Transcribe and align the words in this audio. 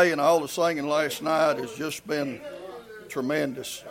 and 0.00 0.20
all 0.20 0.38
the 0.38 0.46
singing 0.46 0.86
last 0.86 1.24
night 1.24 1.58
has 1.58 1.74
just 1.74 2.06
been 2.06 2.40
tremendous. 3.08 3.82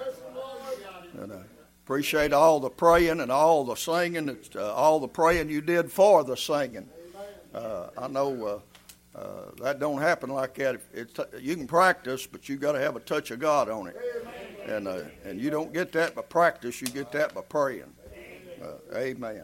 And 1.20 1.34
I 1.34 1.42
appreciate 1.84 2.32
all 2.32 2.62
the 2.62 2.70
praying 2.70 3.20
and 3.20 3.30
all 3.30 3.66
the 3.66 3.76
singing, 3.76 4.38
uh, 4.56 4.74
all 4.74 5.02
the 5.02 5.10
praying 5.10 5.50
you 5.50 5.60
did 5.60 5.92
for 5.92 6.24
the 6.24 6.38
singing. 6.38 6.88
Uh, 7.54 7.88
I 7.98 8.08
know 8.08 8.62
uh, 9.16 9.20
uh 9.20 9.52
that 9.62 9.82
don't 9.82 10.00
happen 10.00 10.30
like 10.30 10.54
that. 10.54 10.80
It, 10.94 11.20
you 11.42 11.58
can 11.58 11.68
practice, 11.68 12.26
but 12.26 12.48
you 12.48 12.56
got 12.56 12.72
to 12.72 12.80
have 12.80 12.96
a 12.96 13.02
touch 13.02 13.32
of 13.32 13.40
God 13.40 13.70
on 13.70 13.88
it. 13.88 13.98
And 14.66 14.88
uh, 14.88 15.02
and 15.26 15.42
you 15.42 15.50
don't 15.50 15.74
get 15.74 15.92
that 15.92 16.16
by 16.16 16.22
practice. 16.22 16.80
You 16.80 16.88
get 16.88 17.12
that 17.12 17.36
by 17.36 17.42
praying. 17.42 17.94
Uh, 18.64 18.96
amen. 18.96 19.44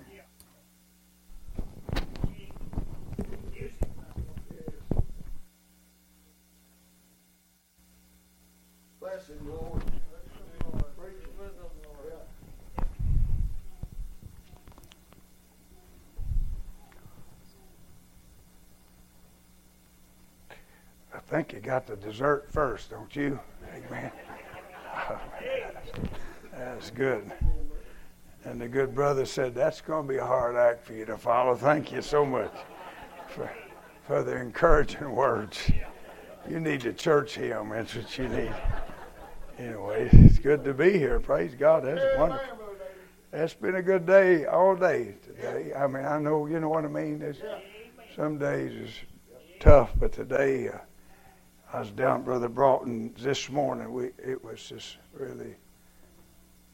Think 21.33 21.51
you 21.51 21.59
got 21.59 21.87
the 21.87 21.95
dessert 21.95 22.45
first, 22.51 22.91
don't 22.91 23.15
you? 23.15 23.39
Amen. 23.73 24.11
That's 26.55 26.91
good. 26.91 27.31
And 28.45 28.61
the 28.61 28.67
good 28.67 28.93
brother 28.93 29.25
said, 29.25 29.55
That's 29.55 29.81
going 29.81 30.05
to 30.05 30.13
be 30.13 30.19
a 30.19 30.25
hard 30.25 30.55
act 30.55 30.85
for 30.85 30.93
you 30.93 31.05
to 31.05 31.17
follow. 31.17 31.55
Thank 31.55 31.91
you 31.91 32.03
so 32.03 32.23
much 32.23 32.53
for, 33.29 33.49
for 34.03 34.21
the 34.21 34.39
encouraging 34.39 35.11
words. 35.11 35.71
You 36.47 36.59
need 36.59 36.85
a 36.85 36.93
church 36.93 37.33
hymn. 37.33 37.69
That's 37.69 37.95
what 37.95 38.15
you 38.15 38.27
need. 38.27 38.53
Anyway, 39.57 40.09
it's 40.11 40.37
good 40.37 40.63
to 40.65 40.73
be 40.75 40.91
here. 40.99 41.19
Praise 41.19 41.55
God. 41.55 41.83
That's 41.83 42.15
wonderful. 42.15 42.59
That's 43.31 43.55
been 43.55 43.77
a 43.77 43.81
good 43.81 44.05
day 44.05 44.45
all 44.45 44.75
day 44.75 45.15
today. 45.23 45.73
I 45.73 45.87
mean, 45.87 46.05
I 46.05 46.19
know, 46.19 46.45
you 46.45 46.59
know 46.59 46.69
what 46.69 46.85
I 46.85 46.89
mean? 46.89 47.17
There's, 47.17 47.41
some 48.15 48.37
days 48.37 48.71
is 48.71 48.91
tough, 49.59 49.93
but 49.99 50.11
today, 50.11 50.67
uh, 50.67 50.77
I 51.73 51.79
was 51.79 51.89
down 51.89 52.19
at 52.19 52.25
Brother 52.25 52.49
Broughton 52.49 53.15
this 53.17 53.49
morning. 53.49 53.91
We 53.91 54.11
it 54.23 54.43
was 54.43 54.69
just 54.69 54.97
really 55.11 55.55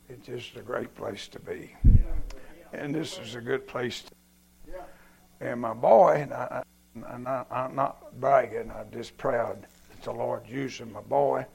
it's 0.09 0.28
just 0.28 0.58
a 0.58 0.61
great 0.61 0.94
place 0.94 1.30
to 1.30 1.39
be. 1.39 1.73
And 2.73 2.94
this 2.94 3.17
is 3.17 3.36
a 3.36 3.39
good 3.39 3.66
place 3.66 4.02
to 4.02 4.11
and 5.39 5.61
my 5.61 5.73
boy, 5.73 6.20
and 6.23 6.33
I, 6.33 6.64
I'm, 7.08 7.23
not, 7.23 7.47
I'm 7.50 7.75
not 7.75 8.20
bragging, 8.20 8.70
I'm 8.72 8.92
just 8.92 9.17
proud 9.17 9.66
that 9.89 10.03
the 10.03 10.11
Lord 10.11 10.44
using 10.45 10.92
my 10.92 11.00
boy. 11.00 11.45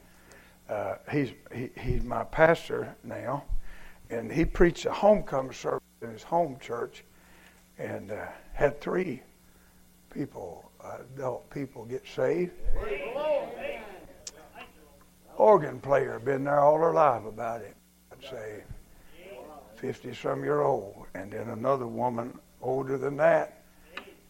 Uh, 0.70 0.94
he's 1.12 1.32
he, 1.54 1.68
he's 1.78 2.02
my 2.02 2.24
pastor 2.24 2.96
now, 3.04 3.44
and 4.08 4.32
he 4.32 4.46
preached 4.46 4.86
a 4.86 4.92
homecoming 4.92 5.52
service 5.52 5.82
in 6.00 6.10
his 6.10 6.22
home 6.22 6.56
church, 6.60 7.04
and 7.76 8.10
uh, 8.10 8.24
had 8.54 8.80
three 8.80 9.20
people 10.14 10.70
uh, 10.82 10.98
adult 11.16 11.48
people 11.50 11.84
get 11.84 12.06
saved. 12.06 12.52
Organ 15.36 15.80
player, 15.80 16.20
been 16.20 16.44
there 16.44 16.60
all 16.60 16.78
her 16.78 16.94
life 16.94 17.24
about 17.24 17.60
it. 17.60 17.74
I'd 18.12 18.22
say 18.22 18.62
50 19.76 20.14
some 20.14 20.44
year 20.44 20.60
old. 20.60 21.06
And 21.14 21.32
then 21.32 21.48
another 21.48 21.86
woman 21.86 22.38
older 22.62 22.96
than 22.96 23.16
that, 23.16 23.64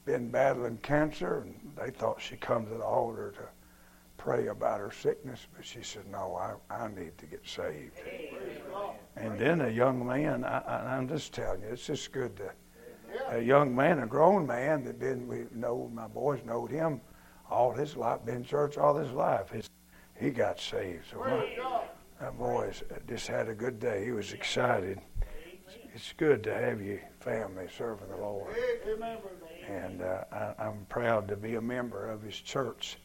been 0.06 0.30
battling 0.30 0.78
cancer, 0.78 1.40
and 1.40 1.72
they 1.76 1.90
thought 1.90 2.20
she'd 2.20 2.40
come 2.40 2.66
to 2.66 2.74
the 2.74 2.84
altar 2.84 3.34
to 3.36 3.42
pray 4.16 4.46
about 4.46 4.80
her 4.80 4.90
sickness, 4.90 5.46
but 5.54 5.64
she 5.64 5.82
said, 5.82 6.06
No, 6.10 6.34
I, 6.34 6.74
I 6.74 6.88
need 6.88 7.16
to 7.18 7.26
get 7.26 7.46
saved. 7.46 7.92
And 9.16 9.38
then 9.38 9.60
a 9.60 9.68
young 9.68 10.06
man, 10.06 10.44
I, 10.44 10.58
I, 10.60 10.96
I'm 10.96 11.08
just 11.08 11.34
telling 11.34 11.60
you, 11.60 11.68
it's 11.68 11.86
just 11.86 12.10
good 12.12 12.36
to 12.36 12.50
a 13.28 13.40
young 13.40 13.74
man, 13.74 14.00
a 14.00 14.06
grown 14.06 14.46
man 14.46 14.84
that 14.84 14.98
been 14.98 15.26
we 15.26 15.46
know 15.52 15.90
my 15.92 16.06
boys 16.06 16.40
knowed 16.44 16.70
him 16.70 17.00
all 17.50 17.72
his 17.72 17.96
life, 17.96 18.24
been 18.24 18.36
in 18.36 18.44
church 18.44 18.78
all 18.78 18.96
his 18.96 19.10
life. 19.12 19.50
His, 19.50 19.68
he 20.18 20.30
got 20.30 20.58
saved. 20.60 21.04
So 21.10 21.18
my, 21.18 21.84
my 22.20 22.30
boys 22.30 22.82
just 23.08 23.26
had 23.26 23.48
a 23.48 23.54
good 23.54 23.80
day. 23.80 24.04
He 24.04 24.12
was 24.12 24.32
excited. 24.32 25.00
It's 25.94 26.12
good 26.16 26.42
to 26.44 26.54
have 26.54 26.80
your 26.80 27.00
family 27.20 27.68
serving 27.76 28.08
the 28.08 28.16
Lord. 28.16 28.54
And 29.68 30.02
uh, 30.02 30.24
I, 30.32 30.54
I'm 30.64 30.86
proud 30.88 31.28
to 31.28 31.36
be 31.36 31.54
a 31.54 31.60
member 31.60 32.10
of 32.10 32.22
his 32.22 32.36
church. 32.36 32.98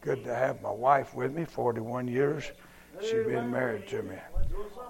Good 0.00 0.24
to 0.24 0.34
have 0.34 0.62
my 0.62 0.70
wife 0.70 1.14
with 1.14 1.32
me, 1.32 1.44
41 1.44 2.08
years. 2.08 2.50
She's 3.00 3.24
been 3.26 3.50
married 3.50 3.86
to 3.88 4.02
me. 4.02 4.16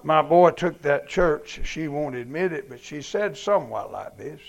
My 0.02 0.22
boy 0.22 0.50
took 0.50 0.80
that 0.82 1.08
church. 1.08 1.60
She 1.64 1.88
won't 1.88 2.16
admit 2.16 2.52
it, 2.52 2.68
but 2.68 2.80
she 2.80 3.02
said 3.02 3.36
somewhat 3.36 3.92
like 3.92 4.16
this. 4.16 4.40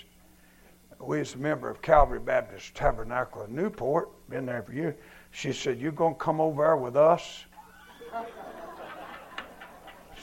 We 1.00 1.18
was 1.18 1.34
a 1.34 1.38
member 1.38 1.68
of 1.68 1.82
Calvary 1.82 2.20
Baptist 2.20 2.74
Tabernacle 2.74 3.42
in 3.44 3.54
Newport, 3.54 4.08
been 4.28 4.46
there 4.46 4.62
for 4.62 4.72
years. 4.72 4.94
She 5.30 5.52
said, 5.52 5.78
"You're 5.78 5.92
gonna 5.92 6.14
come 6.14 6.40
over 6.40 6.62
there 6.62 6.76
with 6.76 6.96
us? 6.96 7.44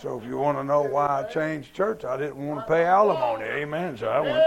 So 0.01 0.17
if 0.17 0.25
you 0.25 0.37
want 0.37 0.57
to 0.57 0.63
know 0.63 0.81
why 0.81 1.21
I 1.21 1.31
changed 1.31 1.75
church, 1.75 2.03
I 2.05 2.17
didn't 2.17 2.47
want 2.47 2.61
to 2.61 2.73
pay 2.73 2.85
alimony. 2.85 3.43
Amen. 3.43 3.97
So 3.97 4.07
I 4.07 4.19
went 4.19 4.43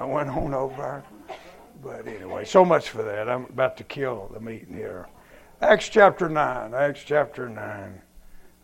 I 0.00 0.04
went 0.04 0.30
on 0.30 0.54
over 0.54 0.76
there. 0.76 1.04
But 1.82 2.08
anyway, 2.08 2.46
so 2.46 2.64
much 2.64 2.88
for 2.88 3.02
that. 3.02 3.28
I'm 3.28 3.44
about 3.44 3.76
to 3.76 3.84
kill 3.84 4.30
the 4.32 4.40
meeting 4.40 4.74
here. 4.74 5.06
Acts 5.60 5.90
chapter 5.90 6.30
9. 6.30 6.72
Acts 6.72 7.02
chapter 7.04 7.50
9. 7.50 8.00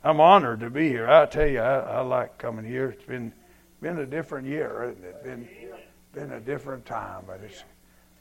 I'm 0.02 0.20
honored 0.20 0.60
to 0.60 0.70
be 0.70 0.88
here. 0.88 1.10
I 1.10 1.26
tell 1.26 1.46
you, 1.46 1.60
I, 1.60 1.80
I 1.80 2.00
like 2.00 2.38
coming 2.38 2.64
here. 2.64 2.88
It's 2.88 3.04
been 3.04 3.34
been 3.82 3.98
a 3.98 4.06
different 4.06 4.46
year, 4.46 4.92
isn't 4.92 5.04
it? 5.04 5.22
Been 5.22 5.46
been 6.12 6.32
a 6.32 6.40
different 6.40 6.84
time, 6.84 7.24
but 7.26 7.40
it's 7.44 7.64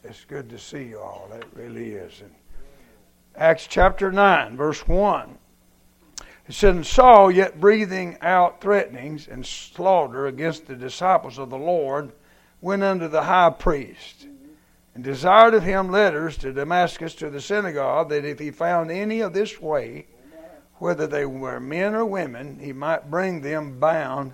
it's 0.03 0.23
good 0.25 0.49
to 0.49 0.57
see 0.57 0.83
you 0.83 0.99
all. 0.99 1.29
It 1.33 1.45
really 1.53 1.91
is. 1.91 2.21
And 2.21 2.33
Acts 3.35 3.67
chapter 3.67 4.11
nine, 4.11 4.55
verse 4.55 4.87
one. 4.87 5.37
It 6.47 6.55
said, 6.55 6.75
And 6.75 6.85
Saul, 6.85 7.29
yet 7.29 7.59
breathing 7.59 8.17
out 8.21 8.59
threatenings 8.59 9.27
and 9.27 9.45
slaughter 9.45 10.25
against 10.25 10.65
the 10.65 10.75
disciples 10.75 11.37
of 11.37 11.49
the 11.49 11.57
Lord, 11.57 12.11
went 12.59 12.81
unto 12.81 13.07
the 13.07 13.23
high 13.23 13.51
priest, 13.51 14.27
and 14.95 15.03
desired 15.03 15.53
of 15.53 15.63
him 15.63 15.91
letters 15.91 16.37
to 16.37 16.51
Damascus 16.51 17.13
to 17.15 17.29
the 17.29 17.39
synagogue, 17.39 18.09
that 18.09 18.25
if 18.25 18.39
he 18.39 18.49
found 18.49 18.89
any 18.89 19.19
of 19.19 19.33
this 19.33 19.61
way, 19.61 20.07
whether 20.77 21.05
they 21.05 21.25
were 21.25 21.59
men 21.59 21.93
or 21.93 22.05
women, 22.05 22.57
he 22.59 22.73
might 22.73 23.11
bring 23.11 23.41
them 23.41 23.79
bound 23.79 24.33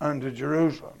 unto 0.00 0.30
Jerusalem. 0.30 1.00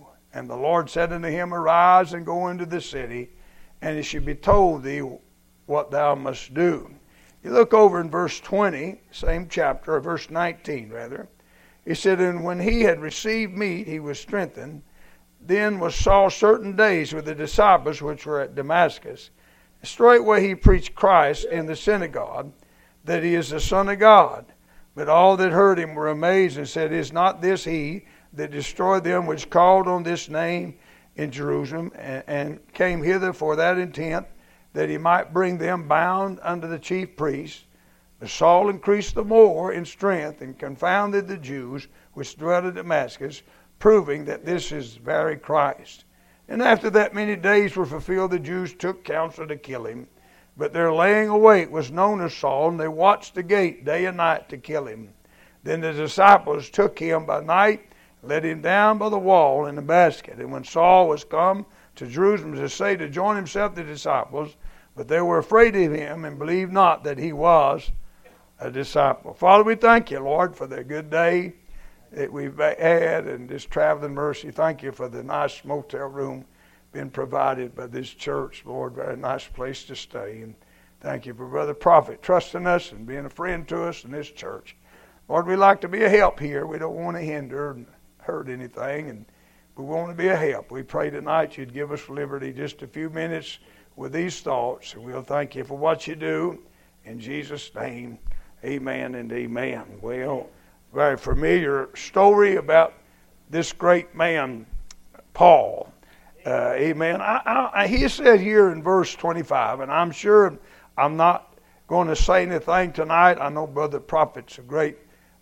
And 0.33 0.49
the 0.49 0.55
Lord 0.55 0.89
said 0.89 1.11
unto 1.11 1.27
him, 1.27 1.53
Arise 1.53 2.13
and 2.13 2.25
go 2.25 2.47
into 2.47 2.65
the 2.65 2.81
city, 2.81 3.31
and 3.81 3.97
it 3.97 4.03
shall 4.03 4.21
be 4.21 4.35
told 4.35 4.83
thee 4.83 5.03
what 5.65 5.91
thou 5.91 6.15
must 6.15 6.53
do. 6.53 6.93
You 7.43 7.51
look 7.51 7.73
over 7.73 7.99
in 7.99 8.09
verse 8.09 8.39
20, 8.39 9.01
same 9.11 9.47
chapter, 9.49 9.95
or 9.95 9.99
verse 9.99 10.29
19 10.29 10.89
rather. 10.89 11.27
He 11.83 11.95
said, 11.95 12.21
And 12.21 12.43
when 12.43 12.59
he 12.59 12.81
had 12.81 13.01
received 13.01 13.57
meat, 13.57 13.87
he 13.87 13.99
was 13.99 14.19
strengthened. 14.19 14.83
Then 15.41 15.79
was 15.79 15.95
Saul 15.95 16.29
certain 16.29 16.75
days 16.75 17.13
with 17.13 17.25
the 17.25 17.33
disciples 17.33 18.01
which 18.01 18.25
were 18.25 18.41
at 18.41 18.53
Damascus. 18.53 19.31
Straightway 19.81 20.47
he 20.47 20.53
preached 20.53 20.93
Christ 20.93 21.45
in 21.45 21.65
the 21.65 21.75
synagogue, 21.75 22.51
that 23.03 23.23
he 23.23 23.33
is 23.33 23.49
the 23.49 23.59
Son 23.59 23.89
of 23.89 23.97
God. 23.97 24.45
But 24.93 25.09
all 25.09 25.35
that 25.37 25.51
heard 25.51 25.79
him 25.79 25.95
were 25.95 26.09
amazed 26.09 26.57
and 26.57 26.69
said, 26.69 26.93
Is 26.93 27.11
not 27.11 27.41
this 27.41 27.63
he 27.63 28.05
that 28.33 28.51
destroyed 28.51 29.03
them 29.03 29.25
which 29.25 29.49
called 29.49 29.87
on 29.87 30.03
this 30.03 30.29
name 30.29 30.75
in 31.15 31.31
Jerusalem 31.31 31.91
and, 31.95 32.23
and 32.27 32.73
came 32.73 33.03
hither 33.03 33.33
for 33.33 33.55
that 33.55 33.77
intent, 33.77 34.27
that 34.73 34.89
he 34.89 34.97
might 34.97 35.33
bring 35.33 35.57
them 35.57 35.87
bound 35.87 36.39
unto 36.41 36.67
the 36.67 36.79
chief 36.79 37.15
priests? 37.15 37.65
But 38.19 38.29
Saul 38.29 38.69
increased 38.69 39.15
the 39.15 39.25
more 39.25 39.73
in 39.73 39.83
strength 39.83 40.41
and 40.41 40.57
confounded 40.57 41.27
the 41.27 41.37
Jews 41.37 41.87
which 42.13 42.37
dwelt 42.37 42.65
at 42.65 42.75
Damascus, 42.75 43.41
proving 43.79 44.25
that 44.25 44.45
this 44.45 44.71
is 44.71 44.95
very 44.95 45.35
Christ. 45.35 46.05
And 46.47 46.61
after 46.61 46.89
that 46.91 47.15
many 47.15 47.35
days 47.35 47.75
were 47.75 47.85
fulfilled, 47.85 48.31
the 48.31 48.39
Jews 48.39 48.73
took 48.73 49.03
counsel 49.03 49.47
to 49.47 49.55
kill 49.55 49.85
him. 49.85 50.07
But 50.55 50.73
their 50.73 50.93
laying 50.93 51.29
await 51.29 51.71
was 51.71 51.91
known 51.91 52.21
of 52.21 52.33
Saul, 52.33 52.69
and 52.69 52.79
they 52.79 52.87
watched 52.87 53.35
the 53.35 53.43
gate 53.43 53.85
day 53.85 54.05
and 54.05 54.17
night 54.17 54.49
to 54.49 54.57
kill 54.57 54.85
him. 54.85 55.13
Then 55.63 55.81
the 55.81 55.93
disciples 55.93 56.69
took 56.69 56.99
him 56.99 57.25
by 57.25 57.41
night, 57.41 57.90
let 58.23 58.45
him 58.45 58.61
down 58.61 58.97
by 58.97 59.09
the 59.09 59.17
wall 59.17 59.65
in 59.65 59.77
a 59.77 59.81
basket. 59.81 60.37
And 60.37 60.51
when 60.51 60.63
Saul 60.63 61.07
was 61.07 61.23
come 61.23 61.65
to 61.95 62.07
Jerusalem 62.07 62.55
to 62.55 62.69
say 62.69 62.95
to 62.95 63.09
join 63.09 63.35
himself 63.35 63.75
to 63.75 63.83
the 63.83 63.87
disciples, 63.87 64.55
but 64.95 65.07
they 65.07 65.21
were 65.21 65.39
afraid 65.39 65.75
of 65.75 65.93
him 65.93 66.25
and 66.25 66.37
believed 66.37 66.71
not 66.71 67.03
that 67.03 67.17
he 67.17 67.33
was 67.33 67.91
a 68.59 68.69
disciple. 68.69 69.33
Father, 69.33 69.63
we 69.63 69.75
thank 69.75 70.11
you, 70.11 70.19
Lord, 70.19 70.55
for 70.55 70.67
the 70.67 70.83
good 70.83 71.09
day 71.09 71.53
that 72.11 72.31
we've 72.31 72.57
had 72.57 73.25
and 73.27 73.49
this 73.49 73.65
traveling 73.65 74.13
mercy. 74.13 74.51
Thank 74.51 74.83
you 74.83 74.91
for 74.91 75.07
the 75.07 75.23
nice 75.23 75.63
motel 75.63 76.07
room 76.07 76.45
being 76.91 77.09
provided 77.09 77.73
by 77.73 77.87
this 77.87 78.09
church, 78.09 78.63
Lord. 78.65 78.95
Very 78.95 79.15
nice 79.15 79.47
place 79.47 79.85
to 79.85 79.95
stay. 79.95 80.41
And 80.41 80.55
thank 80.99 81.25
you 81.25 81.33
for 81.33 81.47
Brother 81.47 81.73
Prophet 81.73 82.21
trusting 82.21 82.67
us 82.67 82.91
and 82.91 83.07
being 83.07 83.25
a 83.25 83.29
friend 83.29 83.67
to 83.69 83.85
us 83.85 84.03
in 84.03 84.11
this 84.11 84.29
church. 84.29 84.75
Lord, 85.29 85.47
we 85.47 85.55
like 85.55 85.79
to 85.81 85.87
be 85.87 86.03
a 86.03 86.09
help 86.09 86.39
here. 86.39 86.67
We 86.67 86.77
don't 86.77 86.95
want 86.95 87.15
to 87.15 87.23
hinder 87.23 87.77
hurt 88.21 88.49
anything, 88.49 89.09
and 89.09 89.25
we 89.75 89.83
want 89.83 90.09
to 90.09 90.15
be 90.15 90.29
a 90.29 90.35
help. 90.35 90.71
We 90.71 90.83
pray 90.83 91.09
tonight 91.09 91.57
you'd 91.57 91.73
give 91.73 91.91
us 91.91 92.07
liberty 92.09 92.53
just 92.53 92.81
a 92.81 92.87
few 92.87 93.09
minutes 93.09 93.59
with 93.95 94.13
these 94.13 94.39
thoughts, 94.41 94.93
and 94.93 95.03
we'll 95.03 95.23
thank 95.23 95.55
you 95.55 95.63
for 95.63 95.77
what 95.77 96.07
you 96.07 96.15
do. 96.15 96.59
In 97.05 97.19
Jesus' 97.19 97.73
name, 97.75 98.19
amen 98.63 99.15
and 99.15 99.31
amen. 99.31 99.85
Well, 100.01 100.49
very 100.93 101.17
familiar 101.17 101.89
story 101.95 102.57
about 102.57 102.93
this 103.49 103.73
great 103.73 104.13
man, 104.15 104.65
Paul. 105.33 105.91
Uh, 106.45 106.73
amen. 106.73 107.21
I, 107.21 107.69
I, 107.73 107.87
he 107.87 108.07
said 108.07 108.39
here 108.39 108.71
in 108.71 108.81
verse 108.81 109.13
25, 109.15 109.81
and 109.81 109.91
I'm 109.91 110.11
sure 110.11 110.57
I'm 110.97 111.15
not 111.17 111.55
going 111.87 112.07
to 112.07 112.15
say 112.15 112.43
anything 112.43 112.93
tonight. 112.93 113.37
I 113.39 113.49
know 113.49 113.67
Brother 113.67 113.99
Prophet's 113.99 114.57
a 114.57 114.61
great 114.61 114.97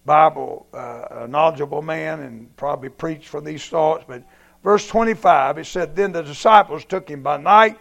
Bible 0.09 0.65
uh, 0.73 1.27
knowledgeable 1.29 1.83
man 1.83 2.21
and 2.21 2.57
probably 2.57 2.89
preached 2.89 3.27
from 3.27 3.43
these 3.43 3.63
thoughts. 3.67 4.05
But 4.07 4.23
verse 4.63 4.87
25, 4.87 5.59
it 5.59 5.67
said, 5.67 5.95
Then 5.95 6.11
the 6.11 6.23
disciples 6.23 6.83
took 6.83 7.07
him 7.07 7.21
by 7.21 7.37
night 7.37 7.77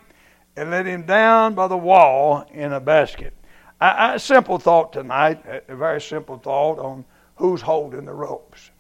and 0.55 0.71
let 0.71 0.85
him 0.85 1.07
down 1.07 1.55
by 1.55 1.69
the 1.69 1.79
wall 1.79 2.45
in 2.53 2.75
a 2.75 2.81
basket. 2.81 3.33
A 3.81 4.19
simple 4.19 4.59
thought 4.59 4.93
tonight, 4.93 5.43
a 5.69 5.75
very 5.75 6.03
simple 6.03 6.37
thought 6.37 6.79
on 6.79 7.07
who's 7.35 7.63
holding 7.63 8.05
the 8.05 8.13
ropes. 8.13 8.73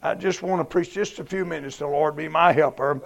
I 0.00 0.14
just 0.14 0.44
want 0.44 0.60
to 0.60 0.64
preach 0.64 0.92
just 0.92 1.18
a 1.18 1.24
few 1.24 1.44
minutes. 1.44 1.78
The 1.78 1.88
Lord 1.88 2.14
be 2.14 2.28
my 2.28 2.52
helper 2.52 3.00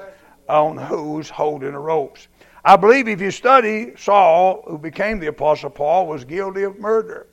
on 0.46 0.76
who's 0.76 1.30
holding 1.30 1.72
the 1.72 1.78
ropes. 1.78 2.28
I 2.66 2.76
believe 2.76 3.08
if 3.08 3.22
you 3.22 3.30
study 3.30 3.94
Saul, 3.96 4.62
who 4.66 4.76
became 4.76 5.20
the 5.20 5.28
Apostle 5.28 5.70
Paul, 5.70 6.06
was 6.06 6.22
guilty 6.22 6.64
of 6.64 6.78
murder. 6.78 7.29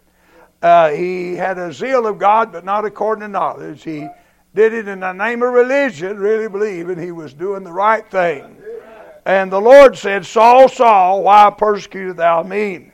Uh, 0.62 0.90
he 0.90 1.36
had 1.36 1.58
a 1.58 1.72
zeal 1.72 2.08
of 2.08 2.18
God, 2.18 2.52
but 2.52 2.66
not 2.66 2.86
according 2.86 3.22
to 3.22 3.28
knowledge. 3.28 3.84
He 3.84 4.08
did 4.56 4.74
it 4.74 4.88
in 4.88 5.02
the 5.02 5.14
name 5.14 5.44
of 5.44 5.54
religion, 5.54 6.18
really 6.18 6.48
believing 6.48 6.98
he 6.98 7.12
was 7.12 7.34
doing 7.34 7.64
the 7.64 7.72
right 7.72 8.10
thing. 8.10 8.58
And 9.26 9.52
the 9.52 9.62
Lord 9.62 9.98
said, 9.98 10.26
Saul, 10.26 10.70
Saul, 10.70 11.24
why 11.24 11.50
persecutest 11.56 12.18
thou 12.18 12.44
me? 12.44 12.92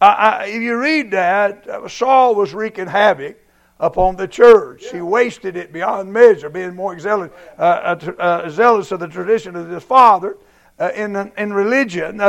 Uh, 0.00 0.42
if 0.44 0.62
you 0.62 0.78
read 0.78 1.10
that, 1.10 1.66
uh, 1.66 1.88
Saul 1.88 2.34
was 2.34 2.54
wreaking 2.54 2.86
havoc 2.86 3.36
upon 3.78 4.16
the 4.16 4.28
church. 4.28 4.90
He 4.90 5.00
wasted 5.00 5.56
it 5.56 5.72
beyond 5.72 6.12
measure, 6.12 6.48
being 6.48 6.74
more 6.74 6.98
zealous, 6.98 7.30
uh, 7.58 7.62
uh, 7.62 8.12
uh, 8.18 8.48
zealous 8.50 8.92
of 8.92 9.00
the 9.00 9.08
tradition 9.08 9.56
of 9.56 9.68
his 9.68 9.82
father 9.82 10.36
uh, 10.78 10.90
in, 10.94 11.16
in 11.36 11.52
religion. 11.52 12.20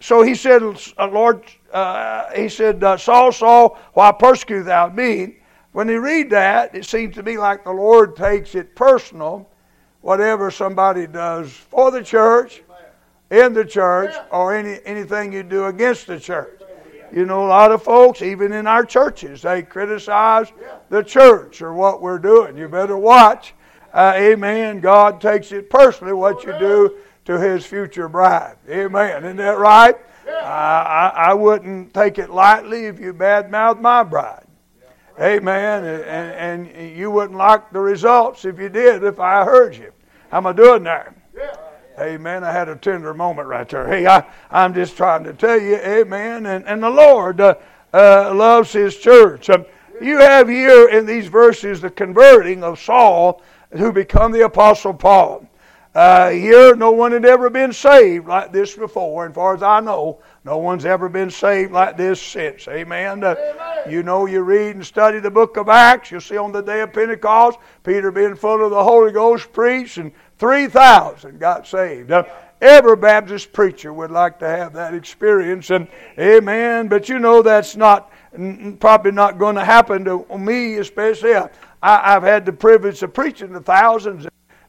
So 0.00 0.22
he 0.22 0.34
said, 0.34 0.62
uh, 0.98 1.08
Lord, 1.08 1.44
uh, 1.72 2.30
he 2.34 2.48
said, 2.48 2.82
uh, 2.84 2.96
Saul, 2.96 3.32
Saul, 3.32 3.78
why 3.94 4.12
persecutest 4.12 4.66
thou 4.66 4.88
me? 4.88 5.38
When 5.72 5.88
you 5.88 6.00
read 6.00 6.30
that, 6.30 6.74
it 6.74 6.84
seems 6.84 7.14
to 7.16 7.22
me 7.22 7.38
like 7.38 7.64
the 7.64 7.72
Lord 7.72 8.16
takes 8.16 8.54
it 8.54 8.74
personal, 8.74 9.48
whatever 10.00 10.50
somebody 10.50 11.06
does 11.06 11.50
for 11.52 11.90
the 11.90 12.02
church 12.02 12.62
in 13.30 13.52
the 13.52 13.64
church 13.64 14.14
or 14.30 14.54
any, 14.54 14.78
anything 14.84 15.32
you 15.32 15.42
do 15.42 15.66
against 15.66 16.06
the 16.06 16.20
church. 16.20 16.60
You 17.12 17.24
know, 17.24 17.46
a 17.46 17.48
lot 17.48 17.72
of 17.72 17.82
folks, 17.82 18.20
even 18.20 18.52
in 18.52 18.66
our 18.66 18.84
churches, 18.84 19.42
they 19.42 19.62
criticize 19.62 20.52
the 20.90 21.02
church 21.02 21.62
or 21.62 21.72
what 21.72 22.02
we're 22.02 22.18
doing. 22.18 22.56
You 22.56 22.68
better 22.68 22.96
watch. 22.96 23.54
Uh, 23.92 24.12
amen. 24.16 24.80
God 24.80 25.20
takes 25.20 25.52
it 25.52 25.70
personally 25.70 26.12
what 26.12 26.44
you 26.44 26.58
do 26.58 26.98
to 27.26 27.38
his 27.38 27.66
future 27.66 28.08
bride. 28.08 28.56
Amen. 28.68 29.24
Isn't 29.24 29.36
that 29.36 29.58
right? 29.58 29.96
Uh, 30.26 30.32
I, 30.32 31.12
I 31.14 31.34
wouldn't 31.34 31.92
take 31.94 32.18
it 32.18 32.30
lightly 32.30 32.86
if 32.86 32.98
you 32.98 33.12
badmouth 33.12 33.80
my 33.80 34.02
bride. 34.02 34.46
Amen. 35.20 35.84
And, 35.84 36.68
and 36.68 36.96
you 36.96 37.10
wouldn't 37.10 37.38
like 37.38 37.70
the 37.72 37.80
results 37.80 38.44
if 38.44 38.58
you 38.58 38.68
did, 38.68 39.02
if 39.02 39.18
I 39.18 39.44
heard 39.44 39.76
you. 39.76 39.92
How 40.30 40.38
am 40.38 40.46
I 40.46 40.52
doing 40.52 40.82
there? 40.82 41.14
Amen. 41.98 42.44
I 42.44 42.52
had 42.52 42.68
a 42.68 42.76
tender 42.76 43.14
moment 43.14 43.48
right 43.48 43.68
there. 43.68 43.86
Hey, 43.86 44.06
I, 44.06 44.24
I'm 44.50 44.74
just 44.74 44.96
trying 44.96 45.24
to 45.24 45.32
tell 45.32 45.60
you, 45.60 45.76
amen. 45.76 46.44
And, 46.46 46.66
and 46.66 46.82
the 46.82 46.90
Lord 46.90 47.40
uh, 47.40 47.54
uh, 47.94 48.34
loves 48.34 48.72
His 48.72 48.96
church. 48.98 49.48
Um, 49.48 49.64
you 50.02 50.18
have 50.18 50.48
here 50.48 50.88
in 50.88 51.06
these 51.06 51.26
verses 51.28 51.80
the 51.80 51.88
converting 51.88 52.62
of 52.62 52.78
Saul 52.78 53.42
who 53.70 53.92
become 53.92 54.30
the 54.30 54.44
Apostle 54.44 54.92
Paul. 54.92 55.48
Uh, 55.96 56.28
here, 56.28 56.76
no 56.76 56.90
one 56.90 57.10
had 57.10 57.24
ever 57.24 57.48
been 57.48 57.72
saved 57.72 58.28
like 58.28 58.52
this 58.52 58.76
before. 58.76 59.24
And 59.24 59.34
far 59.34 59.54
as 59.54 59.62
I 59.62 59.80
know, 59.80 60.20
no 60.44 60.58
one's 60.58 60.84
ever 60.84 61.08
been 61.08 61.30
saved 61.30 61.72
like 61.72 61.96
this 61.96 62.20
since. 62.20 62.68
Amen. 62.68 63.24
Uh, 63.24 63.34
Amen. 63.38 63.90
You 63.90 64.02
know, 64.02 64.26
you 64.26 64.42
read 64.42 64.76
and 64.76 64.84
study 64.84 65.20
the 65.20 65.30
book 65.30 65.56
of 65.56 65.70
Acts. 65.70 66.10
You'll 66.10 66.20
see 66.20 66.36
on 66.36 66.52
the 66.52 66.60
day 66.60 66.82
of 66.82 66.92
Pentecost, 66.92 67.58
Peter 67.82 68.10
being 68.10 68.36
full 68.36 68.62
of 68.62 68.72
the 68.72 68.84
Holy 68.84 69.10
Ghost 69.10 69.50
preached, 69.54 69.96
and 69.96 70.12
3,000 70.38 71.40
got 71.40 71.66
saved. 71.66 72.10
Uh, 72.10 72.24
every 72.60 72.96
Baptist 72.96 73.54
preacher 73.54 73.90
would 73.90 74.10
like 74.10 74.38
to 74.40 74.46
have 74.46 74.74
that 74.74 74.92
experience, 74.92 75.70
and 75.70 75.88
amen. 76.18 76.88
But 76.88 77.08
you 77.08 77.18
know 77.18 77.40
that's 77.40 77.74
not 77.74 78.12
probably 78.80 79.12
not 79.12 79.38
going 79.38 79.54
to 79.54 79.64
happen 79.64 80.04
to 80.04 80.26
me, 80.36 80.74
especially. 80.74 81.36
I, 81.36 81.48
I've 81.82 82.22
had 82.22 82.44
the 82.44 82.52
privilege 82.52 83.02
of 83.02 83.14
preaching 83.14 83.54
to 83.54 83.60
thousands. 83.60 84.26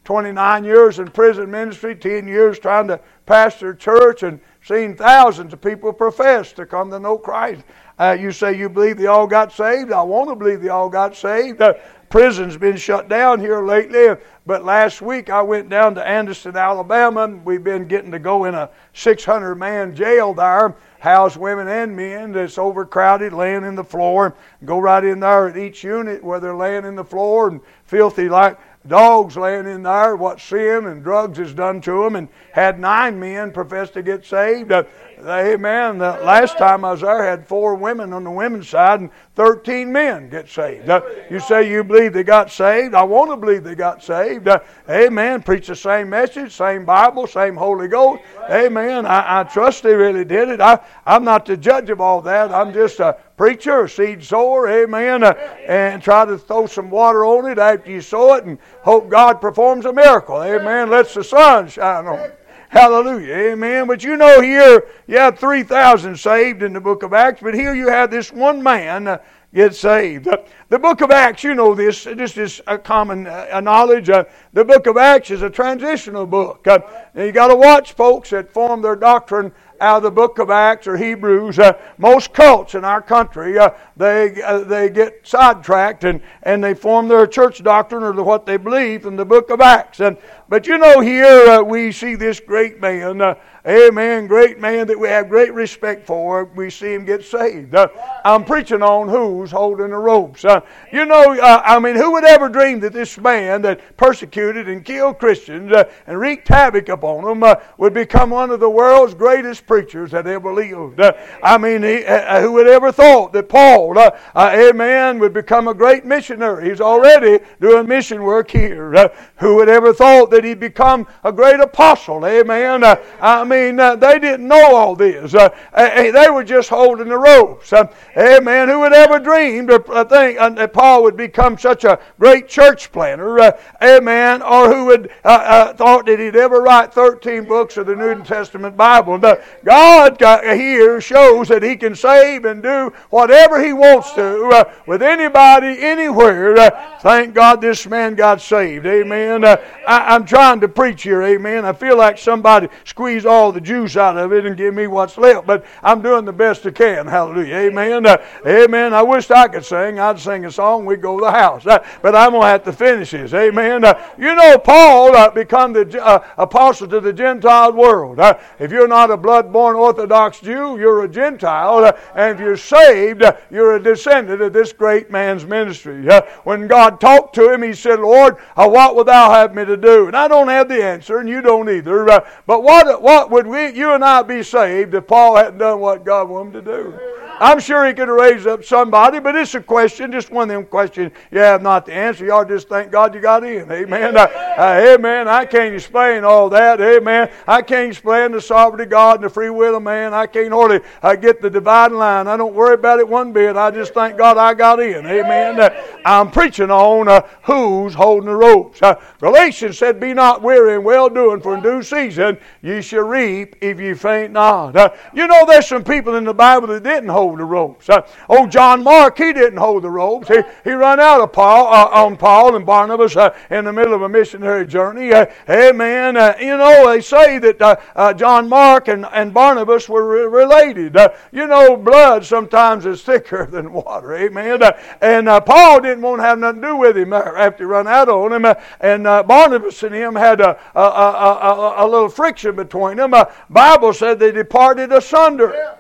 29 0.08 0.64
years 0.64 1.00
in 1.00 1.08
prison 1.10 1.52
ministry, 1.52 1.94
10 1.94 2.30
years 2.30 2.58
trying 2.58 2.88
to 2.88 2.98
pastor 3.26 3.74
church, 3.74 4.24
and 4.24 4.40
seen 4.64 4.96
thousands 4.96 5.52
of 5.52 5.60
people 5.60 5.92
profess 5.92 6.54
to 6.54 6.66
come 6.66 6.90
to 6.90 6.98
know 6.98 7.18
Christ. 7.18 7.66
Uh, 8.00 8.16
you 8.18 8.32
say 8.32 8.58
you 8.58 8.70
believe 8.70 8.98
they 8.98 9.08
all 9.08 9.28
got 9.28 9.52
saved. 9.52 9.92
I 9.92 10.02
want 10.04 10.30
to 10.30 10.36
believe 10.36 10.62
they 10.62 10.70
all 10.70 10.88
got 10.88 11.14
saved. 11.14 11.62
Uh, 11.62 11.74
prison's 12.08 12.56
been 12.56 12.78
shut 12.78 13.10
down 13.10 13.42
here 13.42 13.62
lately. 13.66 14.16
But 14.46 14.64
last 14.64 15.02
week 15.02 15.30
I 15.30 15.42
went 15.42 15.68
down 15.68 15.96
to 15.96 16.08
Anderson, 16.08 16.56
Alabama. 16.56 17.28
We've 17.44 17.64
been 17.64 17.86
getting 17.86 18.12
to 18.12 18.20
go 18.20 18.46
in 18.46 18.56
a 18.56 18.70
600 18.94 19.56
man 19.56 19.94
jail 19.94 20.34
there, 20.34 20.74
house 21.00 21.36
women 21.36 21.68
and 21.68 21.94
men 21.94 22.32
that's 22.32 22.58
overcrowded, 22.58 23.34
laying 23.34 23.66
in 23.66 23.76
the 23.76 23.84
floor. 23.84 24.38
Go 24.64 24.80
right 24.80 25.04
in 25.04 25.20
there 25.20 25.50
at 25.50 25.58
each 25.58 25.84
unit 25.84 26.24
where 26.24 26.40
they're 26.40 26.56
laying 26.56 26.86
in 26.86 26.96
the 26.96 27.04
floor 27.04 27.50
and 27.50 27.60
filthy 27.84 28.30
like 28.30 28.58
dogs 28.88 29.38
laying 29.38 29.68
in 29.68 29.84
there, 29.84 30.16
what 30.16 30.40
sin 30.40 30.86
and 30.86 31.04
drugs 31.04 31.38
has 31.38 31.54
done 31.54 31.82
to 31.82 32.04
them, 32.04 32.16
and 32.16 32.28
had 32.52 32.80
nine 32.80 33.20
men 33.20 33.52
profess 33.52 33.90
to 33.92 34.02
get 34.02 34.26
saved. 34.26 34.72
Uh, 34.72 34.84
amen. 35.26 35.98
The 35.98 36.20
last 36.24 36.58
time 36.58 36.86
I 36.86 36.92
was 36.92 37.02
there, 37.02 37.22
I 37.22 37.30
had 37.30 37.48
four 37.48 37.76
women 37.76 38.14
on 38.14 38.24
the 38.24 38.32
women's 38.32 38.70
side 38.70 39.00
and 39.00 39.10
13 39.38 39.92
men 39.92 40.30
get 40.30 40.50
saved. 40.50 40.90
Uh, 40.90 41.00
you 41.30 41.40
say 41.40 41.72
you 41.72 41.84
believe 41.84 42.12
they 42.12 42.24
got 42.24 42.52
saved? 42.52 42.96
I 42.96 43.04
want 43.04 43.30
to 43.30 43.38
believe 43.38 43.64
they 43.64 43.76
got 43.76 44.04
saved. 44.04 44.48
Uh, 44.48 44.60
amen. 44.90 45.44
Preach 45.44 45.68
the 45.68 45.76
same 45.76 46.10
message, 46.10 46.52
same 46.52 46.86
Bible, 46.86 47.28
same 47.28 47.56
Holy 47.56 47.88
Ghost. 47.88 48.24
Amen. 48.50 49.06
I, 49.06 49.42
I 49.42 49.44
trust 49.44 49.84
they 49.84 49.94
really 49.94 50.26
did 50.26 50.50
it. 50.50 50.60
I, 50.60 50.80
I'm 51.06 51.24
not 51.24 51.46
the 51.46 51.56
judge 51.56 51.92
of 51.92 52.02
all 52.02 52.20
that. 52.24 52.52
I'm 52.52 52.74
just 52.74 53.00
a 53.00 53.16
preacher, 53.38 53.84
a 53.84 53.90
seed 53.90 54.24
sower, 54.24 54.68
amen, 54.68 55.22
uh, 55.22 55.34
and 55.68 56.02
try 56.02 56.26
to 56.26 56.40
throw 56.40 56.66
some 56.66 56.90
water 56.90 57.24
on 57.24 57.48
it 57.48 57.60
after 57.60 57.92
you 57.92 58.02
sow 58.02 58.34
it 58.34 58.46
and 58.46 58.58
hope 58.82 59.08
God 59.08 59.40
performs 59.40 59.86
a 59.86 59.94
miracle. 59.94 60.42
Amen. 60.42 60.90
Lets 60.90 61.14
the 61.14 61.24
sun 61.24 61.68
shine 61.68 62.08
on 62.08 62.20
it. 62.22 62.40
Hallelujah. 62.70 63.34
Amen. 63.34 63.88
But 63.88 64.04
you 64.04 64.18
know, 64.18 64.42
here 64.42 64.88
you 65.08 65.18
have 65.18 65.40
3,000 65.40 66.18
saved 66.18 66.64
in 66.64 66.74
the 66.74 66.82
book 66.82 67.04
of 67.04 67.14
Acts, 67.14 67.42
but 67.42 67.54
here 67.54 67.74
you 67.74 67.88
have 67.88 68.12
this 68.12 68.32
one 68.32 68.62
man 68.62 69.08
uh, 69.08 69.20
get 69.54 69.74
saved. 69.74 70.28
Uh, 70.28 70.38
the 70.68 70.78
book 70.78 71.00
of 71.00 71.10
Acts, 71.10 71.44
you 71.44 71.56
know 71.56 71.74
this, 71.74 72.04
this 72.04 72.38
is 72.38 72.62
a 72.68 72.78
common 72.78 73.26
uh, 73.26 73.62
knowledge. 73.62 74.08
The 74.08 74.66
book 74.66 74.86
of 74.86 74.98
Acts 74.98 75.32
is 75.32 75.42
a 75.42 75.50
transitional 75.50 76.26
book. 76.26 76.68
You 77.16 77.32
got 77.32 77.48
to 77.48 77.56
watch 77.56 77.94
folks 77.94 78.32
that 78.32 78.52
form 78.52 78.82
their 78.82 78.98
doctrine 78.98 79.54
out 79.80 79.98
of 79.98 80.04
the 80.04 80.12
book 80.12 80.40
of 80.40 80.50
Acts 80.50 80.88
or 80.88 80.98
Hebrews. 80.98 81.60
Uh, 81.60 81.74
most 81.98 82.34
cults 82.34 82.76
in 82.76 82.84
our 82.84 83.02
country, 83.02 83.58
uh, 83.58 83.72
they, 83.96 84.42
uh, 84.42 84.60
they 84.60 84.90
get 84.90 85.28
sidetracked 85.28 86.04
and, 86.04 86.22
and 86.44 86.64
they 86.64 86.74
form 86.74 87.08
their 87.08 87.28
church 87.28 87.64
doctrine 87.64 88.04
or 88.04 88.14
what 88.24 88.46
they 88.46 88.58
believe 88.58 89.06
in 89.06 89.16
the 89.16 89.26
book 89.26 89.50
of 89.50 89.62
Acts. 89.62 90.00
And, 90.00 90.18
but 90.50 90.68
you 90.68 90.78
know, 90.78 91.00
here 91.02 91.48
uh, 91.48 91.62
we 91.62 91.92
see 91.92 92.16
this 92.16 92.40
great 92.40 92.80
man 92.80 93.22
uh, 93.22 93.36
Amen. 93.68 94.28
Great 94.28 94.62
man 94.62 94.88
that 94.88 94.98
we 94.98 95.10
have 95.10 95.28
great 95.28 95.54
respect 95.54 96.08
for. 96.08 96.46
We 96.46 96.70
see 96.70 96.94
him 96.94 97.04
get 97.04 97.26
saved. 97.26 97.76
Uh, 97.76 97.90
I'm 98.24 98.46
preaching 98.46 98.82
on 98.82 99.10
who's 99.10 99.52
holding 99.52 99.90
the 99.90 99.98
ropes. 99.98 100.46
You 100.94 101.06
know, 101.06 101.38
I 101.42 101.78
mean, 101.80 101.98
who 101.98 102.14
would 102.14 102.24
ever 102.24 102.48
dream 102.48 102.80
that 102.80 102.94
this 102.94 103.18
man 103.18 103.62
that 103.64 103.98
persecuted 103.98 104.70
and 104.70 104.86
killed 104.86 105.20
Christians 105.20 105.74
and 106.08 106.18
wreaked 106.18 106.48
havoc 106.48 106.88
upon 106.88 107.26
them 107.26 107.58
would 107.78 107.94
become 107.94 108.30
one 108.30 108.52
of 108.52 108.62
the 108.62 108.70
world's 108.70 109.14
greatest 109.14 109.67
preachers 109.68 110.12
that 110.12 110.26
ever 110.26 110.54
lived? 110.54 111.00
Uh, 111.00 111.14
I 111.44 111.58
mean, 111.58 111.84
he, 111.84 112.04
who 112.42 112.54
would 112.54 112.68
ever 112.68 112.92
thought 112.92 113.34
that 113.34 113.50
Paul, 113.50 113.98
amen, 114.36 115.20
would 115.20 115.34
become 115.34 115.68
a 115.68 115.74
great 115.74 116.06
missionary? 116.06 116.70
He's 116.70 116.82
already 116.82 117.44
doing 117.60 117.88
mission 117.88 118.24
work 118.24 118.50
here. 118.50 119.12
who 119.38 119.56
would 119.58 119.70
ever 119.70 119.94
thought 119.94 120.32
that 120.32 120.44
he'd 120.44 120.60
become 120.60 121.08
a 121.24 121.32
great 121.32 121.60
apostle? 121.60 122.26
Amen. 122.26 122.84
I 123.22 123.44
mean, 123.44 123.80
uh, 123.80 123.96
they 123.96 124.20
didn't 124.20 124.48
know 124.48 124.76
all 124.76 124.96
this. 124.96 125.34
Uh, 125.34 125.50
uh, 125.74 126.12
they 126.12 126.30
were 126.30 126.44
just 126.44 126.70
holding 126.70 127.10
the 127.10 127.18
ropes. 127.18 127.74
Uh, 127.74 127.88
amen. 128.16 128.70
Who 128.70 128.80
would 128.80 128.94
ever 128.94 129.20
dreamed 129.20 129.72
or 129.72 129.84
uh, 129.92 130.04
think 130.06 130.40
uh, 130.40 130.50
that 130.50 130.74
Paul 130.74 131.04
would 131.04 131.18
become 131.18 131.58
such 131.58 131.84
a 131.84 132.00
great 132.20 132.48
church 132.48 132.92
planner? 132.92 133.40
Uh, 133.40 133.60
amen. 133.82 134.42
Or 134.42 134.74
who 134.74 134.86
would 134.86 135.12
thought 135.24 136.06
that 136.06 136.20
he'd 136.20 136.36
ever 136.36 136.62
write 136.62 136.94
13 136.94 137.46
books 137.46 137.78
of 137.78 137.88
the 137.88 137.96
New 137.96 138.24
Testament 138.24 138.78
Bible? 138.78 139.20
God 139.64 140.18
here 140.44 141.02
shows 141.02 141.48
that 141.50 141.64
he 141.64 141.76
can 141.76 141.96
save 141.96 142.46
and 142.46 142.64
do 142.64 142.94
whatever 143.10 143.64
he 143.64 143.74
wants 143.74 144.14
to 144.14 144.66
with 144.86 145.02
anybody, 145.02 145.82
anywhere. 145.82 146.56
thank 147.02 147.34
God 147.34 147.62
this 147.62 147.86
man 147.88 148.16
got 148.16 148.42
saved. 148.42 148.86
Amen. 148.86 149.44
I, 149.46 149.58
I'm 149.88 150.26
trying 150.26 150.60
to 150.62 150.68
preach 150.68 151.04
here. 151.04 151.24
Amen. 151.24 151.66
I 151.66 151.74
feel 151.74 151.98
like 151.98 152.18
somebody 152.18 152.68
squeezed 152.84 153.26
all 153.26 153.52
the 153.52 153.62
juice 153.62 153.98
out 153.98 154.18
of 154.18 154.34
it 154.34 154.46
and 154.46 154.58
give 154.58 154.74
me 154.74 154.88
what's 154.88 155.18
left. 155.18 155.48
But 155.48 155.66
I'm 155.84 156.02
doing 156.02 156.26
the 156.26 156.34
best 156.34 156.66
I 156.66 156.72
can. 156.72 157.08
Hallelujah. 157.08 157.56
Amen. 157.56 158.06
Uh, 158.06 158.18
amen. 158.46 158.94
I 158.94 159.02
wish 159.02 159.30
I 159.32 159.48
could 159.48 159.66
sing. 159.66 160.00
I'd 160.00 160.20
sing 160.20 160.46
a 160.46 160.52
song. 160.52 160.86
We'd 160.86 161.02
go 161.02 161.20
to 161.20 161.26
the 161.26 161.32
house. 161.32 161.66
Uh, 161.66 161.86
but 162.02 162.16
I'm 162.16 162.32
going 162.32 162.44
to 162.44 162.48
have 162.48 162.64
to 162.66 162.74
finish 162.74 163.12
this. 163.12 163.34
Amen. 163.34 163.84
Uh, 163.84 164.10
you 164.18 164.34
know, 164.36 164.58
Paul 164.58 165.16
uh, 165.16 165.30
become 165.30 165.74
the 165.74 166.04
uh, 166.04 166.26
apostle 166.38 166.88
to 166.88 167.00
the 167.00 167.14
Gentile 167.14 167.74
world. 167.74 168.20
Uh, 168.20 168.38
if 168.60 168.72
you're 168.72 168.88
not 168.88 169.12
a 169.12 169.18
blood-born 169.48 169.76
Orthodox 169.76 170.40
Jew, 170.40 170.78
you're 170.78 171.04
a 171.04 171.08
Gentile. 171.08 171.86
Uh, 171.86 172.00
and 172.16 172.36
if 172.36 172.40
you're 172.40 172.58
saved, 172.58 173.24
uh, 173.24 173.38
you're 173.50 173.76
a 173.76 173.84
descendant 173.84 174.42
of 174.42 174.54
this 174.54 174.74
great 174.74 175.10
man's 175.10 175.46
ministry. 175.46 176.08
Uh, 176.10 176.22
when 176.44 176.68
God 176.68 177.00
talked 177.00 177.36
to 177.36 177.52
him, 177.52 177.64
he 177.64 177.74
said, 177.74 178.00
Lord, 178.00 178.38
uh, 178.56 178.68
what 178.68 178.96
wilt 178.96 179.08
thou 179.08 179.32
have 179.32 179.56
me 179.56 179.66
to 179.66 179.78
do? 179.78 180.08
And 180.08 180.16
I 180.16 180.28
don't 180.28 180.50
have 180.50 180.68
the 180.68 180.84
answer, 180.84 181.20
and 181.20 181.30
you 181.30 181.42
don't 181.42 181.70
either. 181.70 182.06
but 182.46 182.64
what, 182.64 183.02
what 183.02 183.32
would 183.32 183.48
we, 183.48 183.70
you 183.70 183.94
and 183.94 184.04
I 184.04 184.22
be 184.22 184.44
saved 184.44 184.94
if 184.94 185.08
Paul 185.08 185.38
hadn't 185.38 185.60
done 185.60 185.80
what 185.80 186.06
God 186.06 186.30
wanted 186.30 186.56
him 186.56 186.66
to 186.66 186.72
do? 186.72 187.27
I'm 187.40 187.60
sure 187.60 187.86
he 187.86 187.94
could 187.94 188.10
raise 188.10 188.48
up 188.48 188.64
somebody, 188.64 189.20
but 189.20 189.36
it's 189.36 189.54
a 189.56 189.62
question, 189.62 190.12
just 190.12 190.32
one 190.32 190.50
of 190.50 190.56
them 190.56 190.66
questions 190.66 191.12
you 191.32 191.40
have 191.40 191.62
not 191.62 191.86
the 191.86 191.94
answer. 191.94 192.26
Y'all 192.26 192.46
just 192.46 192.68
thank 192.68 192.92
God 192.92 193.14
you 193.14 193.22
got 193.22 193.44
in. 193.44 193.72
Amen. 193.72 194.18
Uh, 194.18 194.22
uh, 194.22 194.96
amen. 194.96 195.28
I 195.28 195.46
can't 195.46 195.76
explain 195.76 196.24
all 196.24 196.50
that. 196.50 196.82
Amen. 196.82 197.30
I 197.48 197.62
can't 197.62 197.92
explain 197.92 198.32
the 198.32 198.42
sovereignty 198.42 198.84
of 198.84 198.90
God 198.90 199.16
and 199.18 199.26
the 199.26 199.30
free 199.30 199.50
will 199.50 199.76
of 199.76 199.84
man. 199.84 200.14
I 200.14 200.26
can't 200.26 200.52
hardly 200.52 200.80
uh, 201.02 201.16
get 201.16 201.42
the 201.42 201.50
dividing 201.50 201.98
line. 201.98 202.28
I 202.28 202.38
don't 202.38 202.56
worry 202.56 202.74
about 202.74 203.00
it 203.00 203.08
one 203.08 203.34
bit. 203.34 203.56
I 203.56 203.72
just 203.72 203.94
thank 203.94 204.18
God 204.18 204.38
I 204.38 204.54
got 204.54 204.80
in. 204.80 205.06
Amen. 205.06 205.60
Uh, 205.60 205.70
I'm 206.06 206.32
preaching 206.32 206.72
on 206.72 207.08
uh, 207.08 207.22
who's 207.44 207.94
holding 207.94 208.30
the 208.30 208.36
ropes. 208.36 208.82
Uh, 208.82 209.00
Galatians 209.20 209.78
said, 209.78 210.00
Be 210.00 210.14
not 210.14 210.42
weary 210.42 210.76
in 210.76 210.84
well 210.84 211.10
doing, 211.10 211.42
for 211.42 211.56
in 211.56 211.62
due 211.62 211.84
season 211.84 212.38
ye 212.62 212.82
shall 212.82 213.04
reap 213.04 213.56
if 213.62 213.80
ye 213.80 213.94
faint 213.94 214.34
not. 214.34 214.76
you 215.14 215.28
know, 215.28 215.46
there's 215.46 215.68
some 215.68 215.84
people 215.84 216.16
in 216.16 216.24
the 216.24 216.34
Bible 216.34 216.68
that 216.68 216.84
didn't 216.84 217.10
hold 217.10 217.27
hold 217.28 217.40
the 217.40 217.46
ropes. 217.46 217.90
Uh, 217.90 218.08
oh, 218.30 218.48
John 218.48 218.84
Mark, 218.84 219.18
he 219.18 219.34
didn't 219.34 219.58
hold 219.58 219.84
the 219.84 219.90
ropes. 219.90 220.30
He, 220.30 220.40
he 220.64 220.72
ran 220.72 221.00
out 221.00 221.20
of 221.20 221.34
Paul, 221.34 221.68
uh, 221.74 222.04
on 222.06 222.16
Paul 222.16 222.56
and 222.56 222.66
Barnabas 222.66 223.18
uh, 223.18 223.36
in 223.50 223.66
the 223.66 223.74
middle 223.74 223.94
of 223.94 224.02
a 224.02 224.10
missionary 224.10 224.66
journey. 224.66 225.12
Uh, 225.12 225.26
amen. 225.50 226.16
Uh, 226.16 226.36
you 226.40 226.58
know, 226.58 226.88
they 226.88 227.02
say 227.02 227.38
that 227.40 227.62
uh, 227.62 228.14
John 228.14 228.48
Mark 228.48 228.88
and, 228.88 229.06
and 229.12 229.34
Barnabas 229.34 229.90
were 229.90 230.30
re- 230.30 230.44
related. 230.44 230.96
you 231.32 231.48
know, 231.48 231.76
blood 231.76 232.26
sometimes 232.26 232.86
is 232.86 233.04
thicker 233.04 233.46
than 233.52 233.74
water. 233.74 234.16
Amen. 234.16 234.62
and 235.02 235.28
Paul 235.46 235.82
didn't 235.82 236.02
want 236.02 236.20
to 236.20 236.24
have 236.24 236.40
nothing 236.40 236.62
to 236.62 236.68
do 236.68 236.76
with 236.78 236.98
him 236.98 237.12
after 237.12 237.64
he 237.64 237.68
ran 237.68 237.88
out 237.88 238.08
on 238.08 238.32
him. 238.32 238.56
and 238.80 239.04
Barnabas 239.04 239.84
and 239.84 239.94
him 239.94 240.16
had 240.16 240.40
a, 240.40 240.58
a, 240.76 240.82
a, 240.82 241.74
a, 241.80 241.88
little 241.88 242.10
friction 242.10 242.56
between 242.56 242.98
them. 242.98 243.12
The 243.12 243.30
Bible 243.50 243.94
said 243.94 244.20
they 244.20 244.32
departed 244.32 244.92
asunder. 244.94 245.78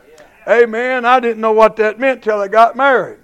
Amen. 0.47 1.05
I 1.05 1.19
didn't 1.19 1.41
know 1.41 1.51
what 1.51 1.75
that 1.77 1.99
meant 1.99 2.23
till 2.23 2.39
I 2.39 2.47
got 2.47 2.75
married. 2.75 3.19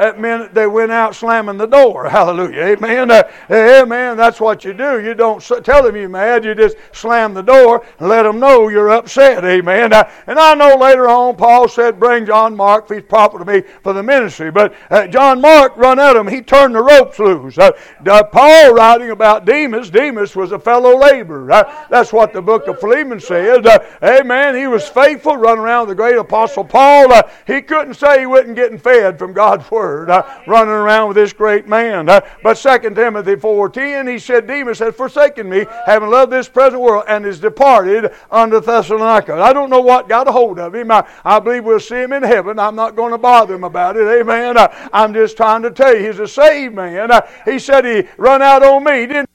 That 0.00 0.18
meant 0.18 0.54
they 0.54 0.66
went 0.66 0.92
out 0.92 1.14
slamming 1.14 1.58
the 1.58 1.66
door. 1.66 2.08
Hallelujah. 2.08 2.68
Amen. 2.68 3.10
Uh, 3.10 3.22
amen. 3.50 4.16
That's 4.16 4.40
what 4.40 4.64
you 4.64 4.72
do. 4.72 4.98
You 4.98 5.12
don't 5.12 5.42
tell 5.62 5.82
them 5.82 5.94
you're 5.94 6.08
mad. 6.08 6.42
You 6.42 6.54
just 6.54 6.78
slam 6.92 7.34
the 7.34 7.42
door 7.42 7.84
and 7.98 8.08
let 8.08 8.22
them 8.22 8.40
know 8.40 8.68
you're 8.68 8.88
upset. 8.88 9.44
Amen. 9.44 9.92
Uh, 9.92 10.10
and 10.26 10.38
I 10.38 10.54
know 10.54 10.76
later 10.76 11.06
on 11.06 11.36
Paul 11.36 11.68
said, 11.68 12.00
bring 12.00 12.24
John 12.24 12.56
Mark 12.56 12.90
if 12.90 12.96
he's 12.96 13.06
proper 13.06 13.40
to 13.40 13.44
me 13.44 13.62
for 13.82 13.92
the 13.92 14.02
ministry. 14.02 14.50
But 14.50 14.72
uh, 14.88 15.06
John 15.06 15.38
Mark 15.38 15.76
run 15.76 15.98
at 15.98 16.16
him. 16.16 16.26
He 16.26 16.40
turned 16.40 16.74
the 16.74 16.82
ropes 16.82 17.18
loose. 17.18 17.58
Uh, 17.58 17.72
Paul 18.32 18.72
writing 18.72 19.10
about 19.10 19.44
Demas. 19.44 19.90
Demas 19.90 20.34
was 20.34 20.52
a 20.52 20.58
fellow 20.58 20.96
laborer. 20.96 21.52
Uh, 21.52 21.86
that's 21.90 22.10
what 22.10 22.32
the 22.32 22.40
book 22.40 22.68
of 22.68 22.80
Philemon 22.80 23.20
says. 23.20 23.66
Uh, 23.66 23.78
amen. 24.02 24.56
He 24.56 24.66
was 24.66 24.88
faithful, 24.88 25.36
running 25.36 25.62
around 25.62 25.88
the 25.88 25.94
great 25.94 26.16
apostle 26.16 26.64
Paul. 26.64 27.12
he 27.46 27.60
couldn't 27.60 27.94
say 27.94 28.20
he 28.20 28.26
wasn't 28.26 28.56
getting 28.56 28.78
fed 28.78 29.18
from 29.18 29.34
God's 29.34 29.70
word 29.70 29.89
word, 29.90 30.10
uh, 30.10 30.22
running 30.46 30.72
around 30.72 31.08
with 31.08 31.16
this 31.16 31.32
great 31.32 31.66
man. 31.66 32.08
Uh, 32.08 32.20
but 32.42 32.54
2 32.54 32.90
Timothy 32.94 33.34
4.10, 33.34 34.10
he 34.10 34.18
said, 34.18 34.46
Demas 34.46 34.78
has 34.78 34.94
forsaken 34.94 35.48
me, 35.48 35.66
having 35.86 36.10
loved 36.10 36.32
this 36.32 36.48
present 36.48 36.80
world, 36.80 37.04
and 37.08 37.26
is 37.26 37.40
departed 37.40 38.12
unto 38.30 38.60
Thessalonica. 38.60 39.34
I 39.34 39.52
don't 39.52 39.70
know 39.70 39.80
what 39.80 40.08
got 40.08 40.28
a 40.28 40.32
hold 40.32 40.58
of 40.58 40.74
him. 40.74 40.90
I, 40.90 41.06
I 41.24 41.40
believe 41.40 41.64
we'll 41.64 41.80
see 41.80 42.02
him 42.02 42.12
in 42.12 42.22
heaven. 42.22 42.58
I'm 42.58 42.76
not 42.76 42.94
going 42.96 43.12
to 43.12 43.18
bother 43.18 43.54
him 43.54 43.64
about 43.64 43.96
it. 43.96 44.06
Amen. 44.06 44.56
Uh, 44.56 44.68
I'm 44.92 45.12
just 45.12 45.36
trying 45.36 45.62
to 45.62 45.70
tell 45.70 45.94
you, 45.94 46.06
he's 46.06 46.20
a 46.20 46.28
saved 46.28 46.74
man. 46.74 47.10
Uh, 47.10 47.26
he 47.44 47.58
said 47.58 47.84
he 47.84 48.08
run 48.16 48.42
out 48.42 48.62
on 48.62 48.84
me. 48.84 49.06
Didn't 49.06 49.28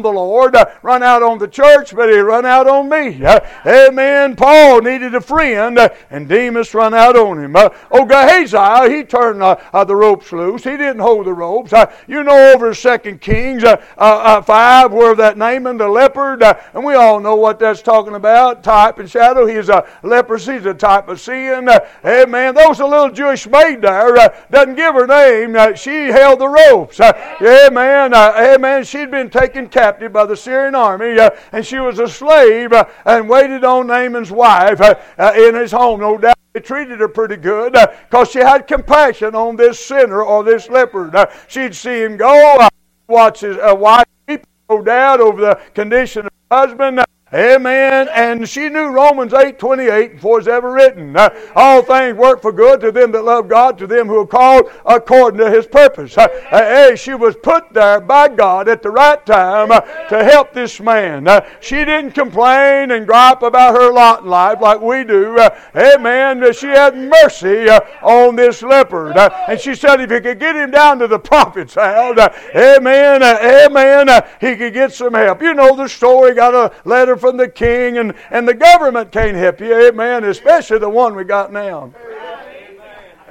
the 0.00 0.08
Lord, 0.08 0.56
uh, 0.56 0.64
run 0.80 1.02
out 1.02 1.22
on 1.22 1.36
the 1.36 1.46
church, 1.46 1.94
but 1.94 2.08
he 2.08 2.16
run 2.16 2.46
out 2.46 2.66
on 2.66 2.88
me. 2.88 3.22
Uh, 3.22 3.40
amen. 3.66 4.34
Paul 4.36 4.80
needed 4.80 5.14
a 5.14 5.20
friend, 5.20 5.78
uh, 5.78 5.90
and 6.08 6.26
Demas 6.26 6.72
run 6.72 6.94
out 6.94 7.14
on 7.14 7.44
him. 7.44 7.54
Uh, 7.54 7.68
oh, 7.90 8.06
Gehazi, 8.06 8.90
he 8.90 9.04
turned 9.04 9.42
uh, 9.42 9.56
uh, 9.70 9.84
the 9.84 9.94
ropes 9.94 10.32
loose. 10.32 10.64
He 10.64 10.78
didn't 10.78 11.00
hold 11.00 11.26
the 11.26 11.34
ropes. 11.34 11.74
you 12.06 12.24
know, 12.24 12.54
over 12.54 12.72
Second 12.72 13.20
Kings 13.20 13.64
5, 13.64 14.92
where 14.92 15.14
that 15.14 15.36
Naaman 15.36 15.76
the 15.76 15.88
leopard, 15.88 16.42
and 16.42 16.82
we 16.82 16.94
all 16.94 17.20
know 17.20 17.36
what 17.36 17.58
that's 17.58 17.82
talking 17.82 18.14
about 18.14 18.64
type 18.64 18.98
and 18.98 19.10
shadow. 19.10 19.44
He's 19.44 19.68
a 19.68 19.86
leprosy, 20.02 20.54
he's 20.54 20.64
a 20.64 20.72
type 20.72 21.08
of 21.08 21.20
sin. 21.20 21.68
amen. 22.02 22.54
There 22.54 22.68
was 22.68 22.80
a 22.80 22.86
little 22.86 23.10
Jewish 23.10 23.46
maid 23.46 23.82
there, 23.82 24.32
doesn't 24.50 24.74
give 24.74 24.94
her 24.94 25.06
name. 25.06 25.76
she 25.76 26.06
held 26.06 26.38
the 26.38 26.48
ropes. 26.48 26.98
amen. 26.98 28.14
amen. 28.14 28.84
She'd 28.84 29.10
been 29.10 29.28
taken 29.28 29.68
captive 29.68 29.81
captive 29.82 30.12
by 30.12 30.24
the 30.24 30.36
Syrian 30.36 30.76
army, 30.76 31.18
uh, 31.18 31.30
and 31.50 31.66
she 31.66 31.80
was 31.80 31.98
a 31.98 32.06
slave 32.06 32.72
uh, 32.72 32.84
and 33.04 33.28
waited 33.28 33.64
on 33.64 33.88
Naaman's 33.88 34.30
wife 34.30 34.80
uh, 34.80 34.94
uh 35.18 35.32
in 35.34 35.56
his 35.56 35.72
home. 35.72 35.98
No 35.98 36.16
doubt 36.16 36.38
they 36.52 36.60
treated 36.60 37.00
her 37.00 37.08
pretty 37.08 37.36
good 37.36 37.72
because 37.72 38.28
uh, 38.28 38.30
she 38.30 38.38
had 38.38 38.68
compassion 38.68 39.34
on 39.34 39.56
this 39.56 39.84
sinner 39.84 40.22
or 40.22 40.44
this 40.44 40.68
leopard. 40.68 41.16
She'd 41.48 41.74
see 41.74 42.00
him 42.00 42.16
go, 42.16 42.68
watch 43.08 43.40
his 43.40 43.56
wife 43.60 44.06
weep, 44.28 44.46
no 44.70 44.82
doubt, 44.82 45.18
over 45.18 45.40
the 45.40 45.60
condition 45.74 46.26
of 46.26 46.32
her 46.52 46.56
husband. 46.56 47.04
Amen. 47.34 48.08
And 48.12 48.46
she 48.46 48.68
knew 48.68 48.88
Romans 48.88 49.32
8 49.32 49.58
28 49.58 50.16
before 50.16 50.38
it's 50.38 50.48
ever 50.48 50.70
written. 50.70 51.16
Uh, 51.16 51.30
all 51.54 51.82
things 51.82 52.16
work 52.16 52.42
for 52.42 52.52
good 52.52 52.80
to 52.82 52.92
them 52.92 53.10
that 53.12 53.24
love 53.24 53.48
God, 53.48 53.78
to 53.78 53.86
them 53.86 54.06
who 54.06 54.18
are 54.18 54.26
called 54.26 54.70
according 54.84 55.40
to 55.40 55.50
his 55.50 55.66
purpose. 55.66 56.18
Uh, 56.18 56.28
hey, 56.50 56.94
she 56.94 57.14
was 57.14 57.34
put 57.36 57.72
there 57.72 58.00
by 58.00 58.28
God 58.28 58.68
at 58.68 58.82
the 58.82 58.90
right 58.90 59.24
time 59.24 59.70
uh, 59.70 59.80
to 60.08 60.22
help 60.22 60.52
this 60.52 60.78
man. 60.78 61.26
Uh, 61.26 61.40
she 61.60 61.76
didn't 61.76 62.10
complain 62.10 62.90
and 62.90 63.06
gripe 63.06 63.42
about 63.42 63.74
her 63.76 63.90
lot 63.90 64.24
in 64.24 64.28
life 64.28 64.60
like 64.60 64.82
we 64.82 65.02
do. 65.02 65.38
Uh, 65.38 65.58
amen. 65.74 66.52
She 66.52 66.66
had 66.66 66.94
mercy 66.94 67.66
uh, 67.70 67.80
on 68.02 68.36
this 68.36 68.62
leopard. 68.62 69.16
and 69.16 69.58
she 69.58 69.74
said 69.74 70.02
if 70.02 70.10
you 70.10 70.20
could 70.20 70.38
get 70.38 70.54
him 70.54 70.70
down 70.70 70.98
to 70.98 71.06
the 71.06 71.18
prophet's 71.18 71.76
house, 71.76 72.18
amen, 72.54 73.22
amen, 73.22 74.22
he 74.38 74.54
could 74.56 74.74
get 74.74 74.92
some 74.92 75.14
help. 75.14 75.40
You 75.40 75.54
know 75.54 75.74
the 75.74 75.88
story. 75.88 76.34
Got 76.34 76.54
a 76.54 76.72
letter 76.86 77.16
from 77.22 77.38
the 77.38 77.48
king, 77.48 77.96
and, 77.96 78.12
and 78.30 78.46
the 78.46 78.52
government 78.52 79.10
can't 79.10 79.36
help 79.36 79.60
you. 79.60 79.74
Amen. 79.74 80.24
Especially 80.24 80.78
the 80.78 80.90
one 80.90 81.16
we 81.16 81.24
got 81.24 81.50
now. 81.50 81.94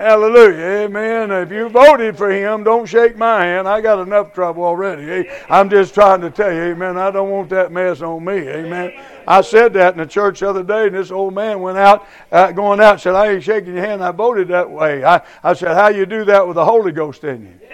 Hallelujah. 0.02 0.86
Amen. 0.86 1.30
If 1.30 1.52
you 1.52 1.70
voted 1.70 2.18
for 2.18 2.32
him, 2.32 2.64
don't 2.64 2.88
shake 2.88 3.16
my 3.18 3.46
hand. 3.46 3.68
I 3.68 3.82
got 3.82 4.00
enough 4.00 4.34
trouble 4.34 4.64
already. 4.64 5.30
I'm 5.48 5.70
just 5.70 5.94
trying 5.94 6.22
to 6.22 6.32
tell 6.32 6.52
you, 6.52 6.60
amen. 6.60 6.98
I 6.98 7.12
don't 7.12 7.30
want 7.30 7.50
that 7.50 7.72
mess 7.72 8.02
on 8.02 8.26
me. 8.26 8.34
Amen. 8.34 8.94
I 9.28 9.42
said 9.42 9.74
that 9.74 9.94
in 9.94 10.00
the 10.00 10.08
church 10.08 10.40
the 10.40 10.50
other 10.50 10.64
day, 10.64 10.88
and 10.88 10.96
this 10.96 11.12
old 11.12 11.36
man 11.36 11.62
went 11.62 11.78
out, 11.78 12.08
uh, 12.32 12.52
going 12.52 12.80
out, 12.80 13.00
said, 13.00 13.14
I 13.14 13.34
ain't 13.34 13.44
shaking 13.44 13.76
your 13.76 13.86
hand. 13.86 14.04
I 14.04 14.12
voted 14.12 14.48
that 14.48 14.68
way. 14.68 15.04
I, 15.04 15.22
I 15.44 15.54
said, 15.54 15.76
How 15.76 15.90
you 15.90 16.08
do 16.08 16.26
that 16.26 16.48
with 16.48 16.56
the 16.56 16.66
Holy 16.66 16.92
Ghost 16.92 17.24
in 17.24 17.44
you? 17.44 17.68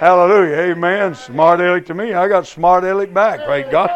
Hallelujah. 0.00 0.72
Amen. 0.72 1.14
Smart 1.14 1.60
aleck 1.60 1.86
to 1.86 1.94
me. 1.94 2.14
I 2.14 2.26
got 2.26 2.48
smart 2.48 2.82
aleck 2.82 3.14
back. 3.14 3.44
Praise 3.44 3.66
God. 3.70 3.90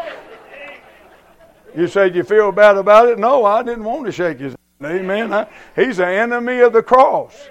You 1.77 1.89
said 1.89 2.15
you 2.15 2.23
feel 2.23 2.53
bad 2.53 2.77
about 2.77 3.09
it? 3.09 3.19
No, 3.19 3.45
I 3.45 3.63
didn't 3.63 3.85
want 3.85 4.07
to 4.07 4.13
shake 4.13 4.39
his 4.39 4.55
hand. 4.81 5.01
Amen. 5.01 5.33
I, 5.33 5.47
he's 5.75 5.99
an 5.99 6.09
enemy 6.09 6.61
of 6.61 6.73
the 6.73 6.83
cross. 6.83 7.49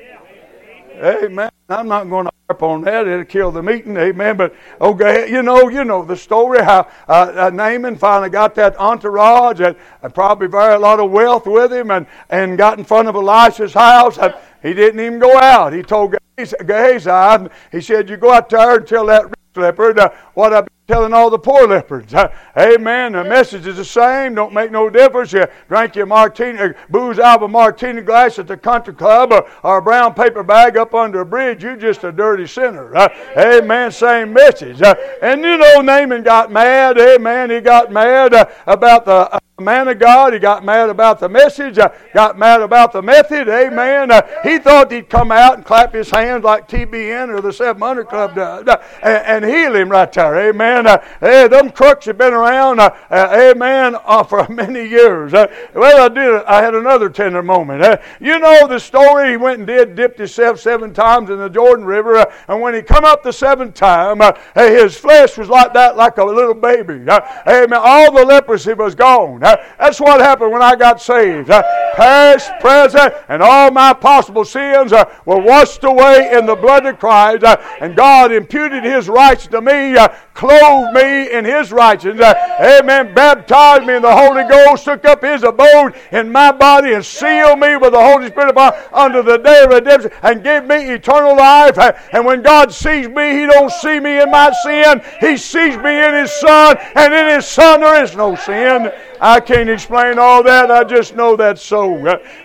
Amen. 0.96 1.50
I'm 1.70 1.88
not 1.88 2.10
going 2.10 2.26
to 2.26 2.32
harp 2.48 2.62
on 2.62 2.82
that. 2.84 3.08
It'll 3.08 3.26
kill 3.26 3.52
the 3.52 3.64
meeting. 3.64 3.98
Amen. 3.98 4.38
But 4.38 4.56
okay, 4.80 5.30
you 5.30 5.42
know, 5.42 5.68
you 5.70 5.84
know 5.84 6.06
the 6.06 6.16
story 6.16 6.64
how 6.64 6.88
uh, 7.08 7.34
uh, 7.36 7.50
Naaman 7.50 7.98
finally 7.98 8.30
got 8.30 8.54
that 8.56 8.78
entourage 8.78 9.60
and, 9.60 9.76
and 10.04 10.14
probably 10.14 10.48
very 10.48 10.76
a 10.76 10.80
lot 10.80 11.00
of 11.00 11.10
wealth 11.10 11.48
with 11.48 11.74
him 11.74 11.90
and, 11.90 12.06
and 12.30 12.58
got 12.58 12.78
in 12.78 12.86
front 12.86 13.08
of 13.08 13.16
Elisha's 13.16 13.74
house. 13.74 14.18
And 14.18 14.36
he 14.64 14.74
didn't 14.74 15.00
even 15.00 15.20
go 15.20 15.38
out. 15.38 15.74
He 15.74 15.84
told 15.84 16.16
Gehazi, 16.38 17.50
he 17.72 17.82
said, 17.82 18.10
"You 18.10 18.18
go 18.18 18.32
out 18.32 18.50
there 18.50 18.78
and 18.78 18.88
tell 18.88 19.06
that 19.06 19.32
leopard 19.56 20.00
uh, 20.00 20.10
what 20.34 20.54
I've 20.54 20.66
been 20.66 20.74
telling 20.88 21.14
all 21.14 21.30
the 21.30 21.40
poor 21.40 21.68
lepers. 21.68 22.14
Amen. 22.58 23.14
The 23.14 23.24
message 23.24 23.68
is 23.68 23.78
the 23.78 23.86
same. 23.86 24.36
Don't 24.36 24.54
make 24.54 24.72
no 24.72 24.90
difference. 24.90 25.34
You 25.34 25.46
drink 25.68 25.96
your 25.96 26.06
martini, 26.06 26.60
uh, 26.60 26.74
booze 26.90 27.20
out 27.20 27.38
of 27.38 27.44
a 27.44 27.48
martini 27.48 28.02
glass 28.02 28.40
at 28.40 28.48
the 28.48 28.58
country 28.58 28.94
club 28.94 29.32
or, 29.32 29.48
or 29.64 29.78
a 29.78 29.82
brown 29.82 30.14
paper 30.14 30.44
bag 30.44 30.78
up 30.78 30.94
under 30.94 31.22
a 31.22 31.26
bridge. 31.26 31.64
You're 31.64 31.76
just 31.76 32.04
a 32.04 32.12
dirty 32.12 32.48
sinner. 32.48 32.96
Uh, 32.96 33.10
amen. 33.38 33.92
Same 33.92 34.34
message. 34.34 34.82
Uh, 34.82 34.96
and 35.22 35.42
you 35.42 35.58
know, 35.58 35.82
Naaman 35.82 36.24
got 36.24 36.52
mad. 36.52 36.98
Amen. 36.98 37.50
He 37.50 37.62
got 37.62 37.92
mad 37.92 38.34
uh, 38.34 38.46
about 38.66 39.06
the 39.06 39.34
uh, 39.34 39.40
man 39.64 39.88
of 39.88 40.00
God. 40.00 40.34
He 40.34 40.40
got 40.40 40.64
mad 40.64 40.90
about 40.90 41.20
the 41.20 41.30
message. 41.30 41.78
Uh, 41.78 41.90
got 42.14 42.38
mad 42.38 42.62
about 42.62 42.92
the 42.92 43.02
method. 43.02 43.50
Amen. 43.50 44.12
Uh, 44.12 44.22
he 44.44 44.60
thought 44.60 44.92
he'd 44.92 45.10
come 45.10 45.32
out 45.32 45.56
and 45.56 45.66
clap 45.66 45.94
his 45.94 46.10
hands 46.10 46.44
like 46.44 46.68
TBN 46.68 47.30
or 47.30 47.42
the 47.42 47.54
700 47.54 48.06
Club 48.06 48.36
does 48.36 48.68
uh, 48.68 48.84
and, 49.02 49.44
and, 49.44 49.46
heal 49.46 49.76
him 49.76 49.90
right 49.90 50.12
there. 50.12 50.50
Amen. 50.50 50.88
Uh, 50.88 51.04
hey, 51.20 51.48
them 51.48 51.70
crooks 51.72 52.06
have 52.06 52.18
been 52.18 52.34
around. 52.34 52.80
Uh, 52.80 52.92
amen. 53.12 53.96
for 54.28 54.48
many 54.50 54.88
years. 54.88 55.32
well, 55.32 56.06
I 56.06 56.10
did. 56.10 56.44
I 56.46 56.62
had 56.62 56.76
another 56.76 57.10
tender 57.10 57.44
moment. 57.44 58.02
you 58.20 58.40
know 58.40 58.68
the 58.68 58.80
story. 58.80 59.32
He 59.32 59.38
went 59.38 59.60
and 59.60 59.68
did 59.68 59.96
dipped 59.96 60.18
himself 60.18 60.60
seven 60.60 60.94
times 60.94 61.30
in 61.30 61.38
the 61.38 61.50
Jordan 61.50 61.86
River, 61.86 62.26
and 62.48 62.62
when 62.62 62.74
he 62.74 62.82
come 62.82 63.06
up 63.06 63.24
the 63.24 63.34
seventh 63.34 63.76
time, 63.76 64.22
his 64.56 64.98
flesh 64.98 65.38
was 65.38 65.50
like 65.50 65.74
that, 65.74 65.96
like 65.98 66.18
a 66.18 66.24
little 66.24 66.54
baby. 66.54 67.06
amen. 67.48 67.74
All 67.74 68.12
the 68.12 68.26
leprosy 68.26 68.74
was 68.74 68.96
gone. 68.96 69.44
That's 69.80 70.00
what 70.00 70.22
happened 70.22 70.52
when 70.52 70.62
I 70.62 70.76
got 70.76 71.02
saved. 71.02 71.50
Past, 71.50 72.52
present, 72.60 73.14
and 73.28 73.42
all 73.42 73.72
my 73.72 73.94
possible 73.94 74.46
sins 74.46 74.92
were 75.26 75.40
washed 75.40 75.84
away 75.84 76.32
in 76.34 76.46
the 76.46 76.56
blood 76.56 76.86
of 76.86 77.00
Christ, 77.00 77.44
and 77.80 77.96
God 77.96 78.32
imputed 78.32 78.84
His 78.84 79.08
rights 79.08 79.48
to 79.48 79.62
me, 79.62 79.96
clothed 80.34 80.94
me 80.94 81.32
in 81.32 81.46
His 81.46 81.72
righteousness. 81.72 82.34
Amen. 82.60 83.14
Baptized 83.14 83.86
me 83.86 83.96
in 83.96 84.02
the 84.02 84.16
Holy 84.16 84.44
Ghost, 84.44 84.86
took 84.86 85.06
up 85.06 85.24
His 85.24 85.44
abode 85.44 85.96
in 86.12 86.32
my 86.32 86.52
body, 86.52 86.94
and 86.94 87.06
sealed 87.06 87.60
me 87.60 87.78
with 87.78 87.94
the 87.94 88.02
Holy 88.02 88.28
Spirit 88.28 88.50
upon 88.50 88.74
under 88.92 89.22
the 89.22 89.38
day 89.38 89.64
of 89.64 89.70
redemption, 89.70 90.12
and 90.22 90.44
gave 90.44 90.66
me 90.66 90.90
eternal 90.92 91.36
life. 91.36 91.78
And 92.12 92.26
when 92.26 92.42
God 92.42 92.74
sees 92.74 93.08
me, 93.08 93.40
He 93.40 93.46
don't 93.46 93.72
see 93.72 94.00
me 94.00 94.22
in 94.22 94.32
my 94.32 94.52
sin. 94.64 95.02
He 95.20 95.38
sees 95.38 95.78
me 95.78 96.04
in 96.04 96.14
His 96.14 96.32
Son, 96.32 96.78
and 96.96 97.14
in 97.14 97.28
His 97.36 97.48
Son 97.48 97.82
there 97.82 98.04
is 98.04 98.16
no 98.16 98.36
sin. 98.36 98.92
I 99.22 99.40
can't 99.40 99.70
explain 99.70 100.20
all 100.20 100.44
that. 100.44 100.70
I 100.70 100.84
just 100.84 101.16
know 101.16 101.38
that's 101.38 101.62
so. 101.62 101.96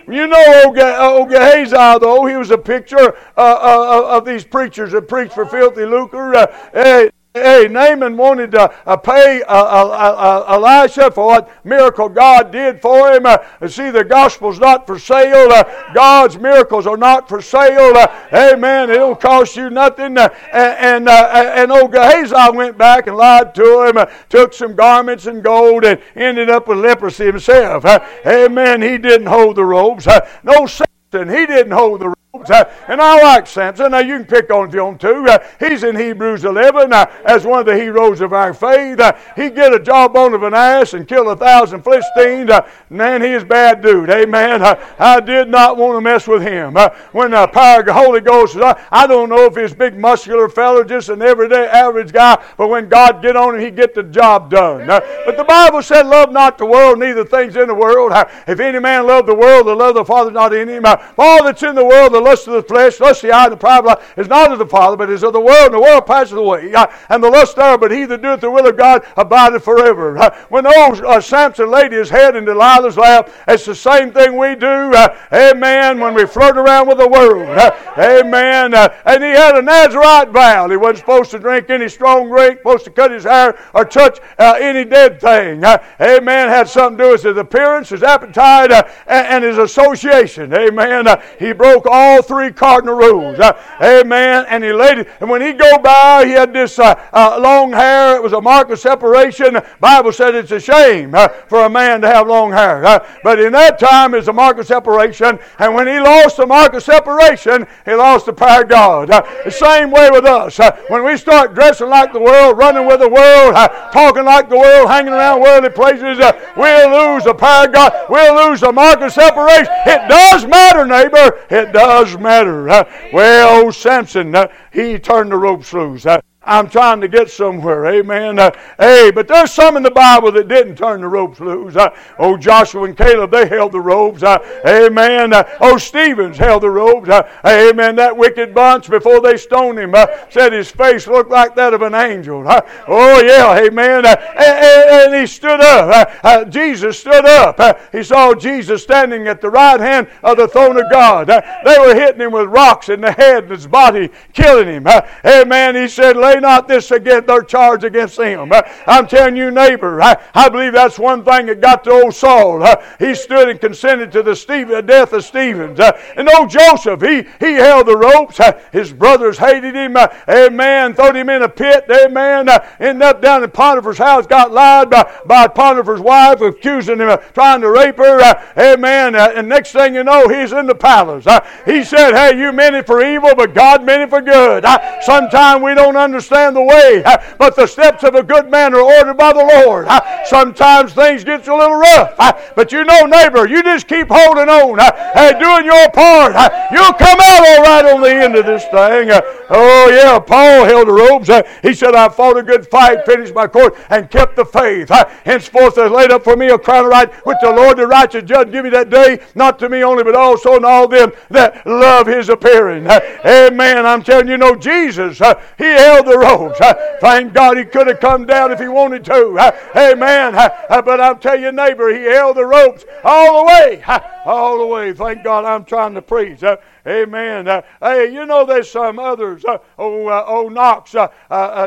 You 0.07 0.27
know, 0.27 0.63
old 0.65 1.29
Gehazi, 1.29 1.99
though, 1.99 2.25
he 2.25 2.37
was 2.37 2.51
a 2.51 2.57
picture 2.57 3.17
uh, 3.35 3.41
uh, 3.41 4.17
of 4.17 4.23
these 4.23 4.45
preachers 4.45 4.93
that 4.93 5.07
preach 5.07 5.33
for 5.33 5.45
filthy 5.45 5.85
lucre. 5.85 6.35
Uh, 6.35 7.09
Hey, 7.35 7.67
Naaman 7.69 8.17
wanted 8.17 8.53
to 8.53 8.73
uh, 8.87 8.97
pay 8.97 9.43
uh, 9.43 9.53
uh, 9.53 10.45
uh, 10.47 10.55
Elisha 10.55 11.11
for 11.11 11.27
what 11.27 11.63
miracle 11.63 12.09
God 12.09 12.51
did 12.51 12.81
for 12.81 13.11
him. 13.11 13.27
Uh, 13.27 13.37
see, 13.67 13.91
the 13.91 14.03
gospel's 14.03 14.59
not 14.59 14.87
for 14.87 14.97
sale. 14.97 15.51
Uh, 15.51 15.63
God's 15.93 16.39
miracles 16.39 16.87
are 16.87 16.97
not 16.97 17.29
for 17.29 17.39
sale. 17.39 17.95
amen. 18.33 18.89
It 18.89 18.95
don't 18.95 19.21
cost 19.21 19.55
you 19.55 19.69
nothing. 19.69 20.17
and 20.17 20.31
and, 20.51 21.07
and 21.07 21.71
old 21.71 21.91
Gehazi 21.91 22.57
went 22.57 22.79
back 22.79 23.05
and 23.05 23.15
lied 23.15 23.53
to 23.53 23.83
him, 23.83 24.07
took 24.29 24.51
some 24.51 24.73
garments 24.73 25.27
and 25.27 25.43
gold, 25.43 25.85
and 25.85 26.01
ended 26.15 26.49
up 26.49 26.67
with 26.67 26.79
leprosy 26.79 27.25
himself. 27.25 27.85
amen. 28.25 28.81
He 28.81 28.97
didn't 28.97 29.27
hold 29.27 29.57
the 29.57 29.65
robes. 29.65 30.07
no, 30.43 30.65
Samson, 30.65 31.29
he 31.29 31.45
didn't 31.45 31.73
hold 31.73 32.01
the 32.01 32.07
robes. 32.07 32.15
And 32.47 33.01
I 33.01 33.21
like 33.21 33.47
Samson. 33.47 33.91
Now, 33.91 33.99
you 33.99 34.17
can 34.17 34.25
pick 34.25 34.49
on 34.51 34.67
if 34.67 34.73
you 34.73 34.83
want 34.83 35.01
to. 35.01 35.23
Uh, 35.23 35.39
he's 35.59 35.83
in 35.83 35.95
Hebrews 35.95 36.45
11 36.45 36.93
uh, 36.93 37.05
as 37.25 37.45
one 37.45 37.59
of 37.59 37.65
the 37.65 37.75
heroes 37.75 38.21
of 38.21 38.33
our 38.33 38.53
faith. 38.53 38.99
Uh, 38.99 39.13
he 39.35 39.49
get 39.49 39.73
a 39.73 39.79
jawbone 39.79 40.33
of 40.33 40.43
an 40.43 40.53
ass 40.53 40.93
and 40.93 41.07
kill 41.07 41.29
a 41.29 41.35
thousand 41.35 41.83
Philistines. 41.83 42.49
Uh, 42.49 42.67
man, 42.89 43.21
he's 43.21 43.43
a 43.43 43.45
bad 43.45 43.81
dude. 43.81 44.09
Amen. 44.09 44.61
Uh, 44.61 44.75
I 44.97 45.19
did 45.19 45.49
not 45.49 45.77
want 45.77 45.97
to 45.97 46.01
mess 46.01 46.27
with 46.27 46.41
him. 46.41 46.77
Uh, 46.77 46.89
when 47.11 47.31
the 47.31 47.47
power 47.47 47.81
of 47.81 47.85
the 47.85 47.93
Holy 47.93 48.21
Ghost 48.21 48.55
is 48.55 48.61
I 48.91 49.07
don't 49.07 49.29
know 49.29 49.45
if 49.45 49.55
he's 49.55 49.73
big 49.73 49.97
muscular 49.97 50.49
fellow, 50.49 50.83
just 50.83 51.09
an 51.09 51.21
everyday 51.21 51.67
average 51.67 52.11
guy, 52.11 52.41
but 52.57 52.69
when 52.69 52.89
God 52.89 53.21
get 53.21 53.35
on 53.35 53.55
him, 53.55 53.61
he 53.61 53.71
get 53.71 53.93
the 53.93 54.03
job 54.03 54.49
done. 54.49 54.87
but 54.87 55.37
the 55.37 55.43
Bible 55.43 55.81
said, 55.81 56.07
love 56.07 56.31
not 56.31 56.57
the 56.57 56.65
world, 56.65 56.99
neither 56.99 57.25
things 57.25 57.55
in 57.55 57.67
the 57.67 57.75
world. 57.75 58.11
if 58.47 58.59
any 58.59 58.79
man 58.79 59.07
love 59.07 59.25
the 59.25 59.35
world, 59.35 59.67
the 59.67 59.75
love 59.75 59.89
of 59.89 59.95
the 59.95 60.05
Father 60.05 60.31
not 60.31 60.53
in 60.53 60.67
him. 60.67 60.85
all 60.85 61.43
that's 61.43 61.63
in 61.63 61.75
the 61.75 61.85
world, 61.85 62.13
the 62.13 62.19
lust 62.29 62.47
of 62.47 62.53
the 62.53 62.63
flesh, 62.63 62.99
lust 62.99 63.23
of 63.23 63.29
the 63.29 63.35
eye, 63.35 63.45
and 63.45 63.53
the 63.53 63.57
pride 63.57 63.79
of 63.79 63.85
life 63.85 64.13
is 64.17 64.27
not 64.27 64.51
of 64.51 64.59
the 64.59 64.65
Father, 64.65 64.95
but 64.95 65.09
is 65.09 65.23
of 65.23 65.33
the 65.33 65.39
world, 65.39 65.65
and 65.65 65.73
the 65.73 65.81
world 65.81 66.05
passes 66.05 66.33
away. 66.33 66.73
Uh, 66.73 66.85
and 67.09 67.23
the 67.23 67.29
lust 67.29 67.55
thereof, 67.55 67.79
but 67.79 67.91
he 67.91 68.05
that 68.05 68.21
doeth 68.21 68.41
the 68.41 68.51
will 68.51 68.67
of 68.67 68.77
God 68.77 69.05
abideth 69.17 69.63
forever. 69.63 70.17
Uh, 70.17 70.45
when 70.49 70.67
old 70.67 71.01
uh, 71.01 71.19
Samson 71.19 71.69
laid 71.71 71.91
his 71.91 72.09
head 72.09 72.35
in 72.35 72.45
Delilah's 72.45 72.97
lap, 72.97 73.31
it's 73.47 73.65
the 73.65 73.75
same 73.75 74.11
thing 74.11 74.37
we 74.37 74.55
do. 74.55 74.67
Uh, 74.67 75.15
amen. 75.33 75.99
When 75.99 76.13
we 76.13 76.25
flirt 76.25 76.57
around 76.57 76.87
with 76.87 76.97
the 76.97 77.07
world. 77.07 77.49
Uh, 77.49 77.71
amen. 77.97 78.73
Uh, 78.73 78.93
and 79.05 79.23
he 79.23 79.29
had 79.29 79.55
a 79.55 79.61
Nazarite 79.61 80.29
vow. 80.29 80.69
He 80.69 80.77
wasn't 80.77 80.99
supposed 80.99 81.31
to 81.31 81.39
drink 81.39 81.69
any 81.69 81.89
strong 81.89 82.29
drink, 82.29 82.59
supposed 82.59 82.85
to 82.85 82.91
cut 82.91 83.11
his 83.11 83.23
hair 83.23 83.57
or 83.73 83.85
touch 83.85 84.19
any 84.37 84.85
dead 84.85 85.19
thing. 85.19 85.63
amen. 85.63 86.49
Had 86.49 86.67
something 86.67 86.97
to 86.97 87.03
do 87.03 87.11
with 87.11 87.23
his 87.23 87.37
appearance, 87.37 87.89
his 87.89 88.03
appetite, 88.03 88.71
and, 88.71 89.27
and, 89.27 89.43
his 89.43 89.57
association. 89.57 90.53
Amen. 90.53 91.07
he 91.39 91.53
broke 91.53 91.85
all 91.85 92.08
all 92.09 92.21
three 92.21 92.51
cardinal 92.51 92.95
rules. 92.95 93.39
Uh, 93.39 93.53
amen. 93.81 94.45
And 94.49 94.63
he 94.63 94.73
laid 94.73 94.99
it. 94.99 95.09
And 95.19 95.29
when 95.29 95.41
he 95.41 95.53
go 95.53 95.77
by, 95.79 96.25
he 96.25 96.31
had 96.31 96.53
this 96.53 96.79
uh, 96.79 96.95
uh, 97.13 97.39
long 97.41 97.71
hair. 97.71 98.15
It 98.15 98.23
was 98.23 98.33
a 98.33 98.41
mark 98.41 98.69
of 98.69 98.79
separation. 98.79 99.57
Bible 99.79 100.11
said 100.11 100.35
it's 100.35 100.51
a 100.51 100.59
shame 100.59 101.13
uh, 101.13 101.27
for 101.27 101.65
a 101.65 101.69
man 101.69 102.01
to 102.01 102.07
have 102.07 102.27
long 102.27 102.51
hair. 102.51 102.85
Uh, 102.85 103.05
but 103.23 103.39
in 103.39 103.51
that 103.53 103.79
time, 103.79 104.13
it's 104.13 104.27
a 104.27 104.33
mark 104.33 104.57
of 104.57 104.67
separation. 104.67 105.39
And 105.59 105.73
when 105.73 105.87
he 105.87 105.99
lost 105.99 106.37
the 106.37 106.45
mark 106.45 106.73
of 106.73 106.83
separation, 106.83 107.67
he 107.85 107.93
lost 107.93 108.25
the 108.25 108.33
power 108.33 108.63
of 108.63 108.69
God. 108.69 109.09
The 109.09 109.51
same 109.51 109.91
way 109.91 110.09
with 110.09 110.25
us. 110.25 110.59
when 110.89 111.03
we 111.03 111.17
start 111.17 111.53
dressing 111.53 111.89
like 111.89 112.13
the 112.13 112.19
world, 112.19 112.57
running 112.57 112.87
with 112.87 112.99
the 112.99 113.09
world, 113.09 113.55
talking 113.91 114.25
like 114.25 114.49
the 114.49 114.57
world, 114.57 114.89
hanging 114.89 115.13
around 115.13 115.41
worldly 115.41 115.69
places, 115.69 116.17
we'll 116.57 117.13
lose 117.13 117.23
the 117.23 117.33
power 117.33 117.67
of 117.67 117.73
God. 117.73 117.93
We'll 118.09 118.49
lose 118.49 118.61
the 118.61 118.71
mark 118.71 119.01
of 119.01 119.11
separation. 119.11 119.67
It 119.85 120.07
does 120.07 120.45
matter, 120.45 120.85
neighbor. 120.85 121.39
It 121.49 121.71
does 121.71 121.98
does 122.05 122.17
matter. 122.17 122.85
Well, 123.13 123.71
Samson, 123.71 124.33
uh, 124.35 124.47
he 124.71 124.99
turned 124.99 125.31
the 125.31 125.37
ropes 125.37 125.73
loose. 125.73 126.05
I'm 126.43 126.69
trying 126.69 127.01
to 127.01 127.09
get 127.09 127.29
somewhere. 127.29 127.85
Amen. 127.85 128.39
Uh, 128.39 128.51
hey, 128.77 129.11
but 129.11 129.27
there's 129.27 129.51
some 129.51 129.75
in 129.75 129.83
the 129.83 129.91
Bible 129.91 130.31
that 130.31 130.47
didn't 130.47 130.77
turn 130.77 131.01
the 131.01 131.07
ropes 131.07 131.41
loose. 131.41 131.75
Uh, 131.75 131.93
oh, 132.17 132.37
Joshua 132.37 132.85
and 132.85 132.95
Caleb, 132.95 133.31
they 133.31 133.45
held 133.45 133.73
the 133.73 133.81
ropes. 133.81 134.23
Uh, 134.23 134.39
amen. 134.65 135.33
Uh, 135.33 135.43
oh, 135.59 135.77
Stevens 135.77 136.37
held 136.37 136.63
the 136.63 136.69
ropes. 136.69 137.09
Uh, 137.09 137.29
amen. 137.45 137.97
That 137.97 138.15
wicked 138.15 138.55
bunch, 138.55 138.89
before 138.89 139.19
they 139.19 139.35
stoned 139.35 139.79
him, 139.79 139.93
uh, 139.93 140.07
said 140.29 140.53
his 140.53 140.71
face 140.71 141.07
looked 141.07 141.29
like 141.29 141.55
that 141.55 141.73
of 141.73 141.81
an 141.81 141.93
angel. 141.93 142.45
oh, 142.47 143.21
yeah. 143.21 143.59
Amen. 143.59 144.05
And, 144.05 144.17
and, 144.17 145.19
he 145.19 145.27
stood 145.27 145.59
up. 145.59 146.49
Jesus 146.49 146.99
stood 146.99 147.25
up. 147.25 147.81
he 147.91 148.01
saw 148.01 148.33
Jesus 148.33 148.81
standing 148.81 149.27
at 149.27 149.41
the 149.41 149.49
right 149.49 149.79
hand 149.79 150.07
of 150.23 150.37
the 150.37 150.47
throne 150.47 150.77
of 150.77 150.89
God. 150.89 151.27
they 151.27 151.77
were 151.79 151.95
hitting 151.95 152.21
him 152.21 152.31
with 152.31 152.47
rocks 152.47 152.87
in 152.87 153.01
the 153.01 153.11
head 153.11 153.43
and 153.43 153.51
his 153.51 153.67
body, 153.67 154.09
killing 154.31 154.67
him. 154.67 154.87
amen. 155.25 155.75
He 155.75 155.89
said, 155.89 156.15
not 156.35 156.67
this 156.67 156.91
against 156.91 157.27
their 157.27 157.43
charge 157.43 157.83
against 157.83 158.17
them. 158.17 158.51
Uh, 158.51 158.61
I'm 158.87 159.07
telling 159.07 159.35
you, 159.35 159.51
neighbor, 159.51 160.01
I, 160.01 160.21
I 160.33 160.49
believe 160.49 160.73
that's 160.73 160.99
one 160.99 161.23
thing 161.23 161.47
that 161.47 161.61
got 161.61 161.83
to 161.85 161.91
old 161.91 162.13
Saul. 162.13 162.63
Uh, 162.63 162.83
he 162.99 163.15
stood 163.15 163.49
and 163.49 163.59
consented 163.59 164.11
to 164.13 164.23
the 164.23 164.35
Stephen, 164.35 164.85
death 164.85 165.13
of 165.13 165.23
Stevens. 165.23 165.79
And 166.15 166.29
old 166.29 166.49
Joseph, 166.49 167.01
he, 167.01 167.23
he 167.39 167.53
held 167.53 167.87
the 167.87 167.97
ropes. 167.97 168.39
His 168.71 168.93
brothers 168.93 169.37
hated 169.37 169.75
him. 169.75 169.95
Amen. 169.97 170.93
Threw 170.93 171.13
him 171.13 171.29
in 171.29 171.41
a 171.41 171.49
pit. 171.49 171.85
Amen. 171.89 172.49
Ended 172.79 173.01
up 173.01 173.21
down 173.21 173.43
in 173.43 173.51
Potiphar's 173.51 173.97
house, 173.97 174.27
got 174.27 174.51
lied 174.51 174.89
by, 174.89 175.11
by 175.25 175.47
Potiphar's 175.47 176.01
wife, 176.01 176.41
accusing 176.41 176.99
him 176.99 177.09
of 177.09 177.33
trying 177.33 177.61
to 177.61 177.71
rape 177.71 177.97
her. 177.97 178.19
Amen. 178.57 179.15
And 179.15 179.47
next 179.49 179.71
thing 179.71 179.95
you 179.95 180.03
know, 180.03 180.27
he's 180.27 180.51
in 180.51 180.67
the 180.67 180.75
palace. 180.75 181.25
He 181.65 181.83
said, 181.83 182.13
Hey, 182.13 182.39
you 182.39 182.51
meant 182.51 182.75
it 182.75 182.85
for 182.85 183.03
evil, 183.03 183.33
but 183.35 183.53
God 183.53 183.83
meant 183.83 184.03
it 184.03 184.09
for 184.09 184.21
good. 184.21 184.65
Sometimes 185.01 185.63
we 185.63 185.73
don't 185.73 185.95
understand 185.95 186.18
the 186.27 186.61
way, 186.61 187.03
but 187.37 187.55
the 187.55 187.67
steps 187.67 188.03
of 188.03 188.15
a 188.15 188.23
good 188.23 188.49
man 188.49 188.73
are 188.73 188.81
ordered 188.81 189.15
by 189.15 189.31
the 189.31 189.63
Lord. 189.63 189.87
Sometimes 190.25 190.93
things 190.93 191.23
get 191.23 191.47
a 191.47 191.55
little 191.55 191.75
rough, 191.75 192.15
but 192.55 192.71
you 192.71 192.83
know, 192.83 193.05
neighbor, 193.05 193.47
you 193.47 193.63
just 193.63 193.87
keep 193.87 194.07
holding 194.09 194.49
on. 194.49 194.79
Hey, 195.13 195.37
doing 195.39 195.65
your 195.65 195.89
part. 195.91 196.33
You'll 196.71 196.93
come 196.93 197.19
out 197.21 197.47
all 197.47 197.63
right 197.63 197.85
on 197.85 198.01
the 198.01 198.13
end 198.13 198.35
of 198.35 198.45
this 198.45 198.63
thing. 198.65 199.09
Oh, 199.49 199.89
yeah, 199.89 200.19
Paul 200.19 200.65
held 200.65 200.87
the 200.87 200.93
ropes. 200.93 201.29
He 201.61 201.73
said, 201.73 201.95
I 201.95 202.09
fought 202.09 202.37
a 202.37 202.43
good 202.43 202.67
fight, 202.67 203.05
finished 203.05 203.33
my 203.33 203.47
course, 203.47 203.79
and 203.89 204.09
kept 204.09 204.35
the 204.35 204.45
faith. 204.45 204.89
Henceforth 205.23 205.75
there 205.75 205.89
laid 205.89 206.11
up 206.11 206.23
for 206.23 206.35
me 206.35 206.49
a 206.49 206.59
crown 206.59 206.85
of 206.85 206.91
right, 206.91 207.11
which 207.25 207.37
the 207.41 207.51
Lord 207.51 207.77
the 207.77 207.87
righteous 207.87 208.23
judge 208.23 208.51
give 208.51 208.63
me 208.63 208.69
that 208.71 208.89
day, 208.89 209.19
not 209.35 209.59
to 209.59 209.69
me 209.69 209.83
only, 209.83 210.03
but 210.03 210.15
also 210.15 210.59
to 210.59 210.67
all 210.67 210.87
them 210.87 211.11
that 211.29 211.65
love 211.65 212.07
his 212.07 212.29
appearing. 212.29 212.87
Amen. 212.87 213.85
I'm 213.85 214.03
telling 214.03 214.27
you, 214.27 214.37
know, 214.37 214.55
Jesus, 214.55 215.19
he 215.57 215.63
held 215.63 216.05
the 216.09 216.17
ropes. 216.17 216.59
Uh, 216.59 216.97
thank 216.99 217.33
God 217.33 217.57
he 217.57 217.65
could 217.65 217.87
have 217.87 217.99
come 217.99 218.25
down 218.25 218.51
if 218.51 218.59
he 218.59 218.67
wanted 218.67 219.05
to. 219.05 219.37
Uh, 219.39 219.51
amen. 219.75 220.33
But 220.69 221.01
I'm 221.01 221.19
telling 221.19 221.43
you, 221.43 221.51
neighbor, 221.51 221.93
he 221.93 222.03
held 222.03 222.37
the 222.37 222.45
ropes 222.45 222.85
all 223.03 223.39
the 223.39 223.45
way. 223.45 223.83
All 224.25 224.59
the 224.59 224.65
way. 224.65 224.93
Thank 224.93 225.23
God 225.23 225.45
I'm 225.45 225.63
trying 225.63 225.93
to 225.93 226.01
preach. 226.01 226.43
Amen. 226.87 227.47
Uh, 227.47 227.61
hey, 227.81 228.11
you 228.11 228.25
know 228.25 228.45
there's 228.45 228.69
some 228.69 228.99
others. 228.99 229.45
Uh, 229.45 229.59
oh, 229.77 230.07
uh, 230.07 230.23
oh, 230.27 230.49
Knox, 230.49 230.91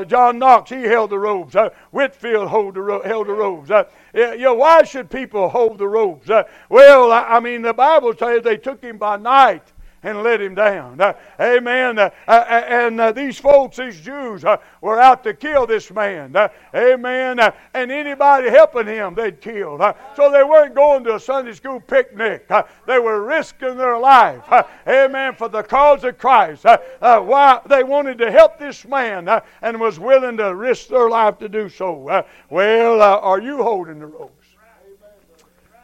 John 0.08 0.38
Knox, 0.38 0.70
he 0.70 0.82
held 0.82 1.10
the 1.10 1.18
robes. 1.18 1.54
Whitefield 1.90 2.50
held 2.50 2.74
the 2.74 3.32
robes. 3.32 3.70
Yeah, 3.70 4.34
know, 4.34 4.54
why 4.54 4.82
should 4.82 5.10
people 5.10 5.48
hold 5.48 5.78
the 5.78 5.88
robes? 5.88 6.28
well, 6.68 7.12
I, 7.12 7.22
I 7.22 7.40
mean, 7.40 7.62
the 7.62 7.72
Bible 7.72 8.14
says 8.16 8.42
they 8.42 8.56
took 8.56 8.82
him 8.82 8.98
by 8.98 9.16
night 9.16 9.71
and 10.02 10.22
let 10.22 10.40
him 10.40 10.54
down. 10.54 11.00
Uh, 11.00 11.12
amen. 11.40 11.98
Uh, 11.98 12.10
uh, 12.26 12.30
uh 12.30 12.64
and 12.66 13.00
uh, 13.00 13.12
these 13.12 13.38
folks, 13.38 13.76
these 13.76 14.00
Jews, 14.00 14.44
uh, 14.44 14.56
were 14.80 15.00
out 15.00 15.22
to 15.24 15.34
kill 15.34 15.66
this 15.66 15.90
man. 15.92 16.34
amen. 16.74 17.38
and 17.74 17.92
anybody 17.92 18.50
helping 18.50 18.86
him, 18.86 19.14
they'd 19.14 19.40
kill. 19.40 19.78
so 20.16 20.30
they 20.30 20.42
weren't 20.42 20.74
going 20.74 21.04
to 21.04 21.16
a 21.16 21.20
Sunday 21.20 21.52
school 21.52 21.80
picnic. 21.80 22.48
they 22.86 22.98
were 22.98 23.22
risking 23.24 23.76
their 23.76 23.98
life. 23.98 24.42
amen. 24.86 25.34
For 25.36 25.48
the 25.48 25.62
cause 25.62 26.04
of 26.04 26.18
Christ. 26.18 26.64
why 27.00 27.60
they 27.68 27.84
wanted 27.84 28.18
to 28.18 28.30
help 28.30 28.58
this 28.58 28.84
man 28.84 29.28
and 29.62 29.80
was 29.80 29.98
willing 29.98 30.36
to 30.38 30.54
risk 30.54 30.88
their 30.88 31.08
life 31.08 31.38
to 31.38 31.48
do 31.48 31.68
so. 31.68 32.24
well, 32.50 33.02
are 33.02 33.40
you 33.40 33.62
holding 33.62 33.98
the 33.98 34.06
ropes? 34.06 34.32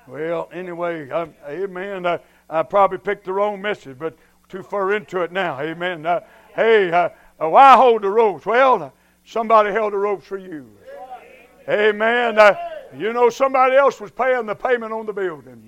Well, 0.08 0.48
anyway, 0.52 1.10
amen. 1.46 2.18
I 2.50 2.62
probably 2.62 2.98
picked 2.98 3.24
the 3.24 3.32
wrong 3.32 3.60
message, 3.60 3.98
but 3.98 4.16
too 4.48 4.62
far 4.62 4.94
into 4.94 5.20
it 5.20 5.32
now. 5.32 5.60
Amen. 5.60 6.06
Uh, 6.06 6.20
hey, 6.54 6.90
uh, 6.90 7.10
uh, 7.40 7.48
why 7.48 7.76
hold 7.76 8.02
the 8.02 8.10
ropes? 8.10 8.46
Well, 8.46 8.82
uh, 8.82 8.90
somebody 9.24 9.70
held 9.70 9.92
the 9.92 9.98
ropes 9.98 10.26
for 10.26 10.38
you. 10.38 10.66
Amen. 11.68 12.38
Uh, 12.38 12.54
you 12.96 13.12
know, 13.12 13.28
somebody 13.28 13.76
else 13.76 14.00
was 14.00 14.10
paying 14.10 14.46
the 14.46 14.54
payment 14.54 14.92
on 14.92 15.04
the 15.04 15.12
building. 15.12 15.67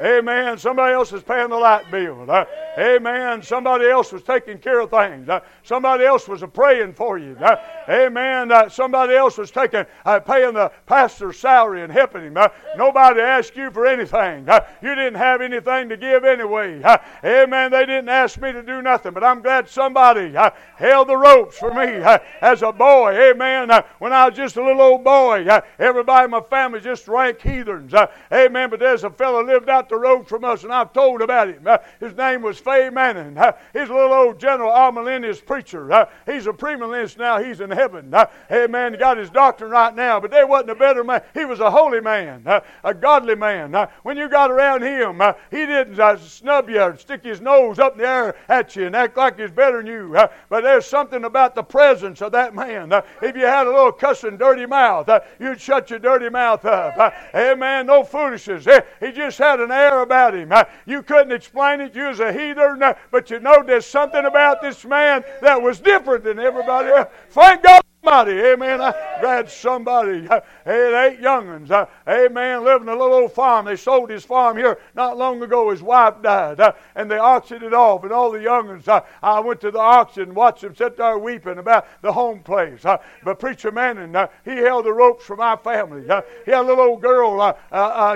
Amen. 0.00 0.58
Somebody 0.58 0.92
else 0.94 1.12
is 1.12 1.22
paying 1.22 1.48
the 1.48 1.56
light 1.56 1.90
bill. 1.90 2.30
Uh, 2.30 2.44
amen. 2.78 3.42
Somebody 3.42 3.86
else 3.86 4.12
was 4.12 4.22
taking 4.22 4.58
care 4.58 4.80
of 4.80 4.90
things. 4.90 5.28
Uh, 5.28 5.40
somebody 5.62 6.04
else 6.04 6.28
was 6.28 6.44
praying 6.52 6.92
for 6.92 7.16
you. 7.16 7.34
Uh, 7.40 7.56
amen. 7.88 8.52
Uh, 8.52 8.68
somebody 8.68 9.14
else 9.14 9.38
was 9.38 9.50
taking, 9.50 9.86
uh, 10.04 10.20
paying 10.20 10.52
the 10.52 10.70
pastor's 10.84 11.38
salary 11.38 11.82
and 11.82 11.90
helping 11.90 12.22
him. 12.22 12.36
Uh, 12.36 12.48
nobody 12.76 13.20
asked 13.20 13.56
you 13.56 13.70
for 13.70 13.86
anything. 13.86 14.46
you 14.82 14.94
didn't 14.94 15.14
have 15.14 15.40
anything 15.40 15.88
to 15.88 15.96
give 15.96 16.24
anyway. 16.24 16.82
amen. 17.24 17.70
They 17.70 17.86
didn't 17.86 18.10
ask 18.10 18.38
me 18.38 18.52
to 18.52 18.62
do 18.62 18.82
nothing, 18.82 19.12
but 19.12 19.24
I'm 19.24 19.40
glad 19.40 19.66
somebody 19.66 20.34
held 20.76 21.08
the 21.08 21.16
ropes 21.16 21.56
for 21.56 21.72
me 21.72 22.02
as 22.42 22.60
a 22.62 22.70
boy. 22.70 23.30
Amen. 23.30 23.70
when 23.98 24.12
I 24.12 24.28
was 24.28 24.36
just 24.36 24.56
a 24.56 24.62
little 24.62 24.82
old 24.82 25.04
boy, 25.04 25.46
everybody 25.78 26.24
in 26.24 26.30
my 26.32 26.42
family 26.42 26.80
just 26.80 27.08
rank 27.08 27.40
heathens. 27.40 27.94
amen. 28.30 28.68
But 28.68 28.80
there's 28.80 29.04
a 29.04 29.10
fellow 29.10 29.42
lived 29.42 29.70
out 29.70 29.85
the 29.88 29.96
road 29.96 30.26
from 30.26 30.44
us, 30.44 30.64
and 30.64 30.72
I've 30.72 30.92
told 30.92 31.22
about 31.22 31.48
him. 31.48 31.66
Uh, 31.66 31.78
his 32.00 32.14
name 32.16 32.42
was 32.42 32.58
Fay 32.58 32.90
Manning. 32.90 33.36
Uh, 33.36 33.52
he's 33.72 33.88
a 33.88 33.94
little 33.94 34.12
old 34.12 34.38
General 34.38 34.70
Arminius 34.70 35.40
preacher. 35.40 35.92
Uh, 35.92 36.06
he's 36.24 36.46
a 36.46 36.52
premillennialist 36.52 37.18
now. 37.18 37.42
He's 37.42 37.60
in 37.60 37.70
heaven. 37.70 38.12
Uh, 38.12 38.26
man, 38.68 38.92
He 38.92 38.98
got 38.98 39.16
his 39.16 39.30
doctrine 39.30 39.70
right 39.70 39.94
now, 39.94 40.20
but 40.20 40.30
there 40.30 40.46
wasn't 40.46 40.70
a 40.70 40.74
better 40.74 41.04
man. 41.04 41.22
He 41.34 41.44
was 41.44 41.60
a 41.60 41.70
holy 41.70 42.00
man, 42.00 42.42
uh, 42.46 42.60
a 42.84 42.94
godly 42.94 43.34
man. 43.34 43.74
Uh, 43.74 43.88
when 44.02 44.16
you 44.16 44.28
got 44.28 44.50
around 44.50 44.82
him, 44.82 45.20
uh, 45.20 45.32
he 45.50 45.66
didn't 45.66 45.96
snub 46.20 46.68
you 46.68 46.80
or 46.80 46.96
stick 46.96 47.24
his 47.24 47.40
nose 47.40 47.78
up 47.78 47.92
in 47.92 47.98
the 47.98 48.08
air 48.08 48.36
at 48.48 48.76
you 48.76 48.86
and 48.86 48.96
act 48.96 49.16
like 49.16 49.38
he's 49.38 49.50
better 49.50 49.78
than 49.78 49.86
you. 49.86 50.16
But 50.48 50.62
there's 50.62 50.86
something 50.86 51.24
about 51.24 51.54
the 51.54 51.62
presence 51.62 52.22
of 52.22 52.32
that 52.32 52.54
man. 52.54 52.92
If 53.22 53.36
you 53.36 53.46
had 53.46 53.66
a 53.66 53.70
little 53.70 53.92
cussing, 53.92 54.36
dirty 54.36 54.66
mouth, 54.66 55.08
you'd 55.40 55.60
shut 55.60 55.90
your 55.90 55.98
dirty 55.98 56.28
mouth 56.28 56.64
up. 56.64 56.96
Uh, 56.96 57.10
amen. 57.34 57.86
No 57.86 58.04
foolishness. 58.04 58.66
He 59.00 59.12
just 59.12 59.38
had 59.38 59.60
an 59.60 59.70
air 59.76 60.00
about 60.00 60.34
him. 60.34 60.52
You 60.86 61.02
couldn't 61.02 61.32
explain 61.32 61.80
it. 61.80 61.94
You 61.94 62.08
was 62.08 62.20
a 62.20 62.32
heathen, 62.32 62.82
but 63.10 63.30
you 63.30 63.38
know 63.40 63.62
there's 63.62 63.86
something 63.86 64.24
about 64.24 64.62
this 64.62 64.84
man 64.84 65.24
that 65.42 65.60
was 65.60 65.78
different 65.78 66.24
than 66.24 66.38
everybody 66.38 66.88
else. 66.88 67.08
Thank 67.30 67.62
God 67.62 67.82
amen. 68.08 68.80
I 68.80 68.94
glad 69.20 69.50
somebody, 69.50 70.28
uh, 70.28 70.40
eight 70.66 71.18
young'uns, 71.20 71.70
uh, 71.70 71.86
amen, 72.08 72.64
living 72.64 72.88
a 72.88 72.92
little 72.92 73.14
old 73.14 73.32
farm. 73.32 73.66
They 73.66 73.76
sold 73.76 74.10
his 74.10 74.24
farm 74.24 74.56
here 74.56 74.78
not 74.94 75.18
long 75.18 75.42
ago. 75.42 75.70
His 75.70 75.82
wife 75.82 76.22
died, 76.22 76.60
uh, 76.60 76.72
and 76.94 77.10
they 77.10 77.18
auctioned 77.18 77.62
it 77.62 77.74
off. 77.74 78.04
And 78.04 78.12
all 78.12 78.30
the 78.30 78.40
young'uns, 78.40 78.86
uh, 78.88 79.00
I 79.22 79.40
went 79.40 79.60
to 79.62 79.70
the 79.70 79.78
auction 79.78 80.24
and 80.24 80.36
watched 80.36 80.62
them 80.62 80.74
sit 80.74 80.96
there 80.96 81.18
weeping 81.18 81.58
about 81.58 81.86
the 82.02 82.12
home 82.12 82.40
place. 82.40 82.84
Uh, 82.84 82.98
but 83.24 83.38
Preacher 83.38 83.72
Manning, 83.72 84.14
uh, 84.14 84.28
he 84.44 84.52
held 84.52 84.84
the 84.84 84.92
ropes 84.92 85.24
for 85.24 85.36
my 85.36 85.56
family. 85.56 86.02
He 86.02 86.50
had 86.50 86.60
a 86.60 86.62
little 86.62 86.84
old 86.84 87.02
girl, 87.02 87.56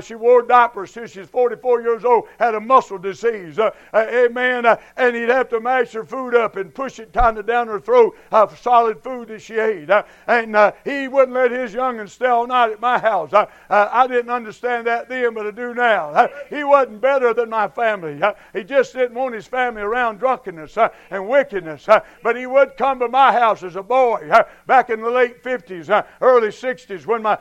she 0.01 0.15
wore 0.15 0.43
diapers 0.43 0.93
till 0.93 1.07
she's 1.07 1.29
44 1.29 1.83
years 1.83 2.05
old, 2.05 2.29
had 2.39 2.55
a 2.55 2.61
muscle 2.61 2.99
disease, 2.99 3.59
amen. 3.95 4.67
And 4.97 5.17
he'd 5.17 5.29
have 5.29 5.49
to 5.51 5.61
mash 5.61 5.93
her 5.93 6.05
food 6.05 6.35
up 6.35 6.57
and 6.57 6.75
push 6.75 6.99
it 6.99 7.13
kind 7.13 7.39
of 7.39 7.47
down 7.47 7.69
her 7.69 7.81
throat, 7.81 8.17
uh, 8.33 8.47
solid 8.55 9.03
food 9.03 9.29
that 9.29 9.43
she 9.43 9.59
ate. 9.59 9.80
Uh, 9.89 10.03
and 10.27 10.57
uh, 10.57 10.73
he 10.85 11.09
wouldn't 11.09 11.35
let 11.35 11.51
his 11.51 11.73
young'uns 11.73 12.13
stay 12.13 12.27
all 12.27 12.47
night 12.47 12.73
at 12.73 12.81
my 12.81 12.99
house. 12.99 13.33
Uh, 13.33 13.47
I 13.69 14.07
didn't 14.07 14.31
understand 14.31 14.87
that 14.87 15.09
then, 15.09 15.35
but 15.35 15.47
I 15.47 15.51
do 15.51 15.75
now. 15.75 16.29
he 16.49 16.65
wasn't 16.65 17.01
better 17.01 17.33
than 17.33 17.51
my 17.51 17.69
family. 17.69 18.21
he 18.53 18.65
just 18.65 18.93
didn't 18.93 19.15
want 19.15 19.35
his 19.35 19.47
family 19.47 19.83
around 19.83 20.19
drunkenness 20.19 20.77
uh, 20.77 20.89
and 21.11 21.29
wickedness. 21.29 21.89
Uh, 21.89 22.01
but 22.23 22.37
he 22.37 22.47
would 22.47 22.77
come 22.77 22.99
to 22.99 23.09
my 23.09 23.33
house 23.33 23.63
as 23.63 23.77
a 23.77 23.83
boy 23.83 24.29
uh, 24.31 24.43
back 24.67 24.91
in 24.91 25.01
the 25.01 25.11
late 25.11 25.43
50s, 25.43 26.05
early 26.21 26.49
60s 26.49 27.07
when, 27.07 27.23
my, 27.23 27.37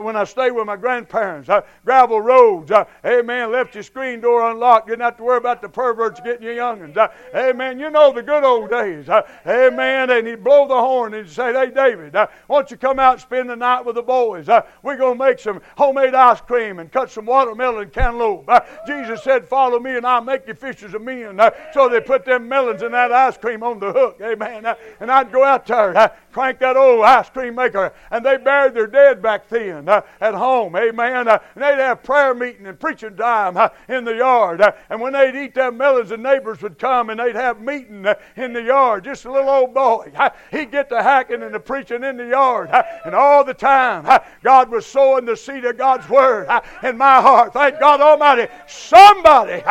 when 0.00 0.16
I 0.16 0.24
stayed 0.24 0.52
with 0.52 0.66
my 0.66 0.76
grandparents. 0.76 1.50
gravel 1.84 2.20
roads. 2.20 2.70
amen. 3.04 3.52
Left 3.52 3.74
your 3.74 3.84
screen 3.84 4.20
door 4.20 4.50
unlocked. 4.50 4.88
You 4.88 4.92
didn't 4.92 5.04
have 5.04 5.16
to 5.18 5.22
worry 5.22 5.38
about 5.38 5.62
the 5.62 5.68
perverts 5.68 6.20
getting 6.20 6.42
your 6.42 6.54
young'uns. 6.54 6.96
amen. 7.34 7.78
You 7.78 7.90
know 7.90 8.12
the 8.12 8.22
good 8.22 8.44
old 8.44 8.70
days. 8.70 9.08
amen. 9.46 10.10
And 10.10 10.26
he'd 10.26 10.44
blow 10.44 10.68
the 10.68 10.74
horn 10.74 11.14
and 11.14 11.26
he'd 11.26 11.32
say, 11.34 11.52
Hey, 11.52 11.71
David, 11.74 12.14
uh, 12.14 12.26
why 12.46 12.58
don't 12.58 12.70
you 12.70 12.76
come 12.76 12.98
out 12.98 13.14
and 13.14 13.22
spend 13.22 13.50
the 13.50 13.56
night 13.56 13.84
with 13.84 13.96
the 13.96 14.02
boys? 14.02 14.48
Uh, 14.48 14.62
we're 14.82 14.96
going 14.96 15.18
to 15.18 15.24
make 15.24 15.38
some 15.38 15.60
homemade 15.76 16.14
ice 16.14 16.40
cream 16.40 16.78
and 16.78 16.90
cut 16.90 17.10
some 17.10 17.26
watermelon 17.26 17.82
and 17.82 17.92
cantaloupe. 17.92 18.48
Uh, 18.48 18.60
Jesus 18.86 19.22
said, 19.22 19.46
Follow 19.46 19.78
me 19.78 19.96
and 19.96 20.06
I'll 20.06 20.22
make 20.22 20.46
you 20.46 20.54
fishers 20.54 20.94
of 20.94 21.02
men. 21.02 21.40
So 21.72 21.88
they 21.88 22.00
put 22.00 22.24
them 22.24 22.48
melons 22.48 22.82
and 22.82 22.94
that 22.94 23.12
ice 23.12 23.36
cream 23.36 23.62
on 23.62 23.78
the 23.78 23.92
hook. 23.92 24.18
Amen. 24.22 24.66
And 25.00 25.10
I'd 25.10 25.32
go 25.32 25.44
out 25.44 25.66
there, 25.66 26.12
crank 26.32 26.58
that 26.60 26.76
old 26.76 27.04
ice 27.04 27.28
cream 27.30 27.54
maker, 27.54 27.92
and 28.10 28.24
they 28.24 28.36
buried 28.36 28.74
their 28.74 28.86
dead 28.86 29.22
back 29.22 29.48
then 29.48 29.88
uh, 29.88 30.02
at 30.20 30.34
home. 30.34 30.74
Amen. 30.74 31.28
Uh, 31.28 31.38
and 31.54 31.62
they'd 31.62 31.82
have 31.82 32.02
prayer 32.02 32.34
meeting 32.34 32.66
and 32.66 32.80
preaching 32.80 33.16
time 33.16 33.56
uh, 33.56 33.68
in 33.88 34.04
the 34.04 34.14
yard. 34.14 34.60
Uh, 34.60 34.72
and 34.88 35.00
when 35.00 35.12
they'd 35.12 35.36
eat 35.36 35.54
them 35.54 35.76
melons, 35.76 36.08
the 36.08 36.16
neighbors 36.16 36.62
would 36.62 36.78
come 36.78 37.10
and 37.10 37.20
they'd 37.20 37.36
have 37.36 37.60
meeting 37.60 38.06
uh, 38.06 38.14
in 38.36 38.52
the 38.52 38.62
yard. 38.62 39.04
Just 39.04 39.24
a 39.24 39.32
little 39.32 39.50
old 39.50 39.74
boy. 39.74 40.10
Uh, 40.16 40.30
he'd 40.50 40.70
get 40.70 40.88
to 40.88 41.02
hacking 41.02 41.42
and 41.42 41.54
the 41.54 41.60
preaching 41.60 42.02
in 42.02 42.16
the 42.16 42.28
yard. 42.28 42.70
And 43.04 43.14
all 43.14 43.44
the 43.44 43.54
time, 43.54 44.06
God 44.42 44.70
was 44.70 44.86
sowing 44.86 45.24
the 45.24 45.36
seed 45.36 45.64
of 45.64 45.76
God's 45.76 46.08
word 46.08 46.48
in 46.82 46.96
my 46.96 47.20
heart. 47.20 47.52
Thank 47.52 47.78
God 47.78 48.00
Almighty. 48.00 48.50
Somebody 48.66 49.62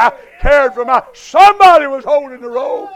cared 0.41 0.73
for 0.73 0.85
my, 0.85 1.03
somebody 1.13 1.87
was 1.87 2.03
holding 2.03 2.41
the 2.41 2.49
ropes. 2.49 2.93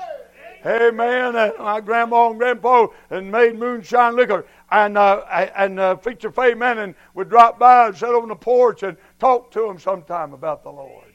Amen. 0.66 1.36
And 1.36 1.54
my 1.60 1.80
grandma 1.80 2.30
and 2.30 2.40
grandpa 2.40 2.88
and 3.12 3.32
made 3.32 3.58
moonshine 3.58 4.16
liquor. 4.16 4.46
And 4.72 4.98
uh, 4.98 5.22
and 5.56 5.80
uh, 5.80 5.96
Preacher 5.96 6.32
Fay 6.32 6.56
Manning 6.56 6.96
would 7.14 7.30
drop 7.30 7.60
by 7.60 7.88
and 7.88 7.96
sit 7.96 8.10
on 8.10 8.28
the 8.28 8.36
porch 8.36 8.82
and 8.82 8.98
talk 9.20 9.52
to 9.52 9.70
him 9.70 9.78
sometime 9.78 10.34
about 10.34 10.64
the 10.64 10.72
Lord. 10.72 11.06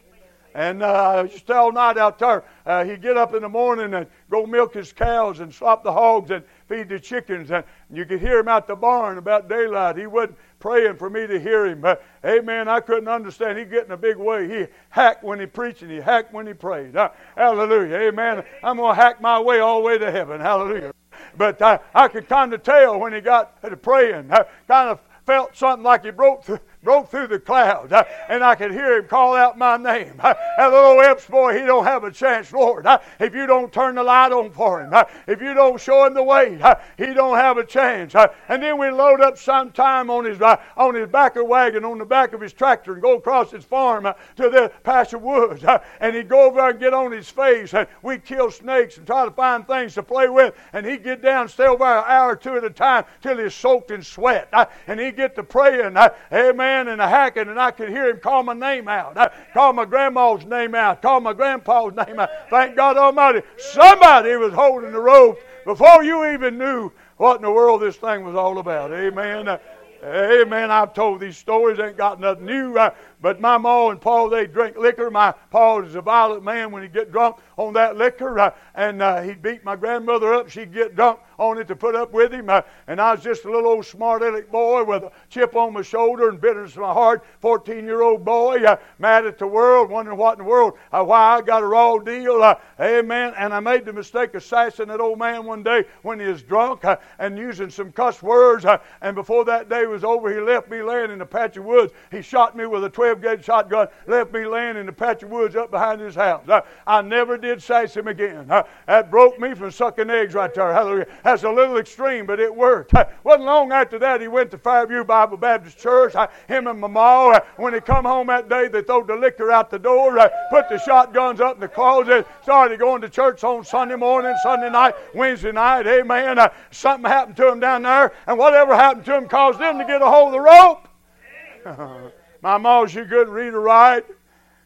And 0.54 0.82
uh, 0.82 1.26
just 1.28 1.48
all 1.50 1.70
night 1.70 1.96
out 1.96 2.18
there, 2.18 2.44
uh, 2.66 2.84
he'd 2.84 3.02
get 3.02 3.16
up 3.16 3.34
in 3.34 3.42
the 3.42 3.48
morning 3.48 3.94
and 3.94 4.06
go 4.30 4.46
milk 4.46 4.74
his 4.74 4.92
cows 4.92 5.38
and 5.38 5.54
slop 5.54 5.84
the 5.84 5.92
hogs 5.92 6.30
and 6.32 6.44
feed 6.68 6.88
the 6.88 6.98
chickens. 6.98 7.52
And 7.52 7.64
you 7.92 8.04
could 8.04 8.20
hear 8.20 8.40
him 8.40 8.48
out 8.48 8.66
the 8.66 8.74
barn 8.74 9.18
about 9.18 9.48
daylight. 9.48 9.96
He 9.96 10.06
wasn't 10.06 10.36
praying 10.60 10.96
for 10.96 11.10
me 11.10 11.26
to 11.26 11.40
hear 11.40 11.66
him. 11.66 11.80
But, 11.80 12.04
amen, 12.24 12.68
I 12.68 12.80
couldn't 12.80 13.08
understand. 13.08 13.58
He 13.58 13.64
get 13.64 13.86
in 13.86 13.90
a 13.92 13.96
big 13.96 14.16
way. 14.16 14.48
He 14.48 14.66
hacked 14.90 15.24
when 15.24 15.40
he 15.40 15.46
preached 15.46 15.82
and 15.82 15.90
he 15.90 15.98
hacked 15.98 16.32
when 16.32 16.46
he 16.46 16.52
prayed. 16.52 16.94
Uh, 16.94 17.10
hallelujah. 17.34 17.96
Amen. 17.96 18.44
I'm 18.62 18.76
going 18.76 18.94
to 18.94 19.02
hack 19.02 19.20
my 19.20 19.40
way 19.40 19.58
all 19.58 19.80
the 19.80 19.86
way 19.86 19.98
to 19.98 20.10
heaven. 20.10 20.40
Hallelujah. 20.40 20.92
But 21.36 21.60
I, 21.60 21.80
I 21.94 22.08
could 22.08 22.28
kind 22.28 22.52
of 22.52 22.62
tell 22.62 23.00
when 23.00 23.12
he 23.12 23.20
got 23.20 23.60
to 23.62 23.76
praying. 23.76 24.30
I 24.32 24.44
kind 24.68 24.90
of 24.90 25.00
felt 25.26 25.56
something 25.56 25.82
like 25.82 26.04
he 26.04 26.10
broke 26.10 26.44
through 26.44 26.60
broke 26.82 27.10
through 27.10 27.26
the 27.26 27.38
clouds, 27.38 27.92
uh, 27.92 28.02
and 28.28 28.42
I 28.42 28.54
could 28.54 28.72
hear 28.72 28.98
him 28.98 29.06
call 29.06 29.34
out 29.34 29.58
my 29.58 29.76
name. 29.76 30.14
Uh, 30.18 30.34
that 30.56 30.70
little 30.70 31.00
Epps 31.00 31.26
boy, 31.26 31.58
he 31.58 31.66
don't 31.66 31.84
have 31.84 32.04
a 32.04 32.10
chance, 32.10 32.52
Lord. 32.52 32.86
Uh, 32.86 32.98
if 33.18 33.34
you 33.34 33.46
don't 33.46 33.72
turn 33.72 33.96
the 33.96 34.02
light 34.02 34.32
on 34.32 34.50
for 34.50 34.80
him, 34.80 34.92
uh, 34.92 35.04
if 35.26 35.42
you 35.42 35.54
don't 35.54 35.80
show 35.80 36.06
him 36.06 36.14
the 36.14 36.22
way, 36.22 36.60
uh, 36.60 36.74
he 36.96 37.12
don't 37.12 37.36
have 37.36 37.58
a 37.58 37.64
chance. 37.64 38.14
Uh, 38.14 38.28
and 38.48 38.62
then 38.62 38.78
we 38.78 38.90
load 38.90 39.20
up 39.20 39.36
sometime 39.36 40.10
on 40.10 40.24
his 40.24 40.40
on 40.40 40.94
his 40.94 41.08
backer 41.08 41.44
wagon, 41.44 41.84
on 41.84 41.98
the 41.98 42.04
back 42.04 42.32
of 42.32 42.40
his 42.40 42.52
tractor, 42.52 42.94
and 42.94 43.02
go 43.02 43.16
across 43.16 43.50
his 43.50 43.64
farm 43.64 44.04
to 44.36 44.48
the 44.48 44.72
pasture 44.82 45.18
woods. 45.18 45.64
And 46.00 46.16
he'd 46.16 46.28
go 46.28 46.46
over 46.46 46.60
there 46.60 46.70
and 46.70 46.80
get 46.80 46.94
on 46.94 47.12
his 47.12 47.28
face, 47.28 47.74
and 47.74 47.86
we'd 48.02 48.24
kill 48.24 48.50
snakes 48.50 48.96
and 48.96 49.06
try 49.06 49.24
to 49.24 49.30
find 49.30 49.66
things 49.66 49.94
to 49.94 50.02
play 50.02 50.28
with. 50.28 50.54
And 50.72 50.86
he'd 50.86 51.04
get 51.04 51.22
down, 51.22 51.48
stay 51.48 51.66
over 51.66 51.84
an 51.84 52.04
hour 52.06 52.30
or 52.30 52.36
two 52.36 52.56
at 52.56 52.64
a 52.64 52.70
time 52.70 53.04
till 53.20 53.38
he's 53.38 53.54
soaked 53.54 53.90
in 53.90 54.02
sweat. 54.02 54.48
And 54.86 54.98
he'd 54.98 55.16
get 55.16 55.34
to 55.36 55.42
praying, 55.42 55.96
Amen 56.32 56.69
and 56.70 57.00
a 57.00 57.08
hacking, 57.08 57.48
and 57.48 57.60
I 57.60 57.70
could 57.70 57.88
hear 57.88 58.10
him 58.10 58.20
call 58.20 58.42
my 58.42 58.54
name 58.54 58.88
out. 58.88 59.16
I 59.16 59.30
call 59.52 59.72
my 59.72 59.84
grandma's 59.84 60.44
name 60.44 60.74
out, 60.74 61.02
call 61.02 61.20
my 61.20 61.32
grandpa's 61.32 61.94
name 61.94 62.18
out. 62.18 62.30
Thank 62.50 62.76
God 62.76 62.96
Almighty. 62.96 63.42
Somebody 63.56 64.36
was 64.36 64.52
holding 64.52 64.92
the 64.92 65.00
rope 65.00 65.38
before 65.64 66.02
you 66.02 66.32
even 66.32 66.58
knew 66.58 66.90
what 67.16 67.36
in 67.36 67.42
the 67.42 67.50
world 67.50 67.82
this 67.82 67.96
thing 67.96 68.24
was 68.24 68.34
all 68.34 68.58
about. 68.58 68.92
Amen. 68.92 69.58
Amen. 70.02 70.70
I've 70.70 70.94
told 70.94 71.20
these 71.20 71.36
stories, 71.36 71.78
ain't 71.78 71.96
got 71.96 72.18
nothing 72.18 72.46
new. 72.46 72.78
But 73.20 73.40
my 73.40 73.58
ma 73.58 73.90
and 73.90 74.00
pa, 74.00 74.28
they 74.28 74.46
drink 74.46 74.76
liquor. 74.78 75.10
My 75.10 75.32
pa 75.50 75.76
was 75.76 75.94
a 75.94 76.00
violent 76.00 76.42
man 76.42 76.70
when 76.70 76.82
he'd 76.82 76.92
get 76.92 77.12
drunk 77.12 77.36
on 77.56 77.74
that 77.74 77.96
liquor. 77.96 78.38
Uh, 78.38 78.50
and 78.74 79.02
uh, 79.02 79.20
he'd 79.20 79.42
beat 79.42 79.62
my 79.64 79.76
grandmother 79.76 80.32
up. 80.32 80.48
She'd 80.48 80.72
get 80.72 80.96
drunk 80.96 81.20
on 81.38 81.58
it 81.58 81.68
to 81.68 81.76
put 81.76 81.94
up 81.94 82.12
with 82.12 82.32
him. 82.32 82.48
Uh, 82.48 82.62
and 82.86 83.00
I 83.00 83.12
was 83.12 83.22
just 83.22 83.44
a 83.44 83.50
little 83.50 83.70
old 83.70 83.84
smart 83.84 84.22
aleck 84.22 84.50
boy 84.50 84.84
with 84.84 85.04
a 85.04 85.12
chip 85.28 85.54
on 85.54 85.74
my 85.74 85.82
shoulder 85.82 86.28
and 86.28 86.40
bitterness 86.40 86.76
in 86.76 86.82
my 86.82 86.92
heart. 86.92 87.24
14 87.40 87.84
year 87.84 88.02
old 88.02 88.24
boy, 88.24 88.64
uh, 88.64 88.76
mad 88.98 89.26
at 89.26 89.38
the 89.38 89.46
world, 89.46 89.90
wondering 89.90 90.16
what 90.16 90.38
in 90.38 90.44
the 90.44 90.50
world, 90.50 90.74
uh, 90.92 91.04
why 91.04 91.36
I 91.36 91.42
got 91.42 91.62
a 91.62 91.66
raw 91.66 91.98
deal. 91.98 92.42
Uh, 92.42 92.54
amen. 92.80 93.34
And 93.36 93.52
I 93.52 93.60
made 93.60 93.84
the 93.84 93.92
mistake 93.92 94.34
of 94.34 94.42
sassing 94.42 94.88
that 94.88 95.00
old 95.00 95.18
man 95.18 95.44
one 95.44 95.62
day 95.62 95.84
when 96.02 96.20
he 96.20 96.26
was 96.26 96.42
drunk 96.42 96.84
uh, 96.84 96.96
and 97.18 97.36
using 97.36 97.68
some 97.70 97.92
cuss 97.92 98.22
words. 98.22 98.64
Uh, 98.64 98.78
and 99.02 99.14
before 99.14 99.44
that 99.44 99.68
day 99.68 99.86
was 99.86 100.04
over, 100.04 100.32
he 100.32 100.40
left 100.40 100.70
me 100.70 100.82
laying 100.82 101.10
in 101.10 101.20
a 101.20 101.26
patch 101.26 101.56
of 101.56 101.64
woods. 101.64 101.92
He 102.10 102.22
shot 102.22 102.56
me 102.56 102.66
with 102.66 102.84
a 102.84 102.90
12 102.90 103.09
gauge 103.16 103.44
shotgun, 103.44 103.88
left 104.06 104.32
me 104.32 104.46
laying 104.46 104.76
in 104.76 104.86
the 104.86 104.92
patch 104.92 105.22
of 105.22 105.30
woods 105.30 105.56
up 105.56 105.70
behind 105.70 106.00
his 106.00 106.14
house. 106.14 106.44
I 106.86 107.02
never 107.02 107.36
did 107.36 107.62
sass 107.62 107.96
him 107.96 108.08
again. 108.08 108.46
that 108.48 109.10
broke 109.10 109.38
me 109.38 109.54
from 109.54 109.70
sucking 109.70 110.10
eggs 110.10 110.34
right 110.34 110.52
there. 110.52 110.72
Hallelujah. 110.72 111.06
That's 111.24 111.44
a 111.44 111.50
little 111.50 111.78
extreme, 111.78 112.26
but 112.26 112.40
it 112.40 112.54
worked. 112.54 112.92
wasn't 113.24 113.44
long 113.44 113.72
after 113.72 113.98
that 113.98 114.20
he 114.20 114.28
went 114.28 114.50
to 114.52 114.58
Fairview 114.58 115.04
Bible 115.04 115.36
Baptist 115.36 115.78
Church. 115.78 116.14
him 116.48 116.66
and 116.66 116.80
my 116.80 116.88
ma, 116.88 117.38
when 117.56 117.74
he 117.74 117.80
come 117.80 118.04
home 118.04 118.28
that 118.28 118.48
day, 118.48 118.68
they 118.68 118.82
threw 118.82 119.04
the 119.06 119.16
liquor 119.16 119.50
out 119.50 119.70
the 119.70 119.78
door, 119.78 120.18
put 120.50 120.68
the 120.68 120.78
shotguns 120.78 121.40
up 121.40 121.54
in 121.54 121.60
the 121.60 121.68
closet, 121.68 122.26
started 122.42 122.78
going 122.78 123.00
to 123.02 123.08
church 123.08 123.44
on 123.44 123.64
Sunday 123.64 123.96
morning, 123.96 124.34
Sunday 124.42 124.70
night, 124.70 124.94
Wednesday 125.14 125.52
night. 125.52 125.86
Amen. 125.86 126.38
Uh, 126.38 126.48
something 126.70 127.10
happened 127.10 127.36
to 127.36 127.48
him 127.48 127.60
down 127.60 127.82
there, 127.82 128.12
and 128.26 128.38
whatever 128.38 128.74
happened 128.74 129.04
to 129.06 129.16
him 129.16 129.28
caused 129.28 129.58
them 129.58 129.78
to 129.78 129.84
get 129.84 130.02
a 130.02 130.06
hold 130.06 130.28
of 130.28 130.32
the 130.32 130.40
rope. 130.40 132.12
my 132.42 132.58
ma, 132.58 132.86
she 132.86 133.04
couldn't 133.04 133.32
read 133.32 133.54
or 133.54 133.60
write, 133.60 134.06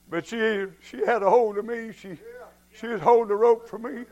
but 0.09 0.27
she 0.27 0.67
she 0.83 0.99
had 1.05 1.23
a 1.23 1.31
hold 1.31 1.59
of 1.59 1.65
me. 1.65 1.93
She 1.93 2.19
she 2.73 2.87
was 2.89 3.01
holding 3.01 3.29
the 3.29 3.37
rope 3.37 3.69
for 3.69 3.79
me. 3.79 4.05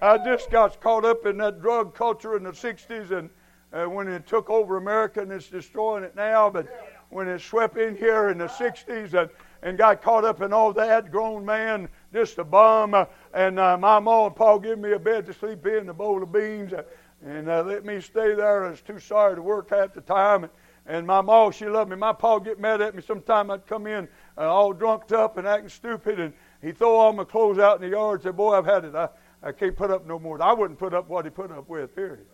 I 0.00 0.18
just 0.18 0.50
got 0.50 0.80
caught 0.80 1.04
up 1.04 1.26
in 1.26 1.38
that 1.38 1.60
drug 1.60 1.94
culture 1.94 2.36
in 2.36 2.44
the 2.44 2.52
60s 2.52 3.10
and 3.10 3.30
uh, 3.72 3.84
when 3.86 4.08
it 4.08 4.26
took 4.26 4.48
over 4.48 4.76
America 4.76 5.20
and 5.20 5.32
it's 5.32 5.48
destroying 5.48 6.04
it 6.04 6.14
now, 6.14 6.48
but 6.48 6.66
when 7.10 7.26
it 7.28 7.40
swept 7.40 7.76
in 7.76 7.96
here 7.96 8.28
in 8.28 8.38
the 8.38 8.46
60s 8.46 9.14
and, 9.14 9.28
and 9.62 9.76
got 9.76 10.00
caught 10.00 10.24
up 10.24 10.40
in 10.40 10.52
all 10.52 10.72
that, 10.72 11.10
grown 11.10 11.44
man, 11.44 11.88
just 12.12 12.38
a 12.38 12.44
bum, 12.44 12.94
uh, 12.94 13.06
and 13.34 13.58
uh, 13.58 13.76
my 13.76 13.98
mom 13.98 14.26
and 14.26 14.36
pa 14.36 14.56
gave 14.58 14.78
me 14.78 14.92
a 14.92 14.98
bed 14.98 15.26
to 15.26 15.34
sleep 15.34 15.66
in, 15.66 15.88
a 15.88 15.94
bowl 15.94 16.22
of 16.22 16.32
beans, 16.32 16.72
uh, 16.72 16.82
and 17.26 17.48
uh, 17.48 17.62
let 17.62 17.84
me 17.84 18.00
stay 18.00 18.34
there. 18.34 18.66
I 18.66 18.70
was 18.70 18.80
too 18.80 19.00
sorry 19.00 19.34
to 19.34 19.42
work 19.42 19.70
half 19.70 19.94
the 19.94 20.00
time. 20.00 20.44
And, 20.44 20.52
and 20.88 21.06
my 21.06 21.20
mom, 21.20 21.52
she 21.52 21.66
loved 21.66 21.90
me. 21.90 21.96
My 21.96 22.14
pa 22.14 22.38
get 22.38 22.58
mad 22.58 22.80
at 22.80 22.94
me. 22.94 23.02
Sometime 23.02 23.50
I'd 23.50 23.66
come 23.66 23.86
in 23.86 24.08
uh, 24.38 24.50
all 24.50 24.72
drunked 24.72 25.12
up 25.12 25.36
and 25.36 25.46
acting 25.46 25.68
stupid, 25.68 26.18
and 26.18 26.32
he'd 26.62 26.78
throw 26.78 26.96
all 26.96 27.12
my 27.12 27.24
clothes 27.24 27.58
out 27.58 27.76
in 27.76 27.82
the 27.82 27.94
yard 27.94 28.20
and 28.20 28.22
say, 28.22 28.30
Boy, 28.30 28.56
I've 28.56 28.64
had 28.64 28.86
it. 28.86 28.94
I, 28.94 29.10
I 29.42 29.52
can't 29.52 29.76
put 29.76 29.90
up 29.90 30.06
no 30.06 30.18
more. 30.18 30.42
I 30.42 30.54
wouldn't 30.54 30.78
put 30.78 30.94
up 30.94 31.08
what 31.08 31.26
he 31.26 31.30
put 31.30 31.52
up 31.52 31.68
with, 31.68 31.94
period. 31.94 32.24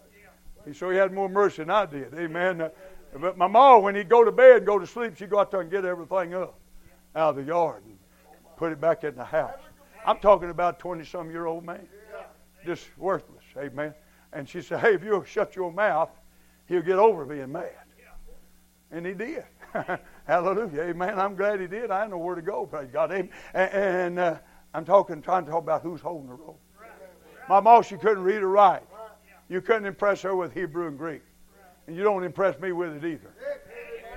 He, 0.65 0.73
So 0.73 0.89
he 0.89 0.97
had 0.97 1.13
more 1.13 1.29
mercy 1.29 1.63
than 1.63 1.71
I 1.71 1.85
did. 1.85 2.15
Amen. 2.15 2.61
Uh, 2.61 2.69
but 3.21 3.37
my 3.37 3.49
mom, 3.49 3.83
when 3.83 3.97
he'd 3.97 4.09
go 4.09 4.25
to 4.25 4.33
bed 4.33 4.59
and 4.59 4.67
go 4.67 4.79
to 4.79 4.87
sleep, 4.87 5.17
she'd 5.17 5.31
go 5.31 5.41
out 5.41 5.51
there 5.51 5.61
and 5.61 5.71
get 5.71 5.85
everything 5.85 6.35
up 6.35 6.59
out 7.17 7.31
of 7.31 7.37
the 7.37 7.43
yard 7.43 7.83
and 7.85 7.99
put 8.57 8.71
it 8.71 8.81
back 8.81 9.03
in 9.03 9.17
the 9.17 9.25
house. 9.25 9.59
I'm 10.07 10.19
talking 10.19 10.51
about 10.51 10.79
20 10.79 11.05
some 11.05 11.29
year 11.29 11.47
old 11.47 11.65
man. 11.65 11.89
Just 12.65 12.87
worthless. 12.99 13.45
Amen. 13.59 13.95
And 14.33 14.49
she 14.49 14.63
said, 14.63 14.79
Hey, 14.81 14.95
if 14.95 15.03
you'll 15.03 15.25
shut 15.25 15.57
your 15.57 15.73
mouth, 15.73 16.11
he'll 16.67 16.83
get 16.83 16.99
over 16.99 17.25
being 17.25 17.51
mad. 17.51 17.84
And 18.95 19.05
he 19.05 19.13
did. 19.13 19.45
Hallelujah. 20.25 20.83
Amen. 20.83 21.19
I'm 21.19 21.35
glad 21.35 21.61
he 21.61 21.67
did. 21.67 21.91
I 21.91 22.07
know 22.07 22.19
where 22.19 22.37
to 22.37 22.43
go. 22.43 22.65
Praise 22.65 22.89
God. 22.93 23.11
Amen. 23.11 23.29
And, 23.53 24.19
uh, 24.21 24.39
I'm 24.73 24.85
talking, 24.85 25.21
trying 25.21 25.45
to 25.45 25.51
talk 25.51 25.63
about 25.63 25.83
who's 25.83 26.01
holding 26.01 26.29
the 26.29 26.35
rope. 26.35 26.61
My 27.49 27.61
mom, 27.61 27.83
she 27.83 27.97
couldn't 27.97 28.23
read 28.23 28.43
or 28.43 28.49
write. 28.49 28.83
You 29.49 29.61
couldn't 29.61 29.87
impress 29.87 30.23
her 30.23 30.35
with 30.35 30.55
Hebrew 30.55 30.87
and 30.87 30.97
Greek. 30.97 31.23
And 31.87 31.97
you 31.97 32.03
don't 32.03 32.25
impress 32.25 32.59
me 32.61 32.73
with 32.73 32.93
it 32.97 33.05
either. 33.05 33.35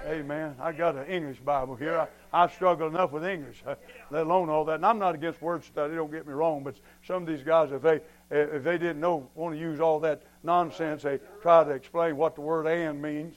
Amen. 0.06 0.56
I 0.60 0.72
got 0.72 0.96
an 0.96 1.08
English 1.08 1.40
Bible 1.40 1.76
here. 1.76 2.08
I, 2.32 2.44
I 2.44 2.48
struggle 2.48 2.88
enough 2.88 3.12
with 3.12 3.26
English, 3.26 3.62
uh, 3.66 3.76
let 4.10 4.26
alone 4.26 4.50
all 4.50 4.64
that. 4.66 4.76
And 4.76 4.86
I'm 4.86 5.00
not 5.00 5.16
against 5.16 5.42
word 5.42 5.64
study. 5.64 5.96
Don't 5.96 6.12
get 6.12 6.26
me 6.26 6.34
wrong. 6.34 6.64
But 6.64 6.76
some 7.06 7.24
of 7.24 7.28
these 7.28 7.44
guys, 7.44 7.72
if 7.72 7.82
they 7.82 8.00
if 8.30 8.64
they 8.64 8.78
didn't 8.78 9.02
know, 9.02 9.30
want 9.36 9.56
to 9.56 9.60
use 9.60 9.80
all 9.82 10.00
that 10.02 10.22
nonsense, 10.44 11.04
they 11.04 11.20
try 11.42 11.64
to 11.64 11.72
explain 11.72 12.16
what 12.16 12.36
the 12.36 12.42
word 12.42 12.68
"and" 12.68 13.02
means 13.02 13.36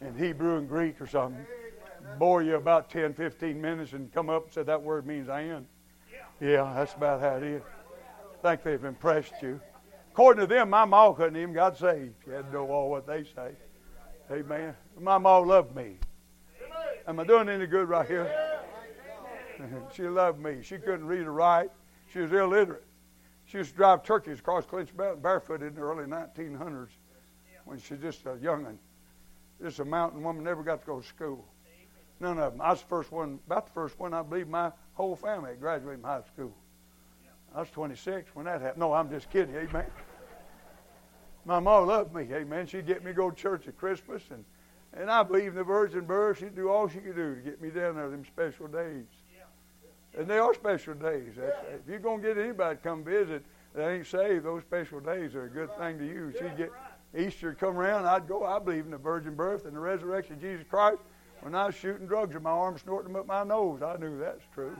in 0.00 0.16
Hebrew 0.16 0.58
and 0.58 0.68
Greek 0.68 1.00
or 1.00 1.06
something. 1.06 1.44
Bore 2.18 2.42
you 2.42 2.56
about 2.56 2.90
10, 2.90 3.14
15 3.14 3.60
minutes 3.60 3.92
and 3.92 4.12
come 4.12 4.30
up 4.30 4.44
and 4.44 4.52
say 4.52 4.62
that 4.62 4.82
word 4.82 5.06
means 5.06 5.28
"and." 5.28 5.66
Yeah, 6.40 6.72
that's 6.74 6.94
about 6.94 7.20
how 7.20 7.36
it 7.36 7.42
is. 7.42 7.62
think 8.42 8.62
they've 8.62 8.84
impressed 8.84 9.34
you. 9.42 9.60
According 10.12 10.40
to 10.40 10.46
them, 10.46 10.70
my 10.70 10.84
mom 10.84 11.14
couldn't 11.14 11.36
even 11.36 11.54
got 11.54 11.76
saved. 11.76 12.14
She 12.24 12.30
had 12.30 12.46
to 12.46 12.52
know 12.52 12.70
all 12.70 12.90
what 12.90 13.06
they 13.06 13.24
say. 13.24 13.52
Amen. 14.30 14.74
My 14.98 15.18
mom 15.18 15.46
loved 15.48 15.74
me. 15.76 15.98
Am 17.06 17.20
I 17.20 17.24
doing 17.24 17.48
any 17.48 17.66
good 17.66 17.88
right 17.88 18.06
here? 18.06 18.60
she 19.94 20.04
loved 20.04 20.40
me. 20.40 20.58
She 20.62 20.78
couldn't 20.78 21.06
read 21.06 21.26
or 21.26 21.32
write. 21.32 21.70
She 22.12 22.20
was 22.20 22.32
illiterate. 22.32 22.84
She 23.46 23.58
used 23.58 23.70
to 23.70 23.76
drive 23.76 24.02
turkeys 24.02 24.38
across 24.38 24.64
Clinch 24.64 24.90
Mountain 24.96 25.20
barefooted 25.20 25.68
in 25.68 25.74
the 25.74 25.80
early 25.80 26.04
1900s 26.04 26.88
when 27.64 27.78
she 27.78 27.94
was 27.94 28.02
just 28.02 28.26
a 28.26 28.38
young'un. 28.40 28.78
Just 29.62 29.78
a 29.78 29.84
mountain 29.84 30.22
woman, 30.22 30.44
never 30.44 30.62
got 30.62 30.80
to 30.80 30.86
go 30.86 31.00
to 31.00 31.06
school. 31.06 31.44
None 32.18 32.38
of 32.38 32.52
them. 32.52 32.60
I 32.60 32.70
was 32.70 32.80
the 32.80 32.86
first 32.86 33.12
one, 33.12 33.38
about 33.46 33.66
the 33.66 33.72
first 33.72 33.98
one, 33.98 34.12
I 34.12 34.22
believe, 34.22 34.48
my 34.48 34.72
whole 34.94 35.16
family 35.16 35.52
graduated 35.58 36.00
from 36.00 36.10
high 36.10 36.22
school. 36.34 36.54
I 37.54 37.60
was 37.60 37.70
26 37.70 38.34
when 38.34 38.44
that 38.46 38.60
happened. 38.60 38.80
No, 38.80 38.92
I'm 38.92 39.10
just 39.10 39.30
kidding. 39.30 39.54
Amen. 39.56 39.86
My 41.44 41.58
mom 41.58 41.88
loved 41.88 42.14
me. 42.14 42.28
Amen. 42.32 42.66
She'd 42.66 42.86
get 42.86 43.02
me 43.02 43.10
to 43.10 43.16
go 43.16 43.30
to 43.30 43.36
church 43.36 43.66
at 43.66 43.76
Christmas, 43.78 44.22
and, 44.30 44.44
and 44.92 45.10
I 45.10 45.22
believe 45.22 45.48
in 45.48 45.54
the 45.54 45.64
virgin 45.64 46.04
birth. 46.04 46.38
She'd 46.38 46.54
do 46.54 46.68
all 46.68 46.86
she 46.88 46.98
could 46.98 47.16
do 47.16 47.34
to 47.34 47.40
get 47.40 47.60
me 47.60 47.70
down 47.70 47.96
there 47.96 48.10
them 48.10 48.24
special 48.24 48.66
days. 48.66 49.06
And 50.16 50.26
they 50.26 50.38
are 50.38 50.52
special 50.54 50.94
days. 50.94 51.34
If 51.38 51.88
you're 51.88 52.00
going 52.00 52.20
to 52.22 52.28
get 52.28 52.38
anybody 52.38 52.76
to 52.76 52.82
come 52.82 53.04
visit 53.04 53.44
that 53.74 53.88
ain't 53.88 54.06
saved, 54.06 54.44
those 54.44 54.62
special 54.62 55.00
days 55.00 55.34
are 55.34 55.44
a 55.44 55.48
good 55.48 55.76
thing 55.78 55.98
to 55.98 56.04
use. 56.04 56.34
She'd 56.38 56.56
get 56.56 56.72
Easter 57.16 57.54
come 57.54 57.76
around, 57.76 58.06
I'd 58.06 58.28
go. 58.28 58.44
I 58.44 58.58
believe 58.58 58.84
in 58.84 58.90
the 58.90 58.98
virgin 58.98 59.34
birth 59.34 59.64
and 59.66 59.74
the 59.74 59.80
resurrection 59.80 60.34
of 60.34 60.40
Jesus 60.40 60.64
Christ. 60.68 61.00
When 61.40 61.54
I 61.54 61.66
was 61.66 61.74
shooting 61.74 62.06
drugs 62.06 62.36
in 62.36 62.42
my 62.42 62.50
arm, 62.50 62.78
snorting 62.78 63.12
them 63.12 63.20
up 63.20 63.26
my 63.26 63.44
nose, 63.44 63.82
I 63.82 63.96
knew 63.96 64.18
that's 64.18 64.44
true. 64.52 64.76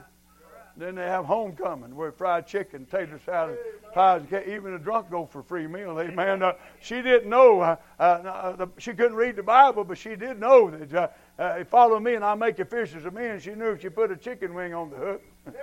Then 0.77 0.95
they 0.95 1.05
have 1.05 1.25
homecoming 1.25 1.95
where 1.95 2.11
fried 2.11 2.47
chicken, 2.47 2.85
tater 2.85 3.19
salad, 3.25 3.57
pies, 3.93 4.21
even 4.47 4.73
a 4.73 4.79
drunk 4.79 5.11
go 5.11 5.25
for 5.25 5.43
free 5.43 5.67
meal. 5.67 5.99
Amen. 5.99 6.41
Uh, 6.41 6.53
she 6.79 7.01
didn't 7.01 7.29
know. 7.29 7.59
Uh, 7.59 7.75
uh, 7.99 8.55
the, 8.55 8.67
she 8.77 8.93
couldn't 8.93 9.15
read 9.15 9.35
the 9.35 9.43
Bible, 9.43 9.83
but 9.83 9.97
she 9.97 10.15
did 10.15 10.39
know 10.39 10.69
that 10.69 10.93
uh, 10.93 11.07
uh, 11.41 11.63
follow 11.65 11.99
me 11.99 12.15
and 12.15 12.23
I'll 12.23 12.37
make 12.37 12.57
you 12.57 12.65
fishers 12.65 13.03
of 13.03 13.13
men. 13.13 13.39
She 13.39 13.53
knew 13.53 13.71
if 13.71 13.81
she 13.81 13.89
put 13.89 14.11
a 14.11 14.15
chicken 14.15 14.53
wing 14.53 14.73
on 14.73 14.89
the 14.89 14.95
hook. 14.95 15.21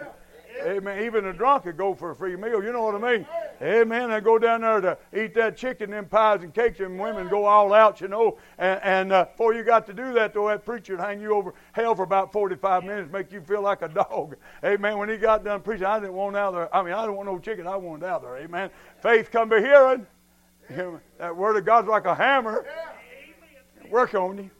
Amen. 0.62 1.04
Even 1.04 1.26
a 1.26 1.32
drunk 1.32 1.64
could 1.64 1.76
go 1.76 1.94
for 1.94 2.10
a 2.10 2.14
free 2.14 2.36
meal. 2.36 2.62
You 2.62 2.72
know 2.72 2.82
what 2.82 2.94
I 2.94 3.12
mean? 3.12 3.26
Amen. 3.62 4.10
I 4.10 4.20
go 4.20 4.38
down 4.38 4.62
there 4.62 4.80
to 4.80 4.98
eat 5.16 5.34
that 5.34 5.56
chicken, 5.56 5.90
them 5.90 6.06
pies 6.06 6.42
and 6.42 6.52
cakes, 6.52 6.80
and 6.80 6.98
women 6.98 7.28
go 7.28 7.44
all 7.44 7.72
out, 7.72 8.00
you 8.00 8.08
know. 8.08 8.38
And, 8.58 8.80
and 8.82 9.12
uh, 9.12 9.24
before 9.26 9.54
you 9.54 9.62
got 9.62 9.86
to 9.86 9.92
do 9.92 10.12
that, 10.14 10.34
though, 10.34 10.48
that 10.48 10.64
preacher 10.64 10.96
would 10.96 11.04
hang 11.04 11.20
you 11.20 11.32
over 11.32 11.54
hell 11.72 11.94
for 11.94 12.02
about 12.02 12.32
45 12.32 12.84
minutes, 12.84 13.12
make 13.12 13.32
you 13.32 13.40
feel 13.40 13.62
like 13.62 13.82
a 13.82 13.88
dog. 13.88 14.36
Amen. 14.64 14.98
When 14.98 15.08
he 15.08 15.16
got 15.16 15.44
done 15.44 15.60
preaching, 15.60 15.86
I 15.86 16.00
didn't 16.00 16.14
want 16.14 16.36
out 16.36 16.52
there. 16.52 16.74
I 16.74 16.82
mean, 16.82 16.94
I 16.94 17.02
didn't 17.02 17.16
want 17.16 17.28
no 17.28 17.38
chicken. 17.38 17.66
I 17.66 17.76
wanted 17.76 18.06
out 18.06 18.22
there. 18.22 18.36
Amen. 18.36 18.70
Faith 19.02 19.30
come 19.30 19.48
by 19.48 19.60
hearing. 19.60 20.06
That 21.18 21.34
word 21.34 21.56
of 21.56 21.64
God's 21.64 21.88
like 21.88 22.04
a 22.04 22.14
hammer. 22.14 22.66
Work 23.90 24.14
on 24.14 24.36
you. 24.38 24.50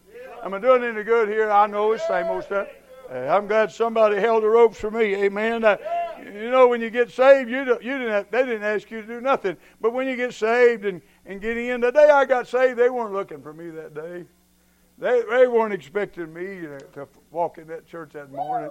Am 0.42 0.54
I 0.54 0.58
doing 0.58 0.84
any 0.84 1.02
good 1.02 1.28
here? 1.28 1.50
I 1.50 1.66
know 1.66 1.92
it's 1.92 2.06
same 2.06 2.26
old 2.26 2.44
stuff. 2.44 2.68
Uh, 3.10 3.20
I'm 3.20 3.46
glad 3.46 3.72
somebody 3.72 4.20
held 4.20 4.42
the 4.42 4.48
ropes 4.48 4.78
for 4.78 4.90
me. 4.90 5.14
Amen. 5.14 5.64
Uh, 5.64 5.78
you 6.22 6.50
know, 6.50 6.68
when 6.68 6.82
you 6.82 6.90
get 6.90 7.10
saved, 7.10 7.48
you, 7.48 7.58
you 7.58 7.64
didn't 7.64 8.10
have, 8.10 8.30
they 8.30 8.44
didn't 8.44 8.64
ask 8.64 8.90
you 8.90 9.00
to 9.00 9.06
do 9.06 9.20
nothing. 9.20 9.56
But 9.80 9.94
when 9.94 10.06
you 10.06 10.14
get 10.14 10.34
saved 10.34 10.84
and, 10.84 11.00
and 11.24 11.40
getting 11.40 11.66
in, 11.66 11.80
the 11.80 11.90
day 11.90 12.10
I 12.10 12.26
got 12.26 12.46
saved, 12.46 12.78
they 12.78 12.90
weren't 12.90 13.14
looking 13.14 13.40
for 13.40 13.54
me 13.54 13.70
that 13.70 13.94
day. 13.94 14.26
They, 14.98 15.22
they 15.30 15.46
weren't 15.46 15.72
expecting 15.72 16.34
me 16.34 16.60
to, 16.60 16.78
to 16.94 17.08
walk 17.30 17.56
in 17.56 17.66
that 17.68 17.86
church 17.86 18.12
that 18.12 18.30
morning. 18.30 18.70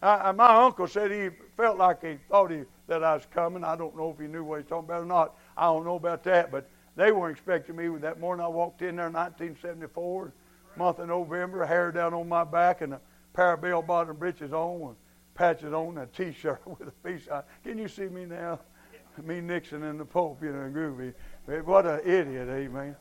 I, 0.00 0.32
my 0.32 0.54
uncle 0.62 0.86
said 0.86 1.10
he 1.10 1.36
felt 1.56 1.76
like 1.76 2.02
he 2.02 2.18
thought 2.30 2.50
he, 2.52 2.62
that 2.86 3.02
I 3.02 3.14
was 3.14 3.26
coming. 3.34 3.64
I 3.64 3.76
don't 3.76 3.96
know 3.96 4.10
if 4.10 4.18
he 4.18 4.28
knew 4.28 4.44
what 4.44 4.56
he 4.56 4.62
was 4.62 4.68
talking 4.68 4.88
about 4.88 5.02
or 5.02 5.06
not. 5.06 5.34
I 5.56 5.64
don't 5.64 5.84
know 5.84 5.96
about 5.96 6.22
that, 6.24 6.50
but 6.52 6.70
they 6.96 7.10
weren't 7.10 7.36
expecting 7.36 7.76
me. 7.76 7.88
That 7.98 8.20
morning 8.20 8.44
I 8.44 8.48
walked 8.48 8.80
in 8.80 8.96
there 8.96 9.08
in 9.08 9.12
1974, 9.12 10.32
month 10.76 11.00
of 11.00 11.08
November, 11.08 11.66
hair 11.66 11.90
down 11.90 12.14
on 12.14 12.28
my 12.28 12.44
back 12.44 12.80
and 12.80 12.94
a 12.94 13.00
pair 13.38 13.52
of 13.52 13.60
bell 13.60 13.82
bottom 13.82 14.16
breeches 14.16 14.52
on, 14.52 14.88
and 14.88 14.96
patches 15.34 15.72
on, 15.72 15.96
a 15.98 16.06
T-shirt 16.06 16.60
with 16.66 16.88
a 16.88 17.08
piece 17.08 17.28
on. 17.28 17.44
Can 17.62 17.78
you 17.78 17.86
see 17.86 18.08
me 18.08 18.24
now? 18.24 18.58
Me 19.22 19.40
Nixon 19.40 19.84
and 19.84 19.98
the 19.98 20.04
Pope, 20.04 20.42
you 20.42 20.50
know, 20.52 20.68
groovy. 20.68 21.14
What 21.64 21.86
an 21.86 22.00
idiot, 22.04 22.48
eh, 22.48 22.66
amen. 22.66 22.96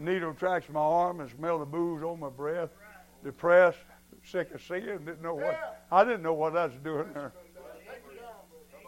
Needle 0.00 0.34
tracks 0.34 0.68
my 0.68 0.80
arm 0.80 1.20
and 1.20 1.30
smell 1.30 1.60
the 1.60 1.64
booze 1.64 2.02
on 2.02 2.18
my 2.18 2.28
breath. 2.28 2.70
Depressed, 3.22 3.78
sick 4.24 4.52
of 4.52 4.60
seeing, 4.60 4.82
didn't 4.82 5.22
know 5.22 5.34
what. 5.34 5.86
I 5.92 6.02
didn't 6.02 6.22
know 6.22 6.34
what 6.34 6.56
I 6.56 6.66
was 6.66 6.74
doing 6.82 7.12
there. 7.14 7.32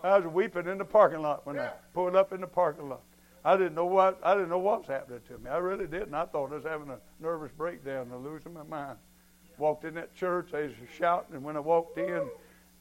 I 0.02 0.18
was 0.18 0.32
weeping 0.32 0.66
in 0.66 0.78
the 0.78 0.84
parking 0.84 1.22
lot 1.22 1.46
when 1.46 1.60
I 1.60 1.70
pulled 1.94 2.16
up 2.16 2.32
in 2.32 2.40
the 2.40 2.46
parking 2.48 2.88
lot. 2.88 3.02
I 3.44 3.56
didn't 3.56 3.74
know 3.74 3.86
what 3.86 4.18
I 4.24 4.34
didn't 4.34 4.50
know 4.50 4.58
what 4.58 4.80
was 4.80 4.88
happening 4.88 5.20
to 5.28 5.38
me. 5.38 5.48
I 5.48 5.58
really 5.58 5.86
didn't. 5.86 6.14
I 6.14 6.26
thought 6.26 6.50
I 6.52 6.56
was 6.56 6.64
having 6.64 6.90
a 6.90 6.98
nervous 7.20 7.52
breakdown 7.56 8.10
and 8.12 8.24
losing 8.24 8.52
my 8.52 8.64
mind. 8.64 8.98
Walked 9.58 9.84
in 9.84 9.94
that 9.94 10.14
church, 10.14 10.50
they 10.52 10.68
was 10.68 10.72
shouting, 10.96 11.34
and 11.34 11.42
when 11.42 11.56
I 11.56 11.60
walked 11.60 11.98
in, 11.98 12.28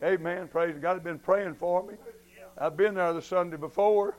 Amen, 0.04 0.48
praise 0.48 0.78
God, 0.80 0.94
had 0.94 1.04
been 1.04 1.18
praying 1.18 1.56
for 1.56 1.84
me. 1.84 1.96
I'd 2.60 2.78
been 2.78 2.94
there 2.94 3.14
the 3.14 3.22
Sunday 3.22 3.58
before. 3.58 4.16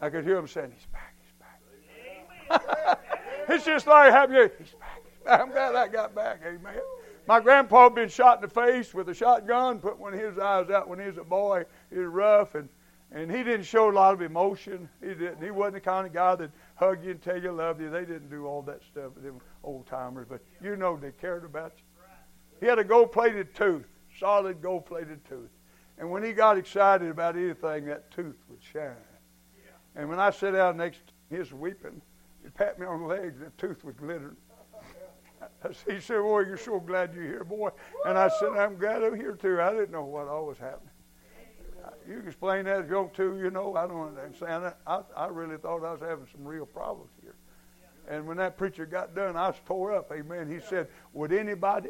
I 0.00 0.08
could 0.08 0.24
hear 0.24 0.36
them 0.36 0.48
saying, 0.48 0.72
He's 0.74 0.86
back, 0.86 1.14
He's 1.20 2.58
back. 2.58 3.00
it's 3.48 3.64
just 3.64 3.86
like 3.86 4.10
having 4.10 4.36
you, 4.36 4.50
He's 4.58 4.72
back, 4.72 5.02
He's 5.04 5.24
back. 5.24 5.40
I'm 5.40 5.50
glad 5.50 5.74
I 5.74 5.86
got 5.88 6.14
back, 6.14 6.40
Amen. 6.46 6.80
My 7.28 7.40
grandpa 7.40 7.84
had 7.84 7.94
been 7.94 8.08
shot 8.08 8.38
in 8.38 8.42
the 8.42 8.48
face 8.48 8.94
with 8.94 9.08
a 9.10 9.14
shotgun, 9.14 9.78
put 9.78 9.98
one 9.98 10.14
of 10.14 10.20
his 10.20 10.38
eyes 10.38 10.70
out 10.70 10.88
when 10.88 10.98
he 10.98 11.06
was 11.06 11.18
a 11.18 11.24
boy. 11.24 11.64
He 11.90 11.98
was 11.98 12.08
rough, 12.08 12.54
and, 12.54 12.68
and 13.12 13.30
he 13.30 13.44
didn't 13.44 13.64
show 13.64 13.90
a 13.90 13.92
lot 13.92 14.14
of 14.14 14.22
emotion. 14.22 14.88
He 15.00 15.08
didn't. 15.08 15.42
He 15.42 15.50
wasn't 15.50 15.74
the 15.74 15.80
kind 15.80 16.06
of 16.06 16.12
guy 16.12 16.34
that 16.36 16.50
hug 16.74 17.04
you 17.04 17.12
and 17.12 17.22
tell 17.22 17.40
you 17.40 17.52
love 17.52 17.80
you. 17.80 17.90
They 17.90 18.04
didn't 18.04 18.30
do 18.30 18.46
all 18.46 18.62
that 18.62 18.82
stuff 18.82 19.14
with 19.14 19.22
them 19.22 19.40
old 19.64 19.86
timers, 19.86 20.26
but 20.28 20.40
you 20.62 20.76
know 20.76 20.96
they 20.96 21.12
cared 21.12 21.44
about 21.44 21.72
you. 21.76 21.84
He 22.60 22.66
had 22.66 22.78
a 22.78 22.84
gold 22.84 23.12
plated 23.12 23.54
tooth, 23.54 23.86
solid 24.18 24.62
gold 24.62 24.86
plated 24.86 25.24
tooth. 25.24 25.50
And 25.98 26.10
when 26.10 26.22
he 26.22 26.32
got 26.32 26.58
excited 26.58 27.08
about 27.08 27.36
anything, 27.36 27.86
that 27.86 28.10
tooth 28.10 28.36
would 28.48 28.62
shine. 28.62 28.94
And 29.94 30.08
when 30.08 30.18
I 30.18 30.30
sat 30.30 30.52
down 30.52 30.76
next 30.78 31.06
to 31.08 31.12
he 31.32 31.38
was 31.38 31.52
weeping. 31.52 32.02
He'd 32.42 32.54
pat 32.54 32.78
me 32.78 32.86
on 32.86 33.00
the 33.00 33.06
leg, 33.06 33.34
and 33.34 33.46
the 33.46 33.50
tooth 33.56 33.82
was 33.84 33.94
glittering. 33.96 34.36
He 35.88 36.00
said, 36.00 36.20
Boy, 36.20 36.40
you're 36.40 36.56
so 36.56 36.78
glad 36.78 37.14
you're 37.14 37.24
here, 37.24 37.44
boy. 37.44 37.70
And 38.06 38.16
I 38.16 38.28
said, 38.38 38.50
I'm 38.50 38.76
glad 38.76 39.02
I'm 39.02 39.16
here 39.16 39.32
too. 39.32 39.60
I 39.60 39.72
didn't 39.72 39.90
know 39.90 40.04
what 40.04 40.28
all 40.28 40.46
was 40.46 40.58
happening. 40.58 40.90
You 42.08 42.18
can 42.18 42.28
explain 42.28 42.64
that 42.66 42.80
if 42.80 42.88
you 42.88 42.96
want 42.96 43.14
to, 43.14 43.38
you 43.38 43.50
know. 43.50 43.74
I 43.74 43.86
don't 43.86 44.16
understand. 44.16 44.72
I, 44.86 45.00
I 45.16 45.26
really 45.26 45.56
thought 45.56 45.84
I 45.84 45.92
was 45.92 46.00
having 46.00 46.26
some 46.32 46.44
real 46.44 46.66
problems. 46.66 47.10
And 48.12 48.26
when 48.26 48.36
that 48.36 48.58
preacher 48.58 48.84
got 48.84 49.14
done, 49.14 49.38
I 49.38 49.48
was 49.48 49.56
tore 49.64 49.94
up. 49.94 50.12
Amen. 50.12 50.46
He 50.46 50.60
said, 50.60 50.88
Would 51.14 51.32
anybody, 51.32 51.88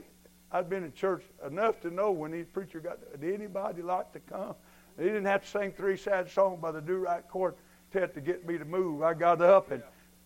I'd 0.52 0.70
been 0.70 0.84
in 0.84 0.92
church 0.92 1.24
enough 1.44 1.80
to 1.80 1.90
know 1.90 2.12
when 2.12 2.30
the 2.30 2.44
preacher 2.44 2.78
got 2.78 2.98
did 3.20 3.34
anybody 3.34 3.82
like 3.82 4.12
to 4.12 4.20
come? 4.20 4.54
He 4.96 5.02
didn't 5.02 5.24
have 5.24 5.42
to 5.42 5.48
sing 5.48 5.72
three 5.72 5.96
sad 5.96 6.30
songs 6.30 6.60
by 6.62 6.70
the 6.70 6.80
Do 6.80 6.98
Right 6.98 7.28
Quartet 7.28 8.14
to 8.14 8.20
get 8.20 8.46
me 8.46 8.56
to 8.56 8.64
move. 8.64 9.02
I 9.02 9.14
got 9.14 9.42
up 9.42 9.72
and 9.72 9.82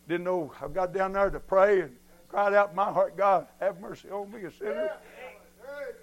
didn't 0.06 0.24
know. 0.24 0.52
I 0.60 0.68
got 0.68 0.92
down 0.92 1.14
there 1.14 1.30
to 1.30 1.40
pray 1.40 1.80
and 1.80 1.96
cried 2.28 2.52
out 2.52 2.70
in 2.70 2.76
my 2.76 2.92
heart, 2.92 3.16
God, 3.16 3.46
have 3.58 3.80
mercy 3.80 4.10
on 4.10 4.30
me, 4.30 4.42
a 4.42 4.52
sinner. 4.52 4.90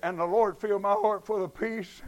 And 0.01 0.17
the 0.17 0.25
Lord 0.25 0.57
filled 0.57 0.81
my 0.81 0.93
heart 0.93 1.23
full 1.23 1.43
of 1.43 1.53
peace 1.53 2.01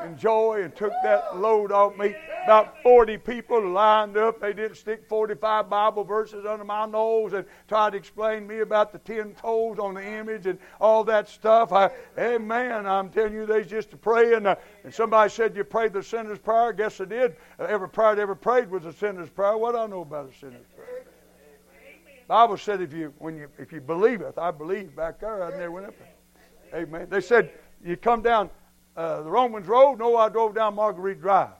and, 0.00 0.18
joy 0.18 0.62
and 0.62 0.74
took 0.74 0.92
that 1.02 1.36
load 1.36 1.72
off 1.72 1.96
me. 1.96 2.14
About 2.44 2.82
40 2.82 3.18
people 3.18 3.68
lined 3.68 4.16
up. 4.16 4.40
They 4.40 4.52
didn't 4.52 4.76
stick 4.76 5.06
45 5.08 5.68
Bible 5.68 6.04
verses 6.04 6.46
under 6.46 6.64
my 6.64 6.86
nose 6.86 7.32
and 7.32 7.44
try 7.68 7.90
to 7.90 7.96
explain 7.96 8.42
to 8.42 8.54
me 8.54 8.60
about 8.60 8.92
the 8.92 8.98
10 8.98 9.34
toes 9.34 9.78
on 9.78 9.94
the 9.94 10.04
image 10.04 10.46
and 10.46 10.58
all 10.80 11.04
that 11.04 11.28
stuff. 11.28 11.72
I, 11.72 11.90
amen. 12.18 12.86
I'm 12.86 13.10
telling 13.10 13.34
you, 13.34 13.46
they 13.46 13.64
just 13.64 14.00
praying. 14.00 14.46
Uh, 14.46 14.56
and 14.84 14.92
somebody 14.92 15.30
said, 15.30 15.54
You 15.54 15.64
prayed 15.64 15.92
the 15.92 16.02
sinner's 16.02 16.38
prayer. 16.38 16.72
Guess 16.72 17.00
I 17.00 17.04
did. 17.04 17.36
Uh, 17.58 17.64
every 17.64 17.88
prayer 17.88 18.16
I 18.16 18.20
ever 18.20 18.34
prayed 18.34 18.70
was 18.70 18.84
a 18.86 18.92
sinner's 18.92 19.30
prayer. 19.30 19.56
What 19.56 19.72
do 19.72 19.78
I 19.78 19.86
know 19.86 20.00
about 20.00 20.30
a 20.30 20.38
sinner's 20.38 20.66
prayer? 20.74 21.04
Bible 22.30 22.56
said 22.56 22.80
if 22.80 22.92
you 22.92 23.12
when 23.18 23.36
you 23.36 23.48
if 23.58 23.72
you 23.72 23.80
believeth, 23.80 24.38
I 24.38 24.52
believe 24.52 24.94
back 24.94 25.18
there, 25.18 25.42
I 25.42 25.50
never 25.50 25.72
went 25.72 25.86
up 25.86 25.94
there. 25.98 26.82
Amen. 26.82 27.08
They 27.10 27.20
said 27.20 27.50
you 27.84 27.96
come 27.96 28.22
down 28.22 28.50
uh, 28.96 29.22
the 29.22 29.30
Romans 29.30 29.66
Road. 29.66 29.98
No, 29.98 30.16
I 30.16 30.28
drove 30.28 30.54
down 30.54 30.74
Marguerite 30.74 31.20
Drive. 31.20 31.50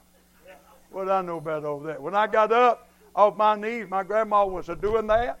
What 0.91 1.05
do 1.05 1.11
I 1.11 1.21
know 1.21 1.37
about 1.37 1.63
all 1.63 1.79
that? 1.81 2.01
When 2.01 2.15
I 2.15 2.27
got 2.27 2.51
up 2.51 2.89
off 3.15 3.37
my 3.37 3.55
knees, 3.55 3.87
my 3.89 4.03
grandma 4.03 4.45
was 4.45 4.69
doing 4.81 5.07
that. 5.07 5.39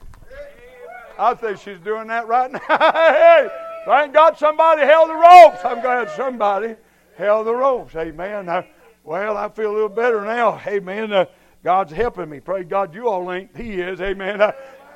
I 1.19 1.33
think 1.33 1.59
she's 1.59 1.79
doing 1.79 2.07
that 2.07 2.27
right 2.27 2.51
now. 2.51 2.59
hey, 2.67 3.49
thank 3.85 4.13
God 4.13 4.37
somebody 4.37 4.83
held 4.83 5.09
the 5.09 5.15
ropes. 5.15 5.59
I'm 5.63 5.81
glad 5.81 6.09
somebody 6.11 6.75
held 7.17 7.47
the 7.47 7.53
ropes. 7.53 7.95
Amen. 7.95 8.65
Well, 9.03 9.37
I 9.37 9.49
feel 9.49 9.71
a 9.71 9.73
little 9.73 9.89
better 9.89 10.21
now. 10.23 10.61
Amen. 10.65 11.11
Uh, 11.11 11.25
God's 11.63 11.91
helping 11.91 12.29
me. 12.29 12.39
Pray 12.39 12.63
God 12.63 12.95
you 12.95 13.07
all 13.07 13.31
ain't. 13.31 13.55
He 13.55 13.81
is. 13.81 13.99
Amen. 14.01 14.41
Uh, 14.41 14.51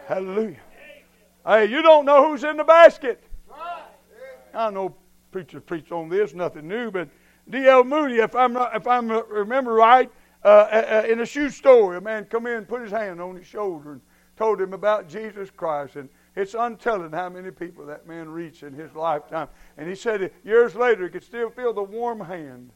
Hallelujah. 0.08 0.58
Hey, 1.46 1.66
you 1.66 1.82
don't 1.82 2.06
know 2.06 2.28
who's 2.28 2.44
in 2.44 2.58
the 2.58 2.64
basket. 2.64 3.24
I 4.54 4.70
know 4.70 4.96
preachers 5.36 5.64
preach 5.66 5.92
on 5.92 6.08
this, 6.08 6.34
nothing 6.34 6.66
new, 6.66 6.90
but 6.90 7.10
D.L. 7.50 7.84
Moody, 7.84 8.20
if 8.20 8.34
I'm 8.38 8.54
not, 8.54 8.74
if 8.74 8.88
I 8.88 9.00
remember 9.00 9.74
right, 9.74 10.10
uh, 10.46 10.48
uh, 10.48 11.02
uh, 11.04 11.12
in 11.12 11.20
a 11.20 11.26
shoe 11.26 11.50
store, 11.50 11.98
a 11.98 12.02
man 12.02 12.24
come 12.24 12.48
in 12.48 12.64
put 12.64 12.82
his 12.82 12.92
hand 12.92 13.20
on 13.20 13.36
his 13.36 13.46
shoulder 13.46 13.92
and 13.92 14.02
told 14.38 14.62
him 14.62 14.72
about 14.72 15.10
Jesus 15.10 15.50
Christ. 15.50 15.98
And 15.98 16.08
it's 16.38 16.54
untelling 16.54 17.12
how 17.12 17.28
many 17.28 17.52
people 17.52 17.86
that 17.86 18.08
man 18.08 18.30
reached 18.30 18.64
in 18.64 18.74
his 18.74 18.96
lifetime. 18.96 19.50
And 19.78 19.90
he 19.90 19.96
said 19.96 20.32
years 20.46 20.74
later 20.74 21.04
he 21.04 21.10
could 21.10 21.24
still 21.26 21.50
feel 21.50 21.74
the 21.74 21.84
warm 21.84 22.22
hand 22.22 22.72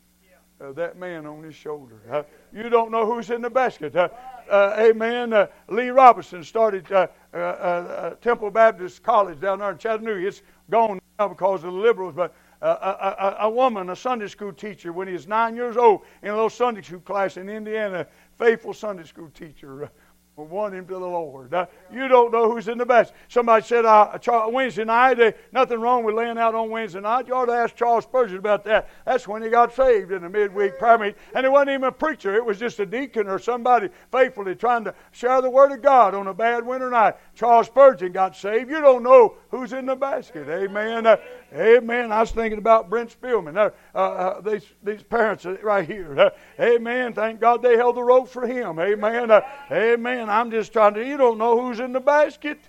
of 0.59 0.75
that 0.75 0.97
man 0.97 1.25
on 1.25 1.41
his 1.41 1.55
shoulder. 1.55 2.01
Uh, 2.11 2.23
you 2.51 2.67
don't 2.67 2.91
know 2.91 3.05
who's 3.05 3.29
in 3.29 3.41
the 3.41 3.49
basket. 3.49 3.95
Uh, 3.95 4.09
uh, 4.49 4.75
amen. 4.77 5.31
Uh, 5.31 5.47
Lee 5.69 5.91
Roberson 5.91 6.43
started 6.43 6.91
uh, 6.91 7.07
uh, 7.33 8.15
Temple 8.15 8.51
Baptist 8.51 9.01
College 9.01 9.39
down 9.39 9.59
there 9.59 9.71
in 9.71 9.77
Chattanooga. 9.77 10.27
It's 10.27 10.41
gone 10.69 10.99
now 11.19 11.27
because 11.27 11.63
of 11.63 11.73
the 11.73 11.79
liberals, 11.79 12.13
but 12.15 12.33
a, 12.61 12.67
a, 12.67 13.37
a, 13.41 13.49
woman, 13.49 13.89
a 13.89 13.95
Sunday 13.95 14.27
school 14.27 14.51
teacher, 14.51 14.91
when 14.91 15.07
he 15.07 15.13
was 15.13 15.27
nine 15.27 15.55
years 15.55 15.77
old, 15.77 16.01
in 16.21 16.29
a 16.29 16.33
little 16.33 16.49
Sunday 16.49 16.81
school 16.81 16.99
class 16.99 17.37
in 17.37 17.49
Indiana, 17.49 18.05
faithful 18.37 18.73
Sunday 18.73 19.03
school 19.03 19.29
teacher. 19.29 19.89
we 20.35 20.45
won 20.45 20.73
him 20.73 20.85
to 20.87 20.93
the 20.93 20.99
Lord. 20.99 21.53
Uh, 21.53 21.65
you 21.91 22.07
don't 22.07 22.31
know 22.31 22.49
who's 22.49 22.67
in 22.67 22.77
the 22.77 22.85
basket. 22.85 23.15
Somebody 23.27 23.65
said 23.65 23.85
uh, 23.85 24.17
Wednesday 24.49 24.85
night, 24.85 25.19
uh, 25.19 25.31
nothing 25.51 25.79
wrong 25.79 26.03
with 26.03 26.15
laying 26.15 26.37
out 26.37 26.55
on 26.55 26.69
Wednesday 26.69 27.01
night. 27.01 27.27
You 27.27 27.35
ought 27.35 27.45
to 27.45 27.53
ask 27.53 27.75
Charles 27.75 28.05
Spurgeon 28.05 28.37
about 28.37 28.63
that. 28.65 28.89
That's 29.05 29.27
when 29.27 29.41
he 29.41 29.49
got 29.49 29.73
saved 29.73 30.11
in 30.11 30.21
the 30.21 30.29
midweek 30.29 30.79
prayer 30.79 30.97
meeting. 30.97 31.15
And 31.35 31.45
it 31.45 31.49
wasn't 31.49 31.71
even 31.71 31.83
a 31.83 31.91
preacher, 31.91 32.35
it 32.35 32.45
was 32.45 32.57
just 32.57 32.79
a 32.79 32.85
deacon 32.85 33.27
or 33.27 33.39
somebody 33.39 33.89
faithfully 34.11 34.55
trying 34.55 34.85
to 34.85 34.93
share 35.11 35.41
the 35.41 35.49
Word 35.49 35.71
of 35.71 35.81
God 35.81 36.15
on 36.15 36.27
a 36.27 36.33
bad 36.33 36.65
winter 36.65 36.89
night. 36.89 37.15
Charles 37.35 37.67
Spurgeon 37.67 38.11
got 38.11 38.35
saved. 38.35 38.69
You 38.69 38.79
don't 38.79 39.03
know 39.03 39.35
who's 39.49 39.73
in 39.73 39.85
the 39.85 39.95
basket. 39.95 40.47
Amen. 40.49 41.05
Uh, 41.05 41.17
amen. 41.53 42.11
I 42.11 42.21
was 42.21 42.31
thinking 42.31 42.57
about 42.57 42.89
Brent 42.89 43.15
Spillman. 43.19 43.57
Uh, 43.57 43.71
uh, 43.95 43.97
uh 43.97 44.41
these, 44.41 44.65
these 44.83 45.03
parents 45.03 45.45
right 45.63 45.87
here. 45.87 46.31
amen. 46.59 47.13
Thank 47.13 47.39
God 47.39 47.61
they 47.61 47.75
held 47.75 47.95
the 47.95 48.03
rope 48.03 48.29
for 48.29 48.45
him. 48.45 48.79
Amen. 48.79 49.31
amen. 49.71 50.29
I'm 50.29 50.51
just 50.51 50.73
trying 50.73 50.93
to, 50.95 51.05
you 51.05 51.17
don't 51.17 51.37
know 51.37 51.59
who's 51.59 51.79
in 51.79 51.93
the 51.93 51.99
basket. 51.99 52.59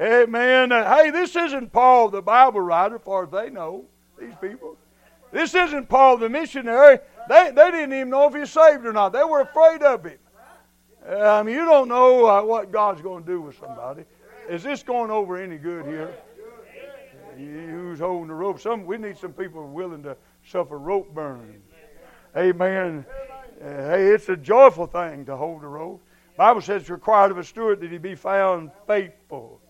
Amen. 0.00 0.72
Uh, 0.72 0.96
hey, 0.96 1.10
this 1.10 1.34
isn't 1.34 1.72
Paul, 1.72 2.10
the 2.10 2.20
Bible 2.20 2.60
writer, 2.60 2.98
far 2.98 3.24
as 3.24 3.30
they 3.30 3.48
know, 3.48 3.86
these 4.18 4.34
people. 4.40 4.76
This 5.32 5.54
isn't 5.54 5.88
Paul, 5.88 6.18
the 6.18 6.28
missionary. 6.28 6.98
They, 7.28 7.50
they 7.54 7.70
didn't 7.70 7.92
even 7.92 8.10
know 8.10 8.28
if 8.28 8.34
he's 8.34 8.50
saved 8.50 8.84
or 8.84 8.92
not. 8.92 9.12
They 9.12 9.24
were 9.24 9.40
afraid 9.40 9.82
of 9.82 10.04
him. 10.04 10.18
Uh, 11.08 11.38
I 11.38 11.42
mean, 11.42 11.54
you 11.54 11.64
don't 11.64 11.88
know 11.88 12.26
uh, 12.26 12.42
what 12.42 12.72
God's 12.72 13.00
going 13.00 13.24
to 13.24 13.30
do 13.30 13.40
with 13.40 13.58
somebody. 13.58 14.04
Is 14.48 14.62
this 14.62 14.82
going 14.82 15.10
over 15.10 15.36
any 15.36 15.56
good 15.56 15.86
here? 15.86 16.14
Who's 17.36 18.00
holding 18.00 18.28
the 18.28 18.34
rope? 18.34 18.60
Some 18.60 18.86
we 18.86 18.96
need 18.96 19.18
some 19.18 19.32
people 19.32 19.66
willing 19.68 20.02
to 20.04 20.16
suffer 20.44 20.78
rope 20.78 21.14
burn. 21.14 21.62
Amen. 22.36 23.04
Uh, 23.60 23.64
hey, 23.64 24.08
it's 24.08 24.28
a 24.28 24.36
joyful 24.36 24.86
thing 24.86 25.24
to 25.26 25.36
hold 25.36 25.62
the 25.62 25.66
rope. 25.66 26.02
Bible 26.36 26.60
says 26.60 26.82
it's 26.82 26.90
required 26.90 27.30
of 27.30 27.38
a 27.38 27.44
steward 27.44 27.80
that 27.80 27.90
he 27.90 27.98
be 27.98 28.14
found 28.14 28.70
faithful. 28.86 29.60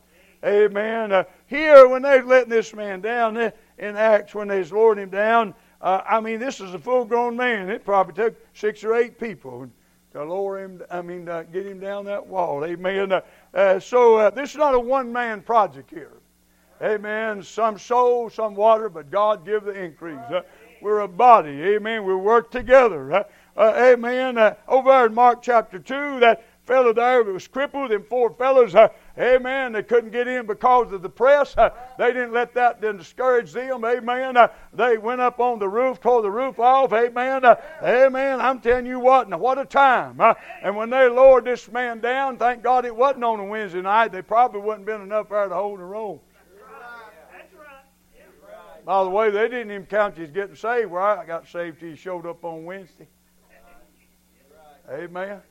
Amen. 0.44 1.12
Uh, 1.12 1.24
here, 1.46 1.88
when 1.88 2.02
they're 2.02 2.24
letting 2.24 2.50
this 2.50 2.74
man 2.74 3.00
down 3.00 3.36
in 3.36 3.96
Acts, 3.96 4.34
when 4.34 4.48
they're 4.48 4.64
lowering 4.64 4.98
him 4.98 5.10
down, 5.10 5.54
uh, 5.80 6.02
I 6.08 6.20
mean, 6.20 6.40
this 6.40 6.60
is 6.60 6.74
a 6.74 6.78
full-grown 6.78 7.36
man. 7.36 7.70
It 7.70 7.84
probably 7.84 8.14
took 8.14 8.34
six 8.54 8.82
or 8.82 8.94
eight 8.94 9.18
people 9.18 9.68
to 10.12 10.24
lower 10.24 10.58
him. 10.62 10.82
I 10.90 11.02
mean, 11.02 11.26
get 11.26 11.66
him 11.66 11.78
down 11.78 12.04
that 12.06 12.26
wall. 12.26 12.64
Amen. 12.64 13.12
Uh, 13.12 13.20
uh, 13.54 13.78
so 13.78 14.30
this 14.30 14.50
is 14.50 14.56
not 14.56 14.74
a 14.74 14.80
one-man 14.80 15.42
project 15.42 15.90
here. 15.90 16.12
Amen. 16.82 17.42
Some 17.42 17.78
soul, 17.78 18.30
some 18.30 18.54
water, 18.54 18.88
but 18.88 19.10
God 19.10 19.44
give 19.44 19.64
the 19.64 19.72
increase. 19.72 20.18
we're 20.80 21.00
a 21.00 21.08
body. 21.08 21.62
Amen. 21.62 22.04
We 22.04 22.14
work 22.14 22.50
together. 22.50 23.24
amen. 23.58 24.56
over 24.68 24.90
there 24.90 25.06
in 25.06 25.14
Mark 25.14 25.42
chapter 25.42 25.78
two, 25.78 26.20
that 26.20 26.44
fellow 26.66 26.92
there 26.92 27.22
was 27.22 27.46
crippled, 27.46 27.92
and 27.92 28.04
four 28.06 28.30
fellows, 28.30 28.74
uh, 28.74 28.88
amen, 29.18 29.72
they 29.72 29.82
couldn't 29.82 30.10
get 30.10 30.26
in 30.26 30.46
because 30.46 30.92
of 30.92 31.00
the 31.00 31.08
press. 31.08 31.56
Uh, 31.56 31.70
they 31.96 32.08
didn't 32.08 32.32
let 32.32 32.52
that 32.54 32.80
discourage 32.80 33.52
them, 33.52 33.84
amen. 33.84 34.36
Uh, 34.36 34.48
they 34.72 34.98
went 34.98 35.20
up 35.20 35.38
on 35.38 35.58
the 35.58 35.68
roof, 35.68 36.00
tore 36.00 36.22
the 36.22 36.30
roof 36.30 36.58
off, 36.58 36.92
amen. 36.92 37.44
Uh, 37.44 37.54
amen. 37.82 38.40
I'm 38.40 38.60
telling 38.60 38.86
you 38.86 38.98
what, 38.98 39.28
now 39.28 39.38
what 39.38 39.58
a 39.58 39.64
time. 39.64 40.20
Uh, 40.20 40.34
and 40.62 40.76
when 40.76 40.90
they 40.90 41.08
lowered 41.08 41.44
this 41.44 41.70
man 41.70 42.00
down, 42.00 42.36
thank 42.36 42.62
God 42.62 42.84
it 42.84 42.94
wasn't 42.94 43.24
on 43.24 43.40
a 43.40 43.44
Wednesday 43.44 43.82
night. 43.82 44.10
They 44.10 44.22
probably 44.22 44.60
wouldn't 44.60 44.86
been 44.86 45.02
enough 45.02 45.28
there 45.28 45.48
to 45.48 45.54
hold 45.54 45.78
the 45.78 45.84
rope. 45.84 46.25
By 48.86 49.02
the 49.02 49.10
way, 49.10 49.30
they 49.30 49.48
didn't 49.48 49.72
even 49.72 49.84
count 49.84 50.16
you 50.16 50.22
as 50.22 50.30
getting 50.30 50.54
saved. 50.54 50.92
Where 50.92 51.02
I 51.02 51.26
got 51.26 51.48
saved 51.48 51.80
till 51.80 51.88
you 51.88 51.96
showed 51.96 52.24
up 52.24 52.44
on 52.44 52.64
Wednesday. 52.64 53.08
Amen. 54.88 55.42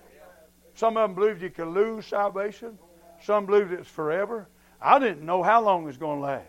Some 0.74 0.96
of 0.96 1.10
them 1.10 1.16
believed 1.16 1.42
you 1.42 1.50
could 1.50 1.68
lose 1.68 2.06
salvation. 2.06 2.80
Some 3.22 3.46
believed 3.46 3.74
it's 3.74 3.90
forever. 3.90 4.48
I 4.82 5.00
didn't 5.00 5.26
know 5.26 5.44
how 5.44 5.62
long 5.62 5.84
it 5.84 5.88
was 5.88 5.98
going 5.98 6.20
to 6.20 6.26
last. 6.26 6.48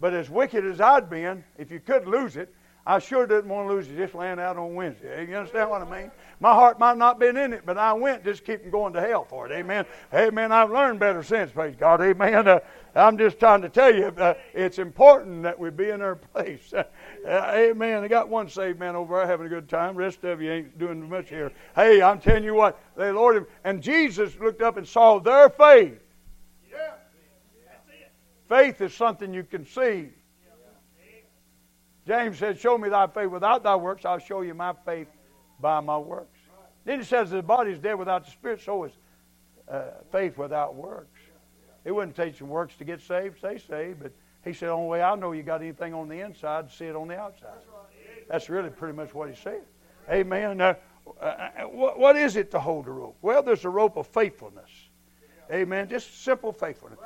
But 0.00 0.14
as 0.14 0.30
wicked 0.30 0.64
as 0.64 0.80
I'd 0.80 1.10
been, 1.10 1.44
if 1.58 1.70
you 1.70 1.80
could 1.80 2.06
lose 2.06 2.36
it, 2.36 2.54
I 2.86 2.98
sure 2.98 3.26
didn't 3.26 3.50
want 3.50 3.68
to 3.68 3.74
lose 3.74 3.88
it 3.90 3.96
just 3.96 4.14
laying 4.14 4.40
out 4.40 4.56
on 4.56 4.74
Wednesday. 4.74 5.26
You 5.28 5.36
understand 5.36 5.68
what 5.68 5.82
I 5.82 6.00
mean? 6.00 6.10
My 6.40 6.54
heart 6.54 6.78
might 6.78 6.96
not 6.96 7.18
been 7.18 7.36
in 7.36 7.52
it, 7.52 7.66
but 7.66 7.76
I 7.76 7.92
went 7.92 8.24
just 8.24 8.44
keep 8.44 8.62
from 8.62 8.70
going 8.70 8.94
to 8.94 9.00
hell 9.00 9.24
for 9.24 9.46
it. 9.46 9.52
Amen. 9.52 9.84
Amen. 10.14 10.50
I've 10.50 10.70
learned 10.70 10.98
better 10.98 11.22
since, 11.22 11.52
praise 11.52 11.76
God. 11.76 12.00
Amen. 12.00 12.48
Uh, 12.48 12.60
I'm 12.94 13.16
just 13.16 13.38
trying 13.38 13.62
to 13.62 13.68
tell 13.68 13.94
you, 13.94 14.06
uh, 14.06 14.34
it's 14.52 14.78
important 14.78 15.42
that 15.44 15.58
we 15.58 15.70
be 15.70 15.90
in 15.90 16.00
our 16.02 16.16
place. 16.16 16.72
Uh, 17.22 17.52
amen. 17.54 18.02
I 18.02 18.08
got 18.08 18.30
one 18.30 18.48
saved 18.48 18.78
man 18.78 18.96
over 18.96 19.18
there 19.18 19.26
having 19.26 19.44
a 19.44 19.48
good 19.50 19.68
time. 19.68 19.94
The 19.94 20.00
rest 20.00 20.24
of 20.24 20.40
you 20.40 20.50
ain't 20.50 20.78
doing 20.78 21.06
much 21.06 21.28
here. 21.28 21.52
Hey, 21.76 22.00
I'm 22.00 22.18
telling 22.18 22.44
you 22.44 22.54
what, 22.54 22.80
they 22.96 23.10
Lord 23.10 23.36
him. 23.36 23.46
And 23.62 23.82
Jesus 23.82 24.34
looked 24.40 24.62
up 24.62 24.78
and 24.78 24.88
saw 24.88 25.18
their 25.18 25.50
faith. 25.50 26.00
Yeah. 26.70 26.92
Faith 28.48 28.80
is 28.80 28.94
something 28.94 29.34
you 29.34 29.42
can 29.42 29.66
see. 29.66 30.08
James 32.06 32.38
said, 32.38 32.58
Show 32.58 32.78
me 32.78 32.88
thy 32.88 33.06
faith 33.06 33.28
without 33.28 33.62
thy 33.62 33.76
works, 33.76 34.06
I'll 34.06 34.18
show 34.18 34.40
you 34.40 34.54
my 34.54 34.72
faith 34.86 35.08
by 35.60 35.80
my 35.80 35.98
works. 35.98 36.38
Then 36.84 37.00
he 37.00 37.04
says, 37.04 37.30
The 37.30 37.42
body 37.42 37.72
is 37.72 37.78
dead 37.78 37.94
without 37.94 38.24
the 38.24 38.30
spirit, 38.30 38.62
so 38.62 38.84
is 38.84 38.92
uh, 39.68 39.90
faith 40.10 40.38
without 40.38 40.74
works. 40.74 41.19
It 41.84 41.92
wouldn't 41.92 42.16
take 42.16 42.36
some 42.36 42.48
works 42.48 42.74
to 42.76 42.84
get 42.84 43.00
saved, 43.00 43.38
stay 43.38 43.58
saved, 43.58 44.00
but 44.02 44.12
he 44.44 44.52
said, 44.52 44.68
the 44.68 44.72
Only 44.72 44.88
way 44.88 45.02
I 45.02 45.14
know 45.14 45.32
you 45.32 45.42
got 45.42 45.62
anything 45.62 45.94
on 45.94 46.08
the 46.08 46.20
inside, 46.20 46.70
see 46.70 46.86
it 46.86 46.96
on 46.96 47.08
the 47.08 47.16
outside. 47.16 47.50
That's 48.28 48.48
really 48.48 48.70
pretty 48.70 48.96
much 48.96 49.14
what 49.14 49.28
he 49.28 49.34
said. 49.34 49.62
Amen. 50.10 50.60
Uh, 50.60 50.74
uh, 51.20 51.48
what, 51.64 51.98
what 51.98 52.16
is 52.16 52.36
it 52.36 52.50
to 52.52 52.60
hold 52.60 52.86
a 52.86 52.90
rope? 52.90 53.16
Well, 53.22 53.42
there's 53.42 53.64
a 53.64 53.70
rope 53.70 53.96
of 53.96 54.06
faithfulness. 54.06 54.70
Amen. 55.50 55.88
Just 55.88 56.22
simple 56.22 56.52
faithfulness. 56.52 56.98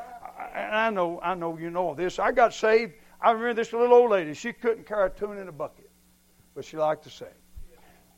I, 0.54 0.86
I 0.86 0.90
know, 0.90 1.20
I 1.22 1.34
know 1.34 1.56
you 1.56 1.70
know 1.70 1.94
this. 1.94 2.18
I 2.18 2.32
got 2.32 2.52
saved 2.52 2.94
I 3.24 3.30
remember 3.30 3.54
this 3.54 3.72
little 3.72 3.94
old 3.94 4.10
lady. 4.10 4.34
She 4.34 4.52
couldn't 4.52 4.86
carry 4.86 5.06
a 5.06 5.10
tune 5.10 5.38
in 5.38 5.48
a 5.48 5.52
bucket, 5.52 5.90
but 6.54 6.62
she 6.62 6.76
liked 6.76 7.04
to 7.04 7.10
sing. 7.10 7.28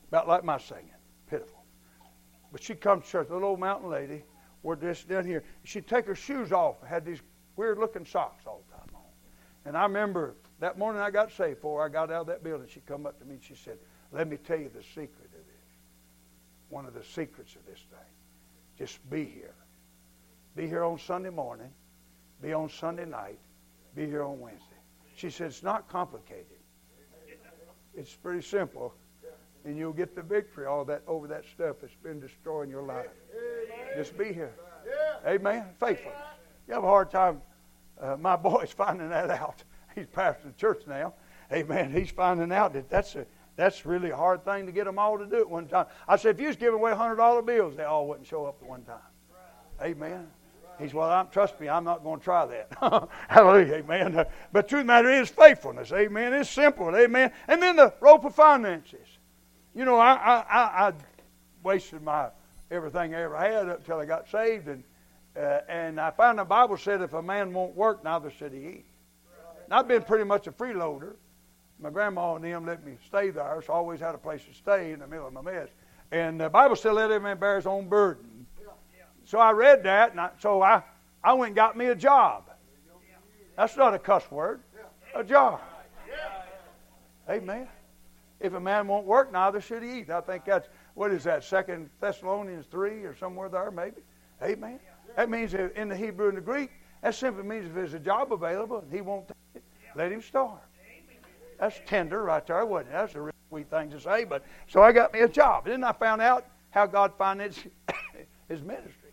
About 0.08 0.26
like 0.26 0.42
my 0.42 0.58
singing. 0.58 0.90
Pitiful. 1.30 1.64
But 2.50 2.60
she'd 2.60 2.80
come 2.80 3.00
to 3.02 3.06
church, 3.06 3.30
little 3.30 3.50
old 3.50 3.60
mountain 3.60 3.88
lady, 3.88 4.24
we're 4.62 4.76
just 4.76 5.08
down 5.08 5.24
here. 5.24 5.44
She'd 5.64 5.86
take 5.86 6.06
her 6.06 6.14
shoes 6.14 6.52
off, 6.52 6.76
had 6.82 7.04
these 7.04 7.20
weird 7.56 7.78
looking 7.78 8.04
socks 8.04 8.44
all 8.46 8.62
the 8.68 8.74
time 8.74 8.88
on. 8.94 9.02
And 9.64 9.76
I 9.76 9.82
remember 9.84 10.34
that 10.60 10.78
morning 10.78 11.00
I 11.00 11.10
got 11.10 11.32
saved, 11.32 11.56
before 11.56 11.84
I 11.84 11.88
got 11.88 12.10
out 12.10 12.22
of 12.22 12.26
that 12.28 12.42
building, 12.42 12.66
she 12.68 12.80
come 12.80 13.06
up 13.06 13.18
to 13.18 13.24
me 13.24 13.34
and 13.34 13.44
she 13.44 13.54
said, 13.54 13.78
Let 14.12 14.28
me 14.28 14.36
tell 14.36 14.58
you 14.58 14.70
the 14.74 14.82
secret 14.82 15.26
of 15.26 15.32
this. 15.32 15.66
One 16.68 16.86
of 16.86 16.94
the 16.94 17.04
secrets 17.04 17.54
of 17.54 17.64
this 17.66 17.78
thing. 17.90 17.98
Just 18.78 19.08
be 19.10 19.24
here. 19.24 19.54
Be 20.54 20.66
here 20.66 20.84
on 20.84 20.98
Sunday 20.98 21.30
morning. 21.30 21.70
Be 22.42 22.52
on 22.52 22.68
Sunday 22.68 23.04
night. 23.04 23.38
Be 23.94 24.06
here 24.06 24.22
on 24.22 24.40
Wednesday. 24.40 24.64
She 25.16 25.30
said, 25.30 25.48
It's 25.48 25.62
not 25.62 25.88
complicated. 25.88 26.46
It's 27.94 28.14
pretty 28.14 28.42
simple. 28.42 28.94
And 29.66 29.76
you'll 29.76 29.92
get 29.92 30.14
the 30.14 30.22
victory 30.22 30.64
all 30.64 30.84
that 30.84 31.02
over 31.08 31.26
that 31.26 31.44
stuff 31.52 31.76
that's 31.80 31.96
been 32.02 32.20
destroying 32.20 32.70
your 32.70 32.84
life. 32.84 33.08
Just 33.96 34.16
be 34.16 34.32
here. 34.32 34.54
Amen. 35.26 35.64
Faithfulness. 35.80 36.16
You 36.68 36.74
have 36.74 36.84
a 36.84 36.86
hard 36.86 37.10
time. 37.10 37.42
Uh, 38.00 38.16
my 38.16 38.36
boy's 38.36 38.70
finding 38.76 39.10
that 39.10 39.28
out. 39.28 39.64
He's 39.94 40.06
pastor 40.06 40.48
the 40.48 40.52
church 40.52 40.84
now. 40.86 41.14
Amen. 41.52 41.92
He's 41.92 42.10
finding 42.10 42.52
out 42.52 42.74
that 42.74 42.88
that's 42.88 43.16
a 43.16 43.26
that's 43.56 43.86
really 43.86 44.10
a 44.10 44.16
hard 44.16 44.44
thing 44.44 44.66
to 44.66 44.72
get 44.72 44.84
them 44.84 44.98
all 44.98 45.18
to 45.18 45.26
do 45.26 45.40
at 45.40 45.48
one 45.48 45.66
time. 45.66 45.86
I 46.06 46.16
said, 46.16 46.36
if 46.36 46.40
you 46.40 46.48
was 46.48 46.56
giving 46.56 46.78
away 46.78 46.94
hundred 46.94 47.16
dollar 47.16 47.42
bills, 47.42 47.74
they 47.74 47.84
all 47.84 48.06
wouldn't 48.06 48.26
show 48.26 48.44
up 48.44 48.58
at 48.62 48.68
one 48.68 48.82
time. 48.82 48.98
Amen. 49.82 50.28
He 50.78 50.86
said, 50.86 50.94
Well, 50.94 51.10
I'm, 51.10 51.28
trust 51.28 51.58
me, 51.58 51.68
I'm 51.68 51.84
not 51.84 52.04
going 52.04 52.20
to 52.20 52.24
try 52.24 52.46
that. 52.46 53.08
Hallelujah, 53.28 53.76
amen. 53.76 54.26
But 54.52 54.68
truth 54.68 54.80
of 54.80 54.86
the 54.86 54.92
matter 54.92 55.10
is 55.10 55.30
faithfulness, 55.30 55.90
amen. 55.92 56.34
It's 56.34 56.50
simple, 56.50 56.94
amen. 56.94 57.32
And 57.48 57.62
then 57.62 57.76
the 57.76 57.94
rope 58.00 58.24
of 58.24 58.34
finances. 58.34 59.15
You 59.76 59.84
know, 59.84 59.98
I, 59.98 60.14
I, 60.14 60.36
I, 60.38 60.88
I 60.88 60.92
wasted 61.62 62.02
my 62.02 62.28
everything 62.70 63.14
I 63.14 63.20
ever 63.20 63.36
had 63.36 63.68
up 63.68 63.80
until 63.80 63.98
I 63.98 64.06
got 64.06 64.26
saved. 64.30 64.68
And, 64.68 64.82
uh, 65.36 65.60
and 65.68 66.00
I 66.00 66.10
found 66.12 66.38
the 66.38 66.44
Bible 66.46 66.78
said 66.78 67.02
if 67.02 67.12
a 67.12 67.20
man 67.20 67.52
won't 67.52 67.76
work, 67.76 68.02
neither 68.02 68.30
should 68.30 68.52
he 68.52 68.58
eat. 68.60 68.84
And 69.66 69.74
I've 69.74 69.86
been 69.86 70.02
pretty 70.02 70.24
much 70.24 70.46
a 70.46 70.52
freeloader. 70.52 71.16
My 71.78 71.90
grandma 71.90 72.36
and 72.36 72.44
them 72.44 72.64
let 72.64 72.86
me 72.86 72.96
stay 73.06 73.28
there, 73.28 73.62
so 73.66 73.74
I 73.74 73.76
always 73.76 74.00
had 74.00 74.14
a 74.14 74.18
place 74.18 74.42
to 74.46 74.54
stay 74.54 74.92
in 74.92 75.00
the 75.00 75.06
middle 75.06 75.26
of 75.26 75.34
my 75.34 75.42
mess. 75.42 75.68
And 76.10 76.40
the 76.40 76.48
Bible 76.48 76.74
said, 76.74 76.92
let 76.92 77.10
every 77.10 77.20
man 77.20 77.38
bear 77.38 77.56
his 77.56 77.66
own 77.66 77.86
burden. 77.86 78.46
So 79.26 79.38
I 79.38 79.50
read 79.50 79.82
that, 79.82 80.12
and 80.12 80.20
I, 80.20 80.30
so 80.38 80.62
I, 80.62 80.82
I 81.22 81.34
went 81.34 81.48
and 81.48 81.56
got 81.56 81.76
me 81.76 81.86
a 81.86 81.94
job. 81.94 82.44
That's 83.58 83.76
not 83.76 83.92
a 83.92 83.98
cuss 83.98 84.30
word. 84.30 84.60
A 85.14 85.22
job. 85.22 85.60
Amen. 87.28 87.68
If 88.46 88.54
a 88.54 88.60
man 88.60 88.86
won't 88.86 89.06
work, 89.06 89.32
neither 89.32 89.60
should 89.60 89.82
he 89.82 89.98
eat. 89.98 90.10
I 90.10 90.20
think 90.20 90.44
that's, 90.44 90.68
what 90.94 91.10
is 91.10 91.24
that, 91.24 91.42
Second 91.42 91.90
Thessalonians 92.00 92.66
3 92.66 93.02
or 93.02 93.16
somewhere 93.16 93.48
there, 93.48 93.72
maybe? 93.72 94.02
Amen. 94.40 94.78
That 95.16 95.28
means 95.28 95.52
in 95.54 95.88
the 95.88 95.96
Hebrew 95.96 96.28
and 96.28 96.36
the 96.36 96.42
Greek, 96.42 96.70
that 97.02 97.16
simply 97.16 97.42
means 97.42 97.66
if 97.66 97.74
there's 97.74 97.94
a 97.94 97.98
job 97.98 98.32
available 98.32 98.78
and 98.78 98.92
he 98.92 99.00
won't 99.00 99.26
take 99.26 99.36
it, 99.56 99.64
let 99.96 100.12
him 100.12 100.22
starve. 100.22 100.60
That's 101.58 101.80
tender 101.86 102.22
right 102.22 102.46
there, 102.46 102.64
wasn't 102.64 102.90
it? 102.90 102.92
That's 102.92 103.14
a 103.16 103.20
really 103.20 103.32
sweet 103.48 103.68
thing 103.68 103.90
to 103.90 103.98
say. 103.98 104.22
But 104.22 104.44
so 104.68 104.80
I 104.80 104.92
got 104.92 105.12
me 105.12 105.20
a 105.20 105.28
job. 105.28 105.64
Then 105.64 105.82
I 105.82 105.92
found 105.92 106.22
out 106.22 106.46
how 106.70 106.86
God 106.86 107.14
financed 107.18 107.66
his 108.48 108.62
ministry. 108.62 109.10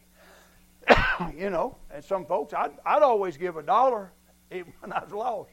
you 1.36 1.50
know, 1.50 1.78
and 1.92 2.04
some 2.04 2.26
folks, 2.26 2.54
I'd, 2.54 2.74
I'd 2.86 3.02
always 3.02 3.36
give 3.38 3.58
a 3.58 3.64
dollar 3.64 4.12
when 4.50 4.94
I 4.94 5.04
was 5.04 5.12
lost. 5.12 5.50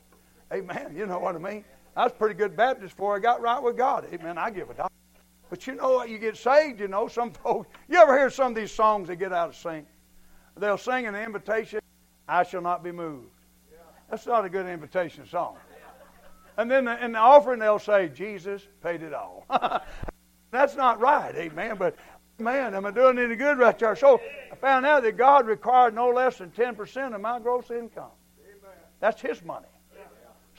Amen. 0.53 0.95
You 0.95 1.07
know 1.07 1.19
what 1.19 1.35
I 1.35 1.39
mean? 1.39 1.65
I 1.97 2.05
was 2.05 2.13
a 2.13 2.15
pretty 2.15 2.35
good 2.35 2.57
Baptist 2.57 2.97
before 2.97 3.17
I 3.17 3.19
got 3.19 3.41
right 3.41 3.63
with 3.63 3.77
God. 3.77 4.07
Amen. 4.13 4.39
I 4.39 4.51
give 4.51 4.71
a 4.71 4.75
dollar. 4.75 4.91
But 5.49 5.67
you 5.67 5.75
know 5.75 5.95
what? 5.95 6.09
You 6.09 6.19
get 6.19 6.37
saved, 6.37 6.81
you 6.81 6.89
know. 6.89 7.09
Some 7.09 7.33
folks, 7.45 7.69
you 7.89 7.99
ever 7.99 8.17
hear 8.17 8.31
some 8.31 8.53
of 8.53 8.55
these 8.55 8.73
songs 8.73 9.09
they 9.09 9.17
get 9.17 9.33
out 9.33 9.51
of 9.51 9.57
sync? 9.57 9.87
They'll 10.57 10.79
sing 10.79 11.07
an 11.07 11.15
invitation, 11.15 11.81
I 12.29 12.45
shall 12.45 12.61
not 12.61 12.85
be 12.85 12.93
moved. 12.93 13.31
That's 14.11 14.27
not 14.27 14.45
a 14.45 14.49
good 14.49 14.67
invitation 14.67 15.27
song. 15.27 15.57
And 16.57 16.71
then 16.71 16.89
in 16.89 17.13
the 17.13 17.19
offering, 17.19 17.61
they'll 17.61 17.79
say, 17.79 18.09
Jesus 18.09 18.67
paid 18.83 19.03
it 19.03 19.15
all. 19.15 19.47
That's 20.51 20.77
not 20.77 21.01
right, 21.01 21.35
amen. 21.35 21.77
But 21.79 21.97
man, 22.39 22.75
am 22.75 22.85
I 22.85 22.91
doing 22.91 23.19
any 23.19 23.37
good 23.37 23.59
right 23.59 23.79
there? 23.79 23.95
So 23.97 24.21
I 24.53 24.57
found 24.57 24.85
out 24.85 25.03
that 25.05 25.17
God 25.17 25.47
required 25.47 25.95
no 25.95 26.11
less 26.11 26.39
than 26.39 26.51
10% 26.51 27.15
of 27.15 27.21
my 27.21 27.39
gross 27.39 27.71
income. 27.71 28.11
That's 28.99 29.21
His 29.21 29.43
money. 29.43 29.69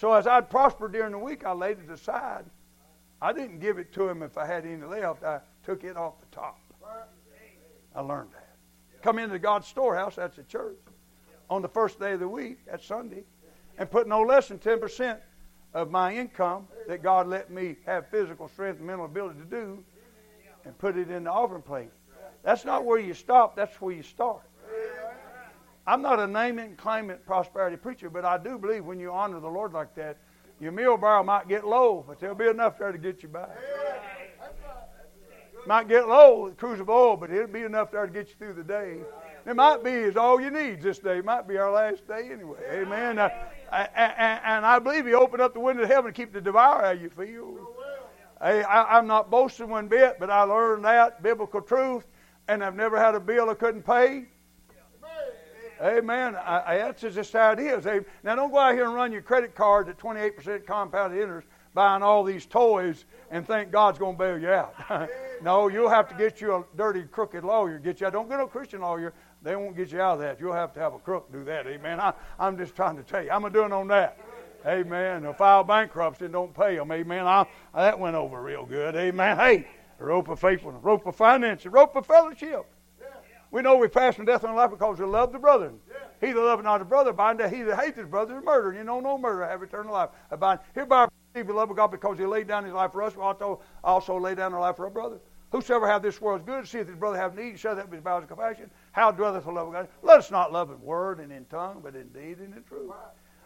So 0.02 0.12
as 0.14 0.26
I'd 0.26 0.50
prospered 0.50 0.94
during 0.94 1.12
the 1.12 1.20
week, 1.20 1.46
I 1.46 1.52
laid 1.52 1.78
it 1.78 1.92
aside. 1.92 2.46
I 3.22 3.32
didn't 3.32 3.60
give 3.60 3.78
it 3.78 3.94
to 3.94 4.10
Him 4.10 4.24
if 4.24 4.36
I 4.36 4.48
had 4.48 4.66
any 4.66 4.84
left. 4.84 5.24
I 5.24 5.42
took 5.64 5.84
it 5.84 5.96
off 5.96 6.20
the 6.20 6.26
top. 6.36 6.60
I 7.96 8.02
learned 8.02 8.32
that. 8.34 8.56
Come 9.04 9.20
into 9.20 9.38
God's 9.38 9.68
storehouse, 9.68 10.16
that's 10.16 10.38
the 10.38 10.44
church, 10.44 10.80
on 11.52 11.62
the 11.62 11.68
first 11.68 12.00
day 12.00 12.14
of 12.14 12.20
the 12.20 12.28
week, 12.28 12.66
that's 12.66 12.84
Sunday, 12.84 13.26
and 13.78 13.92
put 13.92 14.08
no 14.08 14.24
less 14.24 14.48
than 14.48 14.58
10% 14.58 15.20
of 15.76 15.92
my 15.92 16.16
income 16.16 16.68
that 16.88 17.04
God 17.04 17.28
let 17.28 17.52
me 17.52 17.76
have 17.86 18.08
physical 18.08 18.48
strength 18.48 18.80
and 18.80 18.88
mental 18.88 19.06
ability 19.06 19.38
to 19.38 19.46
do 19.46 19.84
and 20.66 20.76
put 20.80 20.98
it 20.98 21.12
in 21.12 21.26
the 21.26 21.32
offering 21.32 21.62
plate. 21.62 21.92
That's 22.42 22.66
not 22.66 22.86
where 22.86 23.00
you 23.00 23.14
stop, 23.14 23.56
that's 23.56 23.80
where 23.80 23.94
you 23.94 24.02
start. 24.02 24.42
I'm 25.88 26.02
not 26.02 26.20
a 26.20 26.28
name 26.28 26.60
it 26.60 26.66
and 26.66 26.78
claim 26.78 27.10
it 27.10 27.26
prosperity 27.26 27.76
preacher, 27.76 28.10
but 28.10 28.24
I 28.24 28.38
do 28.38 28.58
believe 28.58 28.86
when 28.86 29.00
you 29.00 29.12
honor 29.12 29.40
the 29.40 29.50
Lord 29.50 29.74
like 29.74 29.96
that, 29.96 30.18
your 30.60 30.72
meal 30.72 30.96
barrel 30.96 31.24
might 31.24 31.48
get 31.48 31.66
low, 31.66 32.06
but 32.08 32.20
there'll 32.20 32.36
be 32.36 32.48
enough 32.48 32.78
there 32.78 32.92
to 32.92 32.98
get 32.98 33.24
you 33.24 33.30
by. 33.30 33.48
Might 35.66 35.88
get 35.88 36.08
low 36.08 36.46
with 36.46 36.58
cruise 36.58 36.80
of 36.80 36.90
oil, 36.90 37.18
but 37.18 37.32
it'll 37.32 37.48
be 37.48 37.62
enough 37.64 37.92
there 37.92 38.06
to 38.06 38.12
get 38.12 38.30
you 38.30 38.36
through 38.38 38.54
the 38.54 38.64
day. 38.64 38.98
It 39.46 39.56
might 39.56 39.84
be 39.84 39.92
is 39.92 40.16
all 40.16 40.40
you 40.40 40.52
need 40.52 40.82
this 40.82 41.00
day. 41.00 41.18
It 41.18 41.26
might 41.26 41.48
be 41.48 41.58
our 41.58 41.72
last 41.72 42.08
day 42.08 42.30
anyway. 42.32 42.60
Amen. 42.72 43.18
Uh, 43.18 43.30
and 43.72 44.66
I 44.66 44.80
believe 44.80 45.06
He 45.06 45.14
opened 45.14 45.42
up 45.42 45.54
the 45.54 45.60
window 45.60 45.84
of 45.84 45.90
heaven 45.90 46.14
to 46.14 46.16
keep 46.16 46.32
the 46.34 46.42
devourer 46.42 46.86
how 46.86 46.92
you 46.92 47.10
feel. 47.10 47.58
Hey, 48.42 48.64
I, 48.64 48.98
I'm 48.98 49.08
not 49.08 49.30
boasting 49.30 49.70
one 49.70 49.88
bit, 49.88 50.18
but 50.20 50.30
I 50.30 50.44
learned 50.44 50.86
that 50.86 51.22
biblical 51.22 51.62
truth, 51.62 52.06
and 52.48 52.64
I've 52.64 52.76
never 52.76 53.00
had 53.00 53.14
a 53.14 53.20
bill 53.20 53.50
I 53.50 53.54
couldn't 53.54 53.84
pay. 53.84 54.26
Amen. 55.82 56.36
I, 56.36 56.64
I, 56.66 56.78
that's 56.78 57.02
just 57.02 57.34
how 57.34 57.54
it 57.54 57.60
is. 57.60 57.86
Now, 58.24 58.36
don't 58.36 58.52
go 58.52 58.60
out 58.60 58.76
here 58.76 58.86
and 58.86 58.94
run 58.94 59.12
your 59.12 59.24
credit 59.24 59.56
cards 59.56 59.90
at 59.90 59.98
28% 59.98 60.66
compounded 60.66 61.20
interest 61.20 61.48
buying 61.74 62.04
all 62.04 62.24
these 62.24 62.46
toys 62.46 63.06
and 63.30 63.48
think 63.48 63.72
God's 63.72 63.98
going 63.98 64.16
to 64.16 64.20
bail 64.20 64.38
you 64.38 64.50
out. 64.50 65.10
no, 65.42 65.70
you'll 65.70 65.90
have 65.90 66.08
to 66.10 66.16
get 66.16 66.42
you 66.42 66.56
a 66.56 66.64
dirty, 66.76 67.04
crooked 67.04 67.44
lawyer. 67.44 67.80
Get 67.80 68.02
you. 68.02 68.08
Out. 68.08 68.14
Don't 68.14 68.30
get 68.30 68.40
a 68.40 68.48
Christian 68.48 68.82
lawyer. 68.82 69.14
They 69.42 69.56
won't 69.56 69.76
get 69.76 69.92
you 69.92 70.02
out 70.02 70.16
of 70.16 70.20
that. 70.20 70.40
You'll 70.40 70.54
have 70.54 70.74
to 70.74 70.80
have 70.80 70.94
a 70.94 71.00
crook 71.00 71.32
do 71.32 71.44
that. 71.46 71.66
Amen. 71.66 72.00
I, 72.00 72.14
I'm 72.40 72.58
just 72.58 72.76
trying 72.76 72.98
to 72.98 73.04
tell 73.04 73.24
you. 73.24 73.32
I'm 73.32 73.50
doing 73.52 73.72
on 73.72 73.88
that. 73.88 74.20
Amen. 74.66 75.24
They'll 75.24 75.34
file 75.34 75.64
bankruptcy 75.64 76.26
and 76.26 76.34
don't 76.34 76.54
pay 76.54 76.76
them. 76.76 76.92
Amen. 76.92 77.26
I, 77.26 77.48
that 77.74 77.98
went 77.98 78.16
over 78.16 78.42
real 78.42 78.66
good. 78.66 78.96
Amen. 78.96 79.38
Hey, 79.38 79.68
rope 79.98 80.30
of 80.30 80.40
faithfulness, 80.40 80.84
rope 80.84 81.08
of 81.08 81.16
finance, 81.16 81.66
rope 81.66 81.96
of 81.96 82.06
fellowship. 82.06 82.66
We 83.52 83.62
know 83.62 83.76
we 83.76 83.90
from 83.90 84.26
death 84.26 84.44
on 84.46 84.56
life 84.56 84.72
because 84.72 84.98
we 84.98 85.06
love 85.06 85.34
the 85.34 85.40
brother. 85.40 85.74
He 86.22 86.32
that 86.32 86.40
loveth 86.40 86.64
not 86.64 86.80
his 86.80 86.88
brother, 86.88 87.12
bind 87.12 87.40
that 87.40 87.54
he 87.54 87.64
that 87.64 87.80
hates 87.80 87.98
his 87.98 88.08
brother 88.08 88.38
is 88.38 88.44
murder. 88.44 88.70
And 88.70 88.78
you 88.78 88.84
know 88.84 89.00
no 89.00 89.18
murder 89.18 89.46
have 89.46 89.62
eternal 89.62 89.94
life. 89.94 90.10
Abide. 90.30 90.60
Hereby 90.74 91.10
perceive 91.34 91.48
the 91.48 91.54
love 91.54 91.70
of 91.70 91.76
God 91.76 91.92
because 91.92 92.18
he 92.18 92.26
laid 92.26 92.48
down 92.48 92.64
his 92.64 92.74
life 92.74 92.92
for 92.92 93.04
us. 93.04 93.16
We 93.16 93.24
also, 93.24 93.62
also 93.84 94.18
lay 94.20 94.36
down 94.36 94.54
our 94.54 94.62
life 94.62 94.78
for 94.78 94.86
our 94.86 94.92
brother. 94.92 95.20
Whosoever 95.52 95.86
have 95.86 96.02
this 96.02 96.22
world's 96.22 96.46
good, 96.46 96.66
seeth 96.66 96.88
his 96.88 96.96
brother 96.96 97.18
have 97.18 97.36
need, 97.36 97.60
shall 97.60 97.76
that 97.76 97.90
be 97.90 97.98
his 97.98 98.04
bowels 98.04 98.24
of 98.24 98.30
compassion. 98.30 98.72
How 98.94 99.12
dwelleth 99.12 99.44
the 99.44 99.52
love 99.52 99.68
of 99.68 99.74
God? 99.74 99.90
Let 100.02 100.20
us 100.20 100.32
not 100.32 100.54
love 100.54 100.72
in 100.72 100.82
word 100.82 101.20
and 101.20 101.32
in 101.32 101.44
tongue, 101.46 101.82
but 101.84 101.94
in 101.94 102.08
deed 102.10 102.38
and 102.38 102.56
in 102.56 102.64
truth. 102.64 102.90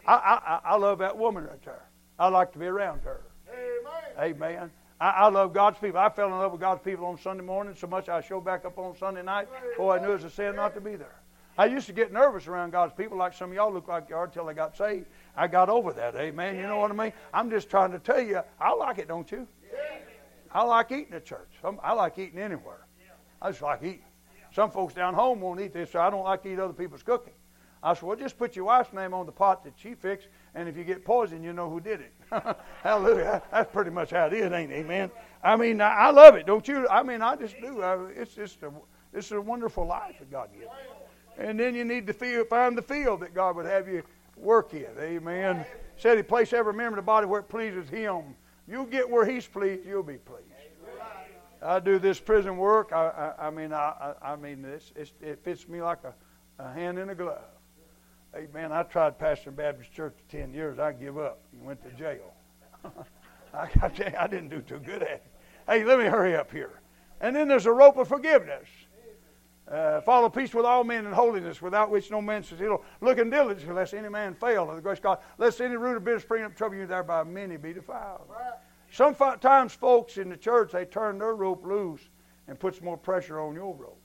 I, 0.06 0.12
I, 0.14 0.60
I 0.64 0.76
love 0.76 0.98
that 0.98 1.16
woman 1.16 1.44
right 1.44 1.62
there. 1.64 1.88
I 2.18 2.28
like 2.28 2.52
to 2.52 2.60
be 2.60 2.66
around 2.66 3.00
her. 3.02 3.22
Amen. 3.50 4.36
Amen. 4.36 4.70
I, 5.00 5.10
I, 5.10 5.28
love 5.28 5.52
God's 5.52 5.78
people. 5.78 5.98
I 5.98 6.08
fell 6.08 6.26
in 6.26 6.32
love 6.32 6.52
with 6.52 6.60
God's 6.60 6.82
people 6.82 7.06
on 7.06 7.18
Sunday 7.18 7.44
morning 7.44 7.74
so 7.74 7.86
much 7.86 8.08
I 8.08 8.20
showed 8.20 8.44
back 8.44 8.64
up 8.64 8.78
on 8.78 8.96
Sunday 8.96 9.22
night. 9.22 9.48
Boy, 9.76 9.96
I 9.96 9.98
knew 9.98 10.10
it 10.10 10.14
was 10.14 10.24
a 10.24 10.30
sin 10.30 10.56
not 10.56 10.74
to 10.74 10.80
be 10.80 10.96
there. 10.96 11.20
I 11.58 11.66
used 11.66 11.86
to 11.86 11.92
get 11.92 12.12
nervous 12.12 12.46
around 12.46 12.70
God's 12.70 12.92
people 12.92 13.16
like 13.16 13.32
some 13.32 13.50
of 13.50 13.56
y'all 13.56 13.72
look 13.72 13.88
like 13.88 14.08
you 14.10 14.16
are 14.16 14.24
until 14.24 14.48
I 14.48 14.52
got 14.52 14.76
saved. 14.76 15.06
I 15.34 15.46
got 15.46 15.68
over 15.68 15.92
that, 15.94 16.14
amen. 16.14 16.56
You 16.56 16.62
know 16.62 16.78
what 16.78 16.90
I 16.90 16.94
mean? 16.94 17.12
I'm 17.32 17.50
just 17.50 17.70
trying 17.70 17.92
to 17.92 17.98
tell 17.98 18.20
you, 18.20 18.40
I 18.60 18.74
like 18.74 18.98
it, 18.98 19.08
don't 19.08 19.30
you? 19.30 19.46
I 20.52 20.62
like 20.62 20.92
eating 20.92 21.14
at 21.14 21.24
church. 21.24 21.48
I 21.82 21.92
like 21.92 22.18
eating 22.18 22.38
anywhere. 22.38 22.86
I 23.40 23.50
just 23.50 23.62
like 23.62 23.82
eating. 23.82 24.00
Some 24.54 24.70
folks 24.70 24.94
down 24.94 25.12
home 25.14 25.40
won't 25.40 25.60
eat 25.60 25.72
this, 25.72 25.92
so 25.92 26.00
I 26.00 26.08
don't 26.08 26.24
like 26.24 26.42
to 26.44 26.52
eat 26.52 26.58
other 26.58 26.72
people's 26.72 27.02
cooking. 27.02 27.34
I 27.82 27.94
said, 27.94 28.02
well, 28.04 28.16
just 28.16 28.38
put 28.38 28.56
your 28.56 28.64
wife's 28.66 28.92
name 28.92 29.12
on 29.12 29.26
the 29.26 29.32
pot 29.32 29.64
that 29.64 29.74
she 29.76 29.94
fixed, 29.94 30.28
and 30.54 30.68
if 30.68 30.76
you 30.76 30.84
get 30.84 31.04
poisoned, 31.04 31.44
you 31.44 31.52
know 31.52 31.68
who 31.68 31.80
did 31.80 32.00
it. 32.00 32.12
Hallelujah. 32.82 33.42
That's 33.50 33.72
pretty 33.72 33.90
much 33.90 34.10
how 34.10 34.26
it 34.26 34.32
is, 34.32 34.52
ain't 34.52 34.72
it? 34.72 34.76
Amen. 34.76 35.10
I 35.42 35.56
mean, 35.56 35.80
I 35.80 36.10
love 36.10 36.34
it, 36.34 36.46
don't 36.46 36.66
you? 36.66 36.88
I 36.88 37.02
mean, 37.02 37.22
I 37.22 37.36
just 37.36 37.60
do. 37.60 37.80
It's 38.14 38.34
just 38.34 38.62
a, 38.62 38.72
it's 39.12 39.30
a 39.30 39.40
wonderful 39.40 39.86
life 39.86 40.18
that 40.18 40.30
God 40.30 40.48
gives. 40.52 40.70
And 41.38 41.60
then 41.60 41.74
you 41.74 41.84
need 41.84 42.06
to 42.06 42.12
feel, 42.12 42.44
find 42.44 42.76
the 42.76 42.82
field 42.82 43.20
that 43.20 43.34
God 43.34 43.56
would 43.56 43.66
have 43.66 43.88
you 43.88 44.02
work 44.36 44.74
in. 44.74 44.86
Amen. 44.98 45.64
Said 45.96 46.16
He 46.16 46.22
place 46.22 46.52
every 46.52 46.72
member 46.72 46.98
of 46.98 47.04
the 47.04 47.06
body 47.06 47.26
where 47.26 47.40
it 47.40 47.48
pleases 47.48 47.88
Him. 47.88 48.34
You 48.66 48.86
get 48.90 49.08
where 49.08 49.24
He's 49.24 49.46
pleased, 49.46 49.86
you'll 49.86 50.02
be 50.02 50.16
pleased. 50.16 50.42
I 51.62 51.80
do 51.80 51.98
this 51.98 52.20
prison 52.20 52.56
work. 52.56 52.92
I, 52.92 53.34
I, 53.38 53.46
I 53.46 53.50
mean, 53.50 53.72
I, 53.72 54.14
I 54.22 54.36
mean, 54.36 54.64
it's, 54.64 54.92
it's, 54.94 55.12
it 55.20 55.42
fits 55.42 55.66
me 55.68 55.82
like 55.82 55.98
a, 56.04 56.14
a 56.62 56.72
hand 56.72 56.98
in 56.98 57.08
a 57.10 57.14
glove. 57.14 57.42
Amen. 58.36 58.70
I 58.70 58.82
tried 58.82 59.18
pastoring 59.18 59.56
Baptist 59.56 59.92
church 59.92 60.12
for 60.14 60.36
10 60.36 60.52
years. 60.52 60.78
I 60.78 60.92
give 60.92 61.16
up 61.16 61.40
and 61.52 61.64
went 61.64 61.82
to 61.82 61.90
jail. 61.96 62.34
I, 63.54 63.68
I 63.82 64.26
didn't 64.26 64.50
do 64.50 64.60
too 64.60 64.78
good 64.78 65.02
at 65.02 65.08
it. 65.08 65.22
Hey, 65.66 65.84
let 65.84 65.98
me 65.98 66.04
hurry 66.04 66.36
up 66.36 66.50
here. 66.52 66.80
And 67.20 67.34
then 67.34 67.48
there's 67.48 67.64
a 67.64 67.72
rope 67.72 67.96
of 67.96 68.08
forgiveness. 68.08 68.68
Uh, 69.66 70.00
follow 70.02 70.28
peace 70.28 70.54
with 70.54 70.66
all 70.66 70.84
men 70.84 71.06
and 71.06 71.14
holiness, 71.14 71.60
without 71.62 71.90
which 71.90 72.10
no 72.10 72.20
man 72.20 72.42
shall 72.42 72.58
look 72.58 72.84
looking 73.00 73.30
diligently, 73.30 73.74
lest 73.74 73.94
any 73.94 74.08
man 74.08 74.34
fail 74.34 74.68
of 74.68 74.76
the 74.76 74.82
grace 74.82 74.98
of 74.98 75.02
God, 75.02 75.18
lest 75.38 75.60
any 75.60 75.76
root 75.76 75.96
of 75.96 76.04
bitterness 76.04 76.22
spring 76.22 76.44
up 76.44 76.54
trouble 76.54 76.76
you, 76.76 76.86
thereby 76.86 77.24
many 77.24 77.56
be 77.56 77.72
defiled. 77.72 78.28
Sometimes 78.92 79.72
folks 79.72 80.18
in 80.18 80.28
the 80.28 80.36
church, 80.36 80.72
they 80.72 80.84
turn 80.84 81.18
their 81.18 81.34
rope 81.34 81.64
loose 81.66 82.02
and 82.46 82.60
puts 82.60 82.80
more 82.80 82.96
pressure 82.96 83.40
on 83.40 83.54
your 83.54 83.74
rope. 83.74 84.00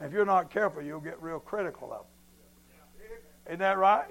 If 0.00 0.12
you're 0.12 0.24
not 0.24 0.50
careful, 0.50 0.82
you'll 0.82 1.00
get 1.00 1.22
real 1.22 1.38
critical 1.38 1.92
of 1.92 1.98
them. 1.98 2.17
Isn't 3.48 3.60
that 3.60 3.78
right? 3.78 4.06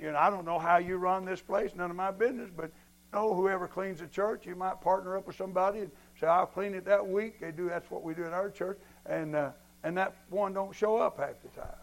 You 0.00 0.12
know, 0.12 0.18
I 0.18 0.28
don't 0.28 0.44
know 0.44 0.58
how 0.58 0.78
you 0.78 0.96
run 0.96 1.24
this 1.24 1.40
place, 1.40 1.70
none 1.74 1.90
of 1.90 1.96
my 1.96 2.10
business, 2.10 2.50
but 2.54 2.66
you 2.66 3.20
know, 3.20 3.34
whoever 3.34 3.68
cleans 3.68 4.00
the 4.00 4.06
church, 4.06 4.44
you 4.44 4.54
might 4.54 4.80
partner 4.80 5.16
up 5.16 5.26
with 5.26 5.36
somebody 5.36 5.80
and 5.80 5.90
say, 6.20 6.26
I'll 6.26 6.46
clean 6.46 6.74
it 6.74 6.84
that 6.84 7.06
week. 7.06 7.40
They 7.40 7.52
do, 7.52 7.68
that's 7.68 7.90
what 7.90 8.02
we 8.02 8.14
do 8.14 8.24
in 8.24 8.32
our 8.32 8.50
church. 8.50 8.78
And, 9.06 9.36
uh, 9.36 9.50
and 9.84 9.96
that 9.96 10.14
one 10.28 10.52
don't 10.52 10.74
show 10.74 10.96
up 10.96 11.18
half 11.18 11.40
the 11.42 11.60
time. 11.60 11.76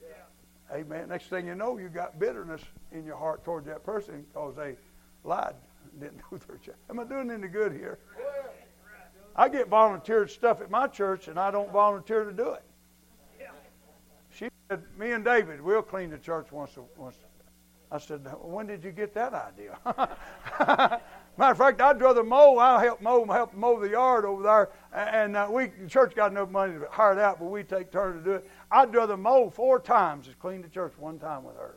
Yeah. 0.00 0.76
Amen. 0.76 1.08
Next 1.08 1.26
thing 1.26 1.46
you 1.46 1.54
know, 1.54 1.76
you 1.76 1.88
got 1.88 2.18
bitterness 2.18 2.62
in 2.92 3.04
your 3.04 3.16
heart 3.16 3.44
towards 3.44 3.66
that 3.66 3.84
person 3.84 4.24
because 4.32 4.54
they 4.56 4.76
lied 5.24 5.54
didn't 5.98 6.20
do 6.30 6.38
their 6.46 6.56
job. 6.58 6.74
Am 6.90 7.00
I 7.00 7.04
doing 7.04 7.30
any 7.30 7.48
good 7.48 7.72
here? 7.72 7.98
I 9.36 9.48
get 9.48 9.68
volunteered 9.68 10.30
stuff 10.30 10.60
at 10.60 10.70
my 10.70 10.88
church, 10.88 11.28
and 11.28 11.38
I 11.38 11.50
don't 11.50 11.72
volunteer 11.72 12.24
to 12.24 12.32
do 12.32 12.50
it. 12.50 12.62
She 14.38 14.48
said, 14.70 14.84
"Me 14.96 15.10
and 15.12 15.24
David, 15.24 15.60
we'll 15.60 15.82
clean 15.82 16.10
the 16.10 16.18
church 16.18 16.52
once. 16.52 16.76
A, 16.76 16.82
once." 16.96 17.16
I 17.90 17.98
said, 17.98 18.24
"When 18.40 18.66
did 18.66 18.84
you 18.84 18.92
get 18.92 19.12
that 19.14 19.34
idea?" 19.34 19.78
Matter 21.36 21.52
of 21.52 21.58
fact, 21.58 21.80
I'd 21.80 22.00
rather 22.00 22.22
mow. 22.22 22.56
I'll 22.56 22.78
help 22.78 23.00
mow, 23.00 23.24
help 23.26 23.52
mow 23.54 23.80
the 23.80 23.88
yard 23.88 24.24
over 24.24 24.42
there, 24.42 24.70
and 24.92 25.36
uh, 25.36 25.48
we 25.50 25.66
the 25.66 25.88
church 25.88 26.14
got 26.14 26.30
enough 26.30 26.50
money 26.50 26.78
to 26.78 26.86
hire 26.88 27.14
it 27.14 27.18
out, 27.18 27.40
but 27.40 27.46
we 27.46 27.64
take 27.64 27.90
turns 27.90 28.22
to 28.22 28.24
do 28.24 28.36
it. 28.36 28.50
I'd 28.70 28.94
rather 28.94 29.16
mow 29.16 29.50
four 29.50 29.80
times 29.80 30.28
as 30.28 30.34
clean 30.34 30.62
the 30.62 30.68
church 30.68 30.92
one 30.98 31.18
time 31.18 31.42
with 31.42 31.56
her. 31.56 31.76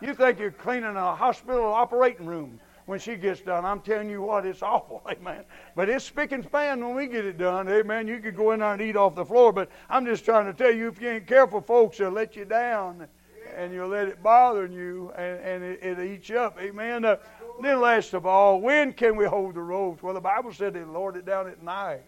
You 0.00 0.12
think 0.12 0.40
you're 0.40 0.50
cleaning 0.50 0.96
a 0.96 1.14
hospital 1.14 1.72
operating 1.72 2.26
room? 2.26 2.60
When 2.86 2.98
she 2.98 3.16
gets 3.16 3.40
done. 3.40 3.64
I'm 3.64 3.80
telling 3.80 4.08
you 4.08 4.22
what, 4.22 4.46
it's 4.46 4.62
awful, 4.62 5.02
amen. 5.10 5.44
But 5.74 5.88
it's 5.88 6.04
spick 6.04 6.32
and 6.32 6.44
span 6.44 6.84
when 6.84 6.96
we 6.96 7.06
get 7.06 7.24
it 7.26 7.36
done, 7.36 7.68
amen. 7.68 8.08
You 8.08 8.18
could 8.20 8.36
go 8.36 8.52
in 8.52 8.60
there 8.60 8.72
and 8.72 8.80
eat 8.80 8.96
off 8.96 9.14
the 9.14 9.24
floor, 9.24 9.52
but 9.52 9.68
I'm 9.90 10.06
just 10.06 10.24
trying 10.24 10.46
to 10.46 10.54
tell 10.54 10.72
you, 10.72 10.88
if 10.88 11.00
you 11.00 11.10
ain't 11.10 11.26
careful, 11.26 11.60
folks, 11.60 11.98
they'll 11.98 12.10
let 12.10 12.34
you 12.34 12.44
down 12.44 13.06
and 13.54 13.72
you'll 13.72 13.88
let 13.88 14.08
it 14.08 14.22
bother 14.22 14.66
you 14.66 15.12
and, 15.16 15.40
and 15.40 15.64
it, 15.64 15.82
it 15.82 16.00
eats 16.00 16.28
you 16.28 16.38
up, 16.38 16.58
amen. 16.60 17.04
Uh, 17.04 17.16
then, 17.62 17.80
last 17.80 18.12
of 18.12 18.26
all, 18.26 18.60
when 18.60 18.92
can 18.92 19.16
we 19.16 19.24
hold 19.24 19.54
the 19.54 19.62
ropes? 19.62 20.02
Well, 20.02 20.14
the 20.14 20.20
Bible 20.20 20.52
said 20.52 20.74
they 20.74 20.84
lowered 20.84 21.16
it 21.16 21.24
down 21.24 21.48
at 21.48 21.62
night. 21.62 22.02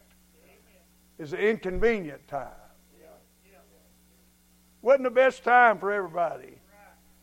It's 1.18 1.32
an 1.32 1.38
inconvenient 1.38 2.26
time. 2.28 2.48
wasn't 4.82 5.04
the 5.04 5.10
best 5.10 5.42
time 5.42 5.78
for 5.78 5.90
everybody. 5.90 6.60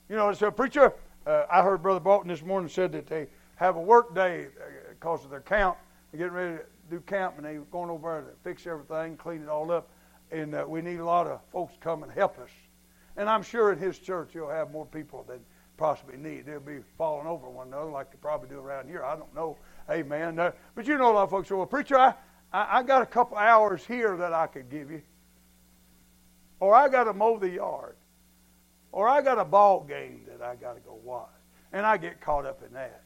You 0.10 0.16
know, 0.16 0.34
so 0.34 0.51
preacher, 0.51 0.93
uh, 1.26 1.45
I 1.51 1.62
heard 1.62 1.82
Brother 1.82 1.99
Bolton 1.99 2.30
this 2.30 2.43
morning 2.43 2.70
said 2.70 2.91
that 2.91 3.08
they 3.08 3.28
have 3.56 3.76
a 3.76 3.82
work 3.82 4.14
day 4.14 4.47
because 4.89 5.22
uh, 5.22 5.26
of 5.26 5.30
their 5.30 5.39
camp. 5.39 5.78
They're 6.12 6.20
getting 6.20 6.34
ready 6.34 6.58
to 6.58 6.64
do 6.89 6.99
camp, 7.01 7.36
and 7.38 7.45
they're 7.45 7.60
going 7.72 7.89
over 7.89 8.22
there 8.22 8.32
to 8.32 8.38
fix 8.43 8.68
everything, 8.68 9.18
clean 9.18 9.43
it 9.43 9.49
all 9.49 9.72
up. 9.72 9.89
And 10.32 10.56
uh, 10.56 10.66
we 10.68 10.82
need 10.82 10.99
a 10.99 11.06
lot 11.06 11.28
of 11.28 11.39
folks 11.51 11.74
to 11.74 11.80
come 11.80 12.03
and 12.03 12.12
help 12.12 12.39
us. 12.39 12.49
And 13.18 13.30
I'm 13.30 13.43
sure 13.43 13.72
in 13.72 13.80
his 13.80 13.97
church 13.99 14.32
he'll 14.34 14.49
have 14.49 14.72
more 14.72 14.86
people 14.86 15.24
than 15.28 15.39
possibly 15.78 16.18
need. 16.18 16.45
They'll 16.45 16.60
be 16.60 16.80
falling 16.97 17.28
over 17.28 17.49
one 17.49 17.68
another 17.68 17.91
like 17.91 18.12
they 18.12 18.18
probably 18.22 18.49
do 18.49 18.60
around 18.60 18.88
here. 18.88 19.03
I 19.03 19.16
don't 19.16 19.34
know. 19.36 19.58
Amen. 19.89 20.39
Uh, 20.39 20.51
but 20.74 20.88
you 20.88 20.97
know 20.97 21.12
a 21.12 21.14
lot 21.14 21.24
of 21.24 21.30
folks 21.30 21.49
say, 21.49 21.56
well, 21.56 21.66
preacher, 21.66 21.97
I, 21.97 22.14
I, 22.51 22.80
I 22.80 22.84
got 22.84 23.01
a 23.01 23.06
couple 23.06 23.38
hours 23.38 23.86
here 23.86 24.18
that 24.18 24.34
I 24.34 24.47
could 24.47 24.70
give 24.70 24.91
you. 24.91 25.01
Or 26.60 26.74
I 26.74 26.89
got 26.89 27.06
to 27.06 27.14
mow 27.14 27.38
the 27.38 27.49
yard. 27.49 27.95
Or 28.91 29.08
I 29.08 29.22
got 29.22 29.38
a 29.38 29.45
ball 29.45 29.84
game 29.84 30.22
that 30.28 30.41
I 30.41 30.56
got 30.56 30.74
to 30.74 30.80
go 30.80 30.97
watch. 31.03 31.30
And 31.74 31.86
I 31.86 31.97
get 31.97 32.22
caught 32.22 32.45
up 32.45 32.64
in 32.66 32.74
that. 32.74 33.05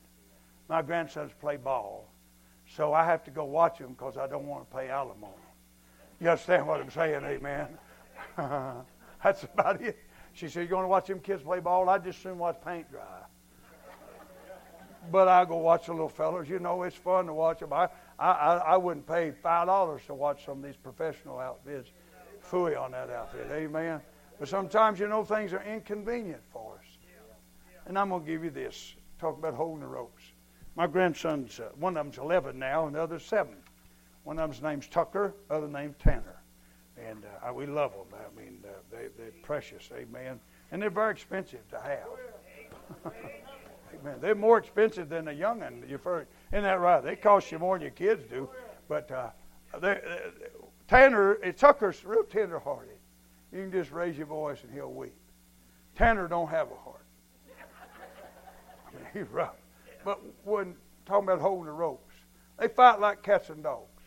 My 0.70 0.84
grandsons 0.84 1.32
play 1.42 1.58
ball. 1.58 2.08
So 2.76 2.94
I 2.94 3.04
have 3.04 3.24
to 3.24 3.32
go 3.32 3.46
watch 3.46 3.80
them 3.80 3.94
because 3.94 4.18
I 4.18 4.28
don't 4.28 4.46
want 4.46 4.70
to 4.70 4.78
pay 4.78 4.90
alimony. 4.90 5.34
You 6.22 6.30
understand 6.30 6.68
what 6.68 6.80
I'm 6.80 6.92
saying? 6.92 7.24
Amen. 7.26 7.68
That's 9.24 9.44
about 9.44 9.82
it. 9.82 9.98
She 10.34 10.48
said, 10.48 10.62
You're 10.62 10.68
going 10.68 10.84
to 10.84 10.90
watch 10.90 11.08
them 11.08 11.20
kids 11.20 11.42
play 11.42 11.60
ball? 11.60 11.90
I 11.90 11.98
just 11.98 12.22
soon 12.22 12.38
watch 12.38 12.58
paint 12.64 12.90
dry. 12.92 13.24
But 15.12 15.28
I 15.28 15.46
go 15.46 15.58
watch 15.58 15.88
the 15.88 15.94
little 15.94 16.10
fellas. 16.10 16.48
You 16.48 16.60
know, 16.60 16.84
it's 16.84 16.96
fun 16.96 17.26
to 17.26 17.34
watch 17.34 17.60
them. 17.60 17.74
I, 17.74 17.90
I, 18.20 18.58
I 18.58 18.78
wouldn't 18.78 19.08
pay 19.08 19.32
$5 19.44 20.06
to 20.06 20.14
watch 20.14 20.46
some 20.46 20.60
of 20.60 20.64
these 20.64 20.76
professional 20.76 21.40
outfits. 21.40 21.90
Fooey 22.44 22.80
on 22.80 22.92
that 22.92 23.10
outfit. 23.10 23.48
Amen. 23.52 24.02
But 24.40 24.50
sometimes, 24.50 25.00
you 25.00 25.08
know, 25.08 25.24
things 25.24 25.52
are 25.54 25.64
inconvenient 25.64 26.42
for 26.52 26.76
us. 26.80 26.86
And 27.88 27.98
I'm 27.98 28.10
going 28.10 28.24
to 28.24 28.28
give 28.28 28.44
you 28.44 28.52
this. 28.52 28.94
Talk 29.20 29.38
about 29.38 29.56
holding 29.56 29.82
the 29.82 29.88
ropes. 29.88 30.24
My 30.80 30.88
grandson's, 30.88 31.60
uh, 31.60 31.72
one 31.78 31.98
of 31.98 32.06
them's 32.06 32.20
11 32.20 32.58
now, 32.58 32.88
and 32.88 32.96
the 32.96 33.02
other's 33.02 33.26
7. 33.26 33.54
One 34.24 34.40
of 34.40 34.50
them's 34.50 34.62
name's 34.62 34.88
Tucker, 34.88 35.34
other 35.50 35.68
name's 35.68 35.98
Tanner. 36.02 36.42
And 36.98 37.26
uh, 37.46 37.54
we 37.54 37.66
love 37.66 37.92
them. 37.92 38.18
I 38.18 38.40
mean, 38.40 38.60
uh, 38.64 38.70
they, 38.90 39.08
they're 39.18 39.34
precious. 39.44 39.90
Amen. 39.94 40.40
And 40.72 40.82
they're 40.82 40.90
very 40.90 41.12
expensive 41.12 41.70
to 41.72 41.82
have. 41.82 43.12
Amen. 43.94 44.20
They're 44.22 44.36
more 44.36 44.58
expensive 44.58 45.10
than 45.10 45.28
a 45.28 45.34
young'un. 45.34 45.84
Isn't 45.84 46.28
that 46.52 46.80
right? 46.80 47.04
They 47.04 47.18
cost 47.18 47.52
you 47.52 47.60
more 47.60 47.76
than 47.76 47.82
your 47.82 47.92
kids 47.92 48.24
do. 48.30 48.50
But 48.88 49.12
uh, 49.12 49.32
they, 49.82 50.00
Tanner, 50.88 51.34
it's 51.44 51.60
Tucker's 51.60 52.06
real 52.06 52.24
tender-hearted. 52.24 52.96
You 53.52 53.64
can 53.64 53.72
just 53.74 53.92
raise 53.92 54.18
your 54.18 54.28
voice 54.28 54.60
and 54.64 54.74
he'll 54.74 54.94
weep. 54.94 55.20
Tanner 55.98 56.30
don't 56.30 56.48
have 56.48 56.70
a 56.72 56.76
heart. 56.76 57.04
I 58.88 58.96
mean, 58.96 59.06
he's 59.14 59.28
rough. 59.30 59.56
But 60.04 60.20
when 60.44 60.76
talking 61.06 61.26
about 61.26 61.40
holding 61.40 61.66
the 61.66 61.72
ropes, 61.72 62.16
they 62.58 62.68
fight 62.68 63.00
like 63.00 63.24
cats 63.24 63.50
and 63.50 63.64
dogs, 63.64 64.04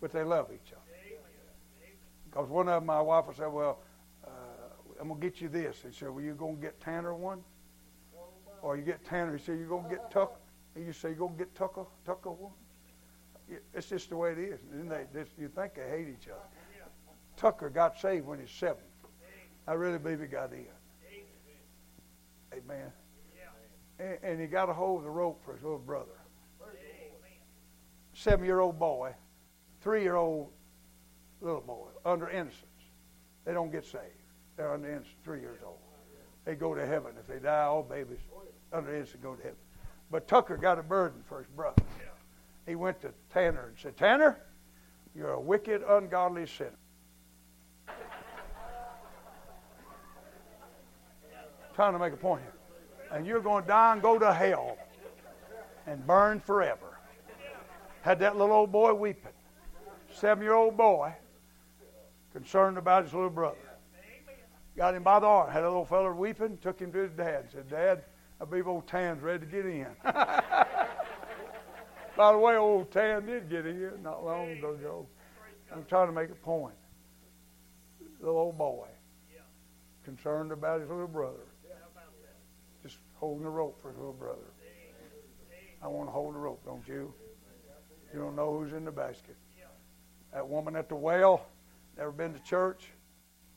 but 0.00 0.12
they 0.12 0.22
love 0.22 0.50
each 0.52 0.72
other. 0.72 0.82
Because 2.24 2.48
one 2.48 2.68
of 2.68 2.74
them, 2.74 2.86
my 2.86 3.00
wife 3.00 3.24
said, 3.36 3.46
"Well, 3.46 3.78
uh, 4.24 4.30
I'm 5.00 5.08
gonna 5.08 5.20
get 5.20 5.40
you 5.40 5.48
this." 5.48 5.82
He 5.82 5.92
said, 5.92 6.10
"Well, 6.10 6.22
you 6.22 6.34
gonna 6.34 6.54
get 6.54 6.80
Tanner 6.80 7.14
one, 7.14 7.42
or 8.62 8.76
you 8.76 8.82
get 8.82 9.04
Tanner?" 9.04 9.36
He 9.36 9.42
said, 9.42 9.58
"You 9.58 9.66
gonna 9.68 9.88
get 9.88 10.10
Tucker?" 10.10 10.38
And 10.74 10.86
you 10.86 10.92
say, 10.92 11.10
"You 11.10 11.16
gonna 11.16 11.36
get 11.36 11.54
Tucker? 11.54 11.86
Tucker 12.04 12.30
one?" 12.30 12.52
It's 13.72 13.88
just 13.88 14.10
the 14.10 14.16
way 14.16 14.32
it 14.32 14.38
is. 14.38 14.60
And 14.72 14.90
they, 14.90 15.06
this, 15.12 15.28
you 15.38 15.48
think 15.48 15.74
they 15.74 15.88
hate 15.88 16.08
each 16.08 16.28
other. 16.28 16.40
Tucker 17.36 17.70
got 17.70 17.98
saved 17.98 18.26
when 18.26 18.40
he's 18.40 18.50
seven. 18.50 18.82
I 19.68 19.74
really 19.74 19.98
believe 19.98 20.20
he 20.20 20.26
got 20.26 20.52
in. 20.52 20.66
Amen. 22.52 22.92
And, 23.98 24.18
and 24.22 24.40
he 24.40 24.46
got 24.46 24.68
a 24.68 24.72
hold 24.72 24.98
of 24.98 25.04
the 25.04 25.10
rope 25.10 25.42
for 25.44 25.54
his 25.54 25.62
little 25.62 25.78
brother. 25.78 26.06
Seven 28.14 28.46
year 28.46 28.60
old 28.60 28.78
boy, 28.78 29.14
three 29.82 30.02
year 30.02 30.16
old 30.16 30.50
little 31.40 31.60
boy, 31.60 31.88
under 32.04 32.28
innocence. 32.30 32.64
They 33.44 33.52
don't 33.52 33.70
get 33.70 33.84
saved. 33.84 34.04
They're 34.56 34.72
under 34.72 34.88
innocence, 34.88 35.14
three 35.22 35.40
years 35.40 35.58
old. 35.64 35.78
They 36.44 36.54
go 36.54 36.74
to 36.74 36.86
heaven. 36.86 37.12
If 37.20 37.26
they 37.26 37.38
die, 37.38 37.64
all 37.64 37.82
babies 37.82 38.18
under 38.72 38.94
innocence 38.94 39.22
go 39.22 39.34
to 39.34 39.42
heaven. 39.42 39.58
But 40.10 40.28
Tucker 40.28 40.56
got 40.56 40.78
a 40.78 40.82
burden 40.82 41.22
for 41.28 41.38
his 41.38 41.48
brother. 41.48 41.82
He 42.66 42.74
went 42.74 43.00
to 43.02 43.12
Tanner 43.32 43.68
and 43.68 43.78
said, 43.78 43.96
Tanner, 43.96 44.40
you're 45.14 45.32
a 45.32 45.40
wicked, 45.40 45.82
ungodly 45.88 46.46
sinner. 46.46 46.72
trying 51.74 51.92
to 51.92 51.98
make 51.98 52.14
a 52.14 52.16
point 52.16 52.40
here. 52.40 52.55
And 53.10 53.26
you're 53.26 53.40
going 53.40 53.62
to 53.62 53.68
die 53.68 53.92
and 53.92 54.02
go 54.02 54.18
to 54.18 54.32
hell 54.32 54.76
and 55.86 56.06
burn 56.06 56.40
forever. 56.40 56.98
Had 58.02 58.18
that 58.20 58.36
little 58.36 58.54
old 58.54 58.72
boy 58.72 58.94
weeping. 58.94 59.32
Seven 60.12 60.42
year 60.42 60.54
old 60.54 60.76
boy 60.76 61.14
concerned 62.32 62.78
about 62.78 63.04
his 63.04 63.12
little 63.12 63.30
brother. 63.30 63.56
Got 64.76 64.94
him 64.94 65.02
by 65.02 65.20
the 65.20 65.26
arm. 65.26 65.50
Had 65.50 65.62
a 65.62 65.68
little 65.68 65.86
feller 65.86 66.14
weeping, 66.14 66.58
took 66.58 66.78
him 66.78 66.92
to 66.92 66.98
his 66.98 67.12
dad. 67.12 67.46
Said, 67.50 67.70
Dad, 67.70 68.04
I 68.40 68.44
believe 68.44 68.68
old 68.68 68.86
Tan's 68.86 69.22
ready 69.22 69.40
to 69.40 69.46
get 69.46 69.64
in. 69.64 69.86
by 70.04 70.66
the 72.32 72.38
way, 72.38 72.56
old 72.56 72.90
Tan 72.90 73.24
did 73.24 73.48
get 73.48 73.66
in 73.66 74.02
not 74.02 74.24
long 74.24 74.50
ago. 74.50 75.06
I'm 75.72 75.84
trying 75.86 76.08
to 76.08 76.12
make 76.12 76.30
a 76.30 76.34
point. 76.34 76.74
Little 78.20 78.38
old 78.38 78.58
boy 78.58 78.88
concerned 80.04 80.52
about 80.52 80.80
his 80.80 80.88
little 80.88 81.08
brother 81.08 81.45
holding 83.16 83.44
the 83.44 83.50
rope 83.50 83.80
for 83.80 83.88
his 83.88 83.98
little 83.98 84.12
brother. 84.12 84.52
I 85.82 85.88
want 85.88 86.08
to 86.08 86.12
hold 86.12 86.34
the 86.34 86.38
rope, 86.38 86.64
don't 86.64 86.86
you? 86.86 87.12
You 88.12 88.20
don't 88.20 88.36
know 88.36 88.58
who's 88.58 88.72
in 88.72 88.84
the 88.84 88.92
basket. 88.92 89.36
That 90.32 90.46
woman 90.46 90.76
at 90.76 90.88
the 90.88 90.96
well, 90.96 91.46
never 91.96 92.10
been 92.10 92.32
to 92.34 92.42
church, 92.42 92.88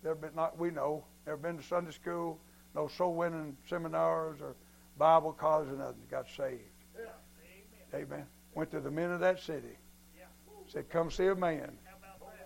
never 0.03 0.15
been 0.15 0.35
not 0.35 0.57
we 0.57 0.69
know, 0.71 1.03
never 1.25 1.37
been 1.37 1.57
to 1.57 1.63
Sunday 1.63 1.91
school, 1.91 2.39
no 2.75 2.87
soul 2.87 3.15
winning 3.15 3.57
seminars 3.67 4.39
or 4.41 4.55
Bible 4.97 5.33
college 5.33 5.69
or 5.69 5.77
nothing. 5.77 6.03
Got 6.09 6.27
saved. 6.35 6.61
Amen. 7.93 8.25
Went 8.53 8.71
to 8.71 8.79
the 8.79 8.91
men 8.91 9.11
of 9.11 9.19
that 9.21 9.39
city. 9.39 9.77
Said, 10.67 10.89
"Come 10.89 11.09
see 11.09 11.27
a 11.27 11.35
man." 11.35 11.77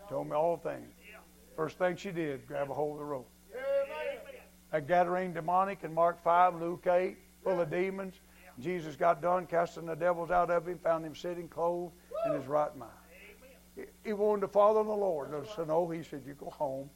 Told 0.10 0.28
me 0.28 0.34
all 0.34 0.58
things. 0.58 0.94
First 1.56 1.78
thing 1.78 1.96
she 1.96 2.12
did, 2.12 2.48
grab 2.48 2.72
a 2.72 2.74
hold 2.74 2.94
of 2.94 3.00
the 3.00 3.06
rope 3.06 3.30
a 4.74 4.82
Gadarene 4.82 5.34
demoniac 5.34 5.84
in 5.84 5.94
Mark 5.94 6.22
5, 6.24 6.60
Luke 6.60 6.88
8, 6.88 7.16
full 7.44 7.62
of 7.62 7.70
demons. 7.70 8.16
Jesus 8.60 8.96
got 8.96 9.22
done 9.22 9.46
casting 9.46 9.86
the 9.86 9.96
devils 9.96 10.32
out 10.32 10.50
of 10.50 10.68
him, 10.68 10.80
found 10.80 11.06
him 11.06 11.16
sitting 11.16 11.48
clothed 11.48 11.94
in 12.26 12.34
his 12.34 12.46
right 12.48 12.76
mind. 12.76 12.92
He 14.04 14.14
wanted 14.14 14.42
to 14.42 14.48
follow 14.48 14.84
the 14.84 14.92
Lord. 14.92 15.32
So 15.56 15.64
no, 15.64 15.90
he 15.90 16.04
said, 16.04 16.24
you 16.26 16.34
go 16.34 16.50
home 16.50 16.90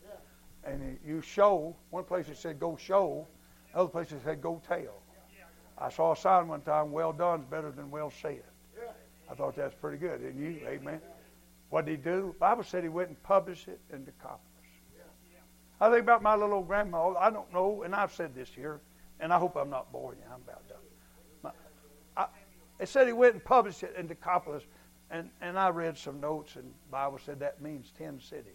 and 0.64 1.00
you 1.06 1.22
show. 1.22 1.76
One 1.92 2.04
place 2.04 2.30
it 2.30 2.38
said, 2.38 2.60
go 2.60 2.76
show. 2.78 3.28
Other 3.74 3.90
place 3.90 4.12
it 4.12 4.22
said, 4.24 4.42
go 4.42 4.62
tell. 4.68 5.02
I 5.78 5.90
saw 5.90 6.14
a 6.14 6.16
sign 6.16 6.48
one 6.48 6.62
time, 6.62 6.92
well 6.92 7.14
done 7.14 7.42
is 7.42 7.46
better 7.46 7.72
than 7.72 7.92
well 7.92 8.12
said. 8.22 8.44
I 9.30 9.36
thought 9.36 9.56
that's 9.56 9.76
pretty 9.76 9.98
good, 9.98 10.22
didn't 10.22 10.42
you? 10.42 10.62
Amen. 10.68 11.00
What 11.70 11.86
did 11.86 11.92
he 11.92 11.98
do? 11.98 12.34
The 12.34 12.40
Bible 12.40 12.64
said 12.64 12.82
he 12.84 12.90
went 12.90 13.10
and 13.10 13.22
published 13.24 13.68
it 13.68 13.80
in 13.92 14.04
Decapolis. 14.06 14.42
I 15.80 15.90
think 15.90 16.02
about 16.02 16.24
my 16.24 16.36
little 16.36 16.56
old 16.56 16.68
grandma. 16.68 17.14
I 17.16 17.30
don't 17.30 17.52
know, 17.54 17.84
and 17.84 17.94
I've 17.94 18.14
said 18.14 18.34
this 18.34 18.50
here, 18.50 18.82
and 19.20 19.32
I 19.32 19.38
hope 19.38 19.56
I'm 19.56 19.70
not 19.70 19.92
boring 19.92 20.20
you. 20.20 20.26
I'm 20.34 20.42
about 20.42 20.68
done. 20.68 20.78
My, 21.44 21.52
I, 22.16 22.28
it 22.80 22.90
said 22.90 23.08
he 23.08 23.14
went 23.14 23.34
and 23.34 23.44
published 23.44 23.84
it 23.84 23.96
in 23.98 24.08
Decapolis, 24.08 24.64
and, 25.12 25.30
and 25.42 25.58
I 25.58 25.70
read 25.70 25.98
some 25.98 26.20
notes, 26.20 26.56
and 26.56 26.72
Bible 26.90 27.20
said 27.24 27.40
that 27.40 27.62
means 27.62 27.92
ten 27.98 28.20
cities. 28.20 28.54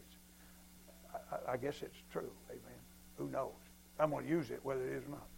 I, 1.15 1.53
I 1.53 1.57
guess 1.57 1.83
it's 1.83 2.03
true. 2.11 2.31
Amen. 2.51 2.81
Who 3.19 3.29
knows? 3.29 3.53
I'm 4.01 4.11
going 4.11 4.25
to 4.25 4.31
use 4.31 4.51
it, 4.51 4.61
whether 4.65 4.85
it 4.85 4.95
is 4.95 5.05
or 5.05 5.11
not. 5.11 5.29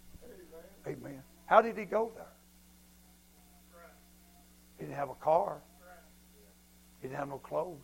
Amen. 0.87 1.23
How 1.47 1.61
did 1.61 1.77
he 1.77 1.85
go 1.85 2.13
there? 2.15 2.27
He 4.79 4.85
didn't 4.85 4.97
have 4.97 5.11
a 5.11 5.15
car. 5.15 5.61
He 7.01 7.09
didn't 7.09 7.19
have 7.19 7.29
no 7.29 7.39
clothes. 7.39 7.79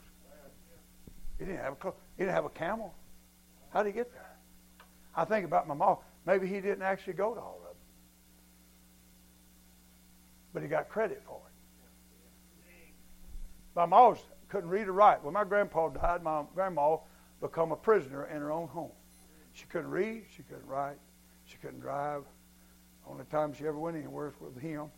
He 1.38 1.44
didn't 1.44 1.60
have 1.60 1.72
a 1.74 1.76
clo- 1.76 1.94
he 2.16 2.24
didn't 2.24 2.34
have 2.34 2.44
a 2.46 2.50
camel. 2.50 2.94
How 3.70 3.82
did 3.82 3.90
he 3.90 3.94
get 3.94 4.12
there? 4.12 4.36
I 5.14 5.24
think 5.24 5.44
about 5.44 5.66
my 5.66 5.74
mom. 5.74 5.98
Maybe 6.26 6.46
he 6.46 6.60
didn't 6.60 6.82
actually 6.82 7.14
go 7.14 7.34
to 7.34 7.40
all 7.40 7.58
of 7.58 7.68
them. 7.68 7.76
But 10.52 10.62
he 10.62 10.68
got 10.68 10.88
credit 10.88 11.22
for 11.26 11.40
it. 11.46 11.50
My 13.74 13.86
mom 13.86 14.16
couldn't 14.48 14.70
read 14.70 14.88
or 14.88 14.92
write. 14.92 15.22
When 15.22 15.32
my 15.32 15.44
grandpa 15.44 15.88
died, 15.88 16.22
my 16.22 16.42
grandma 16.54 16.98
became 17.40 17.72
a 17.72 17.76
prisoner 17.76 18.26
in 18.26 18.36
her 18.36 18.52
own 18.52 18.68
home. 18.68 18.90
She 19.52 19.64
couldn't 19.66 19.90
read, 19.90 20.24
she 20.34 20.42
couldn't 20.42 20.66
write, 20.66 20.98
she 21.44 21.56
couldn't 21.58 21.80
drive. 21.80 22.24
Only 23.06 23.24
time 23.26 23.52
she 23.52 23.66
ever 23.66 23.78
went 23.78 23.96
anywhere 23.96 24.32
was 24.40 24.52
with 24.54 24.62
him, 24.62 24.90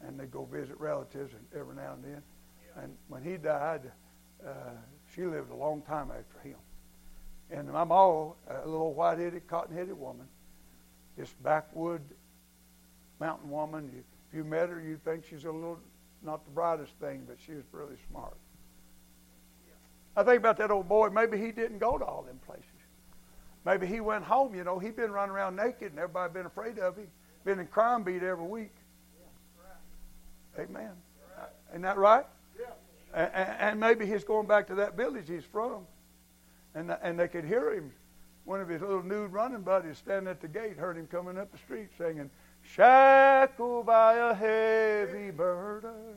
and 0.00 0.18
they'd 0.18 0.30
go 0.30 0.44
visit 0.44 0.78
relatives 0.78 1.32
every 1.54 1.76
now 1.76 1.94
and 1.94 2.04
then. 2.04 2.22
And 2.76 2.96
when 3.08 3.22
he 3.22 3.36
died, 3.36 3.90
uh, 4.44 4.50
she 5.14 5.22
lived 5.22 5.50
a 5.50 5.54
long 5.54 5.82
time 5.82 6.10
after 6.10 6.48
him. 6.48 6.56
And 7.50 7.70
my 7.70 7.84
ma, 7.84 8.32
a 8.48 8.66
little 8.66 8.94
white-headed, 8.94 9.46
cotton-headed 9.46 9.98
woman, 9.98 10.26
this 11.16 11.32
backwood 11.42 12.02
mountain 13.20 13.50
woman. 13.50 13.90
You, 13.94 14.02
if 14.28 14.36
you 14.36 14.44
met 14.44 14.68
her, 14.68 14.80
you'd 14.80 15.04
think 15.04 15.24
she's 15.28 15.44
a 15.44 15.50
little, 15.50 15.78
not 16.22 16.44
the 16.44 16.50
brightest 16.50 16.92
thing, 17.00 17.24
but 17.28 17.36
she 17.44 17.52
was 17.52 17.64
really 17.72 17.96
smart. 18.10 18.36
I 20.16 20.22
think 20.22 20.38
about 20.38 20.56
that 20.58 20.70
old 20.70 20.88
boy. 20.88 21.10
Maybe 21.10 21.38
he 21.38 21.52
didn't 21.52 21.78
go 21.78 21.98
to 21.98 22.04
all 22.04 22.22
them 22.22 22.40
places. 22.46 22.64
Maybe 23.64 23.86
he 23.86 24.00
went 24.00 24.24
home. 24.24 24.54
You 24.54 24.64
know, 24.64 24.78
he'd 24.78 24.96
been 24.96 25.10
running 25.10 25.34
around 25.34 25.56
naked, 25.56 25.90
and 25.90 25.98
everybody 25.98 26.32
been 26.32 26.46
afraid 26.46 26.78
of 26.78 26.96
him. 26.96 27.08
Been 27.44 27.58
in 27.58 27.66
crime 27.66 28.02
beat 28.04 28.22
every 28.22 28.46
week. 28.46 28.72
Amen. 30.58 30.92
Isn't 31.70 31.82
that 31.82 31.96
right? 31.96 32.24
And, 33.12 33.30
and 33.32 33.80
maybe 33.80 34.06
he's 34.06 34.24
going 34.24 34.46
back 34.46 34.66
to 34.68 34.74
that 34.76 34.96
village 34.96 35.28
he's 35.28 35.44
from, 35.44 35.86
and 36.74 36.96
and 37.02 37.18
they 37.18 37.28
could 37.28 37.44
hear 37.44 37.72
him. 37.72 37.92
One 38.44 38.60
of 38.60 38.68
his 38.68 38.82
little 38.82 39.02
nude 39.02 39.32
running 39.32 39.62
buddies 39.62 39.98
standing 39.98 40.30
at 40.30 40.40
the 40.40 40.48
gate 40.48 40.76
heard 40.76 40.96
him 40.96 41.06
coming 41.06 41.38
up 41.38 41.50
the 41.50 41.58
street 41.58 41.88
singing, 41.96 42.30
"Shackled 42.62 43.86
by 43.86 44.14
a 44.14 44.34
heavy 44.34 45.30
burden." 45.30 46.16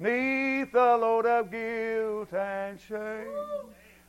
neath 0.00 0.72
the 0.72 0.96
load 0.96 1.26
of 1.26 1.50
guilt 1.50 2.32
and 2.32 2.80
shame. 2.80 3.28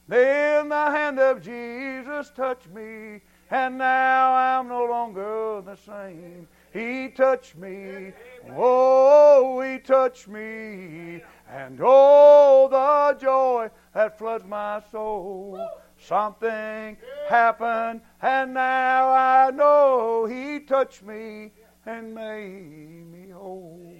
Then 0.08 0.70
the 0.70 0.90
hand 0.90 1.20
of 1.20 1.42
Jesus 1.42 2.32
touched 2.32 2.70
me, 2.70 3.22
and 3.52 3.78
now 3.78 4.34
I'm 4.34 4.70
no 4.70 4.86
longer 4.86 5.62
the 5.62 5.76
same. 5.76 6.48
He 6.74 7.10
touched 7.10 7.58
me, 7.58 8.14
oh, 8.56 9.62
he 9.62 9.80
touched 9.80 10.30
me, 10.30 11.22
and 11.50 11.80
oh, 11.84 12.70
the 12.72 13.20
joy 13.20 13.70
that 13.94 14.18
floods 14.18 14.46
my 14.46 14.82
soul. 14.92 15.68
Something 15.98 16.98
happened, 17.30 18.02
and 18.22 18.54
now 18.54 19.10
I 19.10 19.52
know 19.52 20.26
he 20.26 20.60
touched 20.60 21.04
me 21.04 21.52
and 21.86 22.16
made 22.16 23.06
me 23.12 23.30
whole. 23.30 23.94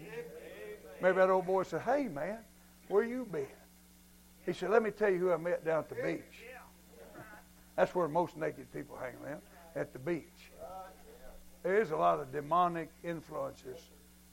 Maybe 1.02 1.16
that 1.16 1.30
old 1.30 1.46
boy 1.46 1.64
said, 1.64 1.82
Hey, 1.82 2.08
man, 2.08 2.40
where 2.88 3.04
you 3.04 3.28
been? 3.32 3.46
He 4.46 4.54
said, 4.54 4.70
Let 4.70 4.84
me 4.84 4.92
tell 4.92 5.10
you 5.10 5.20
who 5.20 5.32
I 5.32 5.38
met 5.38 5.66
down 5.66 5.80
at 5.80 5.90
the 5.90 5.96
beach. 5.96 6.46
That's 7.76 7.96
where 7.96 8.08
most 8.08 8.38
naked 8.38 8.72
people 8.74 8.98
hang 8.98 9.14
around, 9.24 9.42
at 9.76 9.94
the 9.94 10.00
beach. 10.00 10.52
There 11.64 11.80
is 11.80 11.92
a 11.92 11.96
lot 11.96 12.20
of 12.20 12.32
demonic 12.32 12.90
influences 13.04 13.78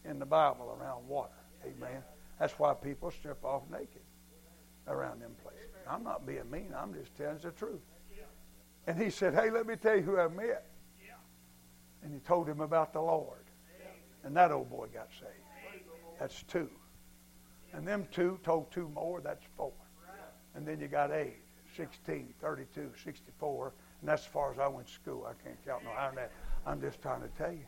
in 0.04 0.18
the 0.18 0.26
Bible 0.26 0.76
around 0.80 1.06
water. 1.06 1.32
Amen. 1.64 2.02
That's 2.38 2.58
why 2.58 2.74
people 2.74 3.10
strip 3.10 3.44
off 3.44 3.62
naked 3.70 4.02
around 4.86 5.20
them 5.20 5.32
places. 5.42 5.47
I'm 5.88 6.04
not 6.04 6.26
being 6.26 6.50
mean. 6.50 6.74
I'm 6.76 6.92
just 6.94 7.14
telling 7.16 7.38
the 7.38 7.50
truth. 7.50 7.80
And 8.86 9.00
he 9.00 9.10
said, 9.10 9.34
Hey, 9.34 9.50
let 9.50 9.66
me 9.66 9.76
tell 9.76 9.96
you 9.96 10.02
who 10.02 10.18
I 10.18 10.28
met. 10.28 10.66
And 12.02 12.12
he 12.12 12.20
told 12.20 12.48
him 12.48 12.60
about 12.60 12.92
the 12.92 13.00
Lord. 13.00 13.44
And 14.24 14.36
that 14.36 14.50
old 14.52 14.70
boy 14.70 14.88
got 14.92 15.08
saved. 15.10 15.32
That's 16.18 16.42
two. 16.44 16.68
And 17.72 17.86
them 17.86 18.06
two 18.10 18.38
told 18.42 18.70
two 18.70 18.88
more, 18.94 19.20
that's 19.20 19.44
four. 19.56 19.72
And 20.54 20.66
then 20.66 20.80
you 20.80 20.88
got 20.88 21.12
eight, 21.12 21.36
16, 21.76 22.34
32, 22.40 22.90
64. 23.04 23.72
And 24.00 24.08
that's 24.08 24.22
as 24.22 24.28
far 24.28 24.52
as 24.52 24.58
I 24.58 24.66
went 24.68 24.86
to 24.88 24.92
school. 24.92 25.26
I 25.28 25.34
can't 25.42 25.56
count 25.66 25.84
no 25.84 25.90
higher 25.90 26.08
than 26.08 26.16
that. 26.16 26.32
I'm 26.66 26.80
just 26.80 27.00
trying 27.02 27.22
to 27.22 27.28
tell 27.28 27.52
you. 27.52 27.66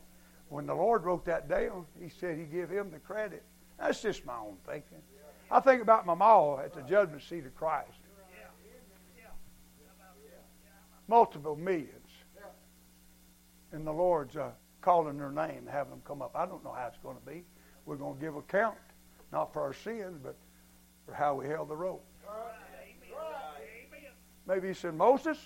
When 0.48 0.66
the 0.66 0.74
Lord 0.74 1.04
wrote 1.04 1.24
that 1.26 1.48
down, 1.48 1.86
He 2.00 2.08
said 2.08 2.36
He 2.36 2.44
give 2.44 2.70
Him 2.70 2.90
the 2.90 2.98
credit. 2.98 3.44
That's 3.78 4.02
just 4.02 4.26
my 4.26 4.36
own 4.36 4.56
thinking. 4.66 5.02
I 5.50 5.60
think 5.60 5.82
about 5.82 6.06
my 6.06 6.14
mom 6.14 6.60
at 6.60 6.74
the 6.74 6.82
judgment 6.82 7.22
seat 7.22 7.46
of 7.46 7.54
Christ. 7.54 7.98
Multiple 11.10 11.56
millions. 11.56 12.08
And 13.72 13.84
the 13.84 13.92
Lord's 13.92 14.36
uh, 14.36 14.50
calling 14.80 15.18
their 15.18 15.32
name, 15.32 15.66
having 15.68 15.90
them 15.90 16.02
come 16.04 16.22
up. 16.22 16.30
I 16.36 16.46
don't 16.46 16.62
know 16.62 16.72
how 16.72 16.86
it's 16.86 16.98
going 17.02 17.16
to 17.16 17.26
be. 17.26 17.42
We're 17.84 17.96
going 17.96 18.14
to 18.14 18.20
give 18.20 18.36
account, 18.36 18.76
not 19.32 19.52
for 19.52 19.60
our 19.60 19.72
sins, 19.72 20.20
but 20.22 20.36
for 21.04 21.12
how 21.12 21.34
we 21.34 21.48
held 21.48 21.68
the 21.68 21.74
rope. 21.74 22.06
Maybe 24.46 24.68
he 24.68 24.74
said, 24.74 24.94
Moses, 24.94 25.36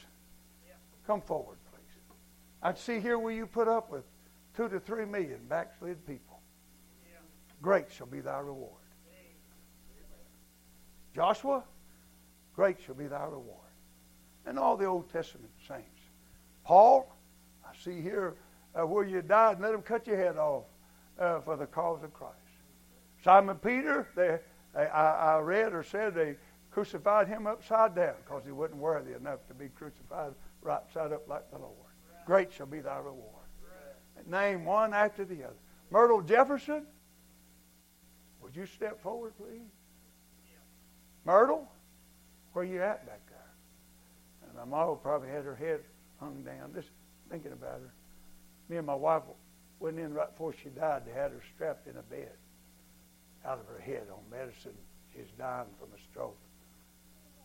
come 1.07 1.23
forward, 1.23 1.57
please. 1.73 2.15
I'd 2.63 2.77
see 2.77 3.01
here 3.01 3.19
where 3.19 3.33
you 3.33 3.47
put 3.47 3.67
up 3.67 3.91
with 3.91 4.05
two 4.55 4.69
to 4.69 4.79
three 4.79 5.07
million 5.07 5.41
backslid 5.49 6.07
people. 6.07 6.41
Great 7.63 7.91
shall 7.91 8.07
be 8.07 8.21
thy 8.21 8.39
reward. 8.39 8.83
Joshua, 11.15 11.65
great 12.55 12.77
shall 12.85 12.97
be 12.97 13.07
thy 13.07 13.25
reward. 13.25 13.64
And 14.47 14.59
all 14.59 14.77
the 14.77 14.85
Old 14.85 15.11
Testament 15.13 15.53
saints. 15.67 16.01
Paul, 16.65 17.15
I 17.65 17.75
see 17.77 18.01
here 18.01 18.35
uh, 18.75 18.87
where 18.87 19.05
you 19.05 19.23
died 19.23 19.55
and 19.55 19.63
let 19.63 19.73
them 19.73 19.83
cut 19.83 20.07
your 20.07 20.17
head 20.17 20.37
off 20.37 20.65
uh, 21.19 21.41
for 21.41 21.57
the 21.57 21.67
cause 21.67 22.03
of 22.03 22.13
Christ. 22.13 22.35
Simon 23.23 23.57
Peter, 23.57 24.09
they, 24.17 24.39
I, 24.79 24.85
I 24.85 25.39
read 25.39 25.73
or 25.73 25.83
said 25.83 26.15
they 26.15 26.37
crucified 26.71 27.29
him 27.29 27.47
upside 27.47 27.95
down 27.95 28.15
because 28.25 28.43
he 28.45 28.53
wasn't 28.53 28.81
worthy 28.81 29.15
enough 29.15 29.47
to 29.49 29.55
be 29.55 29.69
crucified 29.69 30.33
right 30.61 30.83
side 30.93 31.13
up 31.13 31.29
like 31.29 31.51
the 31.51 31.59
Lord. 31.59 31.75
Great 32.27 32.53
shall 32.53 32.67
be 32.67 32.81
thy 32.81 32.99
reward. 32.99 33.45
Name 34.27 34.65
one 34.65 34.95
after 34.95 35.25
the 35.25 35.45
other. 35.45 35.57
Myrtle 35.91 36.23
Jefferson, 36.23 36.87
would 38.41 38.57
you 38.57 38.67
step 38.67 39.03
forward, 39.03 39.35
please? 39.37 39.71
Myrtle, 41.25 41.69
where 42.53 42.65
you 42.65 42.83
at 42.83 43.07
back 43.07 43.21
my 44.57 44.65
mom 44.65 44.99
probably 45.03 45.29
had 45.29 45.45
her 45.45 45.55
head 45.55 45.81
hung 46.21 46.43
down, 46.43 46.73
just 46.75 46.89
thinking 47.31 47.53
about 47.53 47.81
her. 47.81 47.93
Me 48.69 48.77
and 48.77 48.87
my 48.87 48.95
wife 48.95 49.23
went 49.81 49.99
in 49.99 50.15
right 50.15 50.31
before 50.31 50.53
she 50.53 50.69
died. 50.71 51.03
They 51.07 51.13
had 51.13 51.31
her 51.31 51.43
strapped 51.55 51.87
in 51.87 51.97
a 51.97 52.03
bed 52.03 52.33
out 53.45 53.59
of 53.59 53.67
her 53.67 53.81
head 53.81 54.07
on 54.11 54.19
medicine. 54.31 54.77
She's 55.15 55.31
dying 55.39 55.67
from 55.79 55.89
a 55.95 56.01
stroke. 56.11 56.39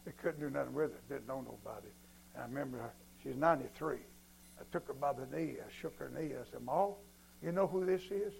They 0.05 0.11
couldn't 0.13 0.39
do 0.39 0.49
nothing 0.49 0.73
with 0.73 0.91
her. 0.91 0.99
Didn't 1.09 1.27
know 1.27 1.41
nobody. 1.41 1.89
And 2.33 2.43
I 2.43 2.47
remember 2.47 2.77
her, 2.77 2.93
she's 3.21 3.35
93. 3.35 3.97
I 4.59 4.63
took 4.71 4.87
her 4.87 4.93
by 4.93 5.13
the 5.13 5.25
knee. 5.35 5.55
I 5.59 5.71
shook 5.81 5.97
her 5.99 6.09
knee. 6.09 6.33
I 6.33 6.49
said, 6.49 6.61
Ma, 6.63 6.87
you 7.43 7.51
know 7.51 7.67
who 7.67 7.85
this 7.85 8.03
is? 8.09 8.33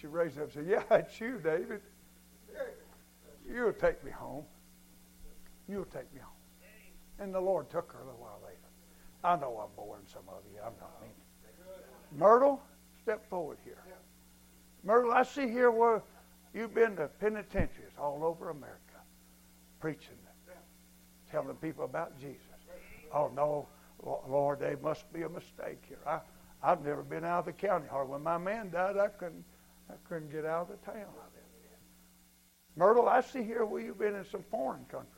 She 0.00 0.06
raised 0.06 0.38
up 0.38 0.44
and 0.44 0.52
said, 0.52 0.66
Yeah, 0.66 0.82
it's 0.96 1.20
you, 1.20 1.40
David. 1.42 1.80
You'll 3.50 3.72
take 3.72 4.04
me 4.04 4.10
home. 4.10 4.44
You'll 5.68 5.84
take 5.84 6.12
me 6.12 6.20
home. 6.20 6.32
And 7.20 7.34
the 7.34 7.40
Lord 7.40 7.68
took 7.70 7.92
her 7.92 7.98
a 7.98 8.04
little 8.04 8.20
while 8.20 8.40
later. 8.44 8.58
I 9.24 9.36
know 9.36 9.58
I'm 9.58 9.74
boring 9.76 10.04
some 10.06 10.22
of 10.28 10.42
you. 10.52 10.60
I'm 10.60 10.74
not 10.80 11.00
mean. 11.02 11.10
Myrtle, 12.16 12.62
step 13.02 13.28
forward 13.28 13.58
here. 13.64 13.82
Myrtle, 14.84 15.12
I 15.12 15.24
see 15.24 15.48
here 15.48 15.70
where 15.70 16.02
you've 16.54 16.74
been 16.74 16.96
to 16.96 17.08
penitentiaries 17.20 17.92
all 17.98 18.24
over 18.24 18.50
America 18.50 18.78
preaching, 19.80 20.16
telling 21.30 21.54
people 21.56 21.84
about 21.84 22.18
Jesus. 22.20 22.40
Oh, 23.12 23.30
no, 23.34 23.66
Lord, 24.28 24.60
there 24.60 24.76
must 24.82 25.12
be 25.12 25.22
a 25.22 25.28
mistake 25.28 25.82
here. 25.88 25.98
I, 26.06 26.20
I've 26.62 26.84
never 26.84 27.02
been 27.02 27.24
out 27.24 27.40
of 27.40 27.44
the 27.46 27.52
county 27.52 27.86
hard. 27.88 28.08
When 28.08 28.22
my 28.22 28.38
man 28.38 28.70
died, 28.70 28.96
I 28.96 29.08
couldn't, 29.08 29.44
I 29.90 29.94
couldn't 30.08 30.30
get 30.30 30.44
out 30.44 30.70
of 30.70 30.78
the 30.80 30.92
town. 30.92 31.06
Myrtle, 32.76 33.08
I 33.08 33.20
see 33.22 33.42
here 33.42 33.64
where 33.64 33.82
you've 33.82 33.98
been 33.98 34.14
in 34.14 34.24
some 34.24 34.44
foreign 34.50 34.84
countries 34.84 35.17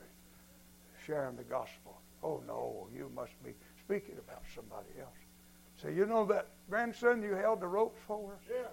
sharing 1.11 1.37
the 1.37 1.45
gospel. 1.45 2.01
Oh, 2.23 2.43
no, 2.47 2.87
you 2.95 3.11
must 3.15 3.33
be 3.45 3.53
speaking 3.85 4.15
about 4.19 4.43
somebody 4.55 5.01
else. 5.01 5.19
So 5.83 5.89
you 5.89 6.07
know 6.07 6.25
that 6.27 6.49
grandson 6.69 7.23
you 7.23 7.35
held 7.35 7.61
the 7.61 7.67
ropes 7.67 7.99
for? 8.07 8.39
Yeah. 8.49 8.69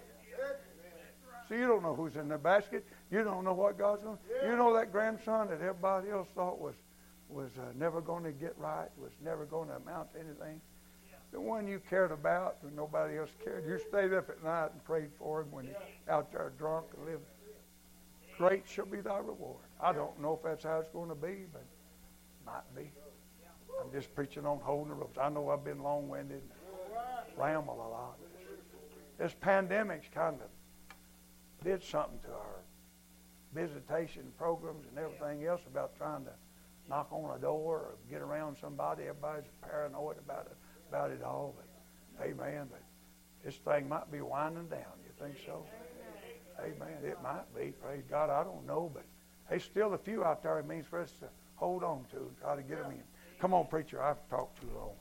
So 1.48 1.54
you 1.54 1.66
don't 1.66 1.82
know 1.82 1.94
who's 1.94 2.16
in 2.16 2.28
the 2.28 2.36
basket. 2.36 2.86
You 3.10 3.24
don't 3.24 3.42
know 3.42 3.54
what 3.54 3.78
God's 3.78 4.02
doing. 4.02 4.18
Yeah. 4.30 4.50
You 4.50 4.56
know 4.56 4.74
that 4.74 4.92
grandson 4.92 5.48
that 5.48 5.60
everybody 5.60 6.10
else 6.10 6.28
thought 6.34 6.60
was 6.60 6.74
was 7.30 7.50
uh, 7.58 7.64
never 7.78 8.00
going 8.00 8.24
to 8.24 8.32
get 8.32 8.54
right, 8.56 8.88
was 8.96 9.12
never 9.22 9.44
going 9.44 9.68
to 9.68 9.76
amount 9.76 10.12
to 10.14 10.20
anything. 10.20 10.60
Yeah. 11.10 11.16
The 11.32 11.40
one 11.40 11.66
you 11.66 11.80
cared 11.90 12.10
about 12.10 12.56
when 12.62 12.74
nobody 12.74 13.18
else 13.18 13.30
cared. 13.44 13.66
You 13.66 13.78
stayed 13.78 14.14
up 14.14 14.30
at 14.30 14.42
night 14.42 14.70
and 14.72 14.82
prayed 14.84 15.10
for 15.18 15.42
him 15.42 15.50
when 15.50 15.66
yeah. 15.66 15.72
he's 15.84 16.08
out 16.08 16.32
there 16.32 16.52
drunk 16.58 16.86
and 16.96 17.04
living. 17.04 17.20
Great 18.38 18.68
shall 18.68 18.86
be 18.86 19.00
thy 19.00 19.18
reward. 19.18 19.64
I 19.80 19.92
don't 19.92 20.20
know 20.22 20.34
if 20.34 20.42
that's 20.42 20.64
how 20.64 20.78
it's 20.78 20.90
going 20.90 21.08
to 21.08 21.14
be, 21.14 21.44
but 21.52 21.64
might 22.48 22.82
be. 22.82 22.90
I'm 23.80 23.92
just 23.92 24.14
preaching 24.14 24.44
on 24.44 24.58
holding 24.60 24.88
the 24.88 24.94
ropes. 24.94 25.18
I 25.20 25.28
know 25.28 25.50
I've 25.50 25.64
been 25.64 25.82
long-winded 25.82 26.42
ramble 27.36 27.74
a 27.74 27.88
lot. 27.88 28.18
This 29.18 29.34
pandemic's 29.40 30.08
kind 30.12 30.36
of 30.36 31.64
did 31.64 31.82
something 31.82 32.18
to 32.20 32.30
our 32.30 32.62
visitation 33.54 34.22
programs 34.36 34.86
and 34.88 34.98
everything 34.98 35.46
else 35.46 35.60
about 35.66 35.96
trying 35.96 36.24
to 36.24 36.32
knock 36.88 37.08
on 37.10 37.36
a 37.36 37.40
door 37.40 37.76
or 37.76 37.94
get 38.10 38.20
around 38.22 38.56
somebody. 38.60 39.02
Everybody's 39.02 39.50
paranoid 39.62 40.18
about 40.18 40.46
it, 40.46 40.56
about 40.88 41.10
it 41.10 41.22
all. 41.22 41.54
But, 41.56 42.24
amen. 42.24 42.68
But 42.70 42.82
this 43.44 43.56
thing 43.56 43.88
might 43.88 44.10
be 44.10 44.20
winding 44.20 44.68
down. 44.68 44.92
You 45.04 45.24
think 45.24 45.36
so? 45.44 45.64
Amen. 46.60 46.98
It 47.04 47.18
might 47.22 47.44
be. 47.56 47.72
Praise 47.82 48.02
God. 48.10 48.30
I 48.30 48.42
don't 48.42 48.66
know, 48.66 48.90
but 48.92 49.04
there's 49.48 49.64
still 49.64 49.94
a 49.94 49.98
few 49.98 50.24
out 50.24 50.42
there. 50.42 50.58
It 50.58 50.66
means 50.66 50.86
for 50.86 51.00
us 51.00 51.12
to 51.20 51.26
hold 51.58 51.82
on 51.82 52.04
to 52.12 52.30
try 52.40 52.56
to 52.56 52.62
get 52.62 52.82
them 52.82 52.92
in. 52.92 53.02
Come 53.40 53.52
on, 53.52 53.66
preacher. 53.66 54.02
I've 54.02 54.26
talked 54.30 54.60
too 54.60 54.68
long. 54.74 54.92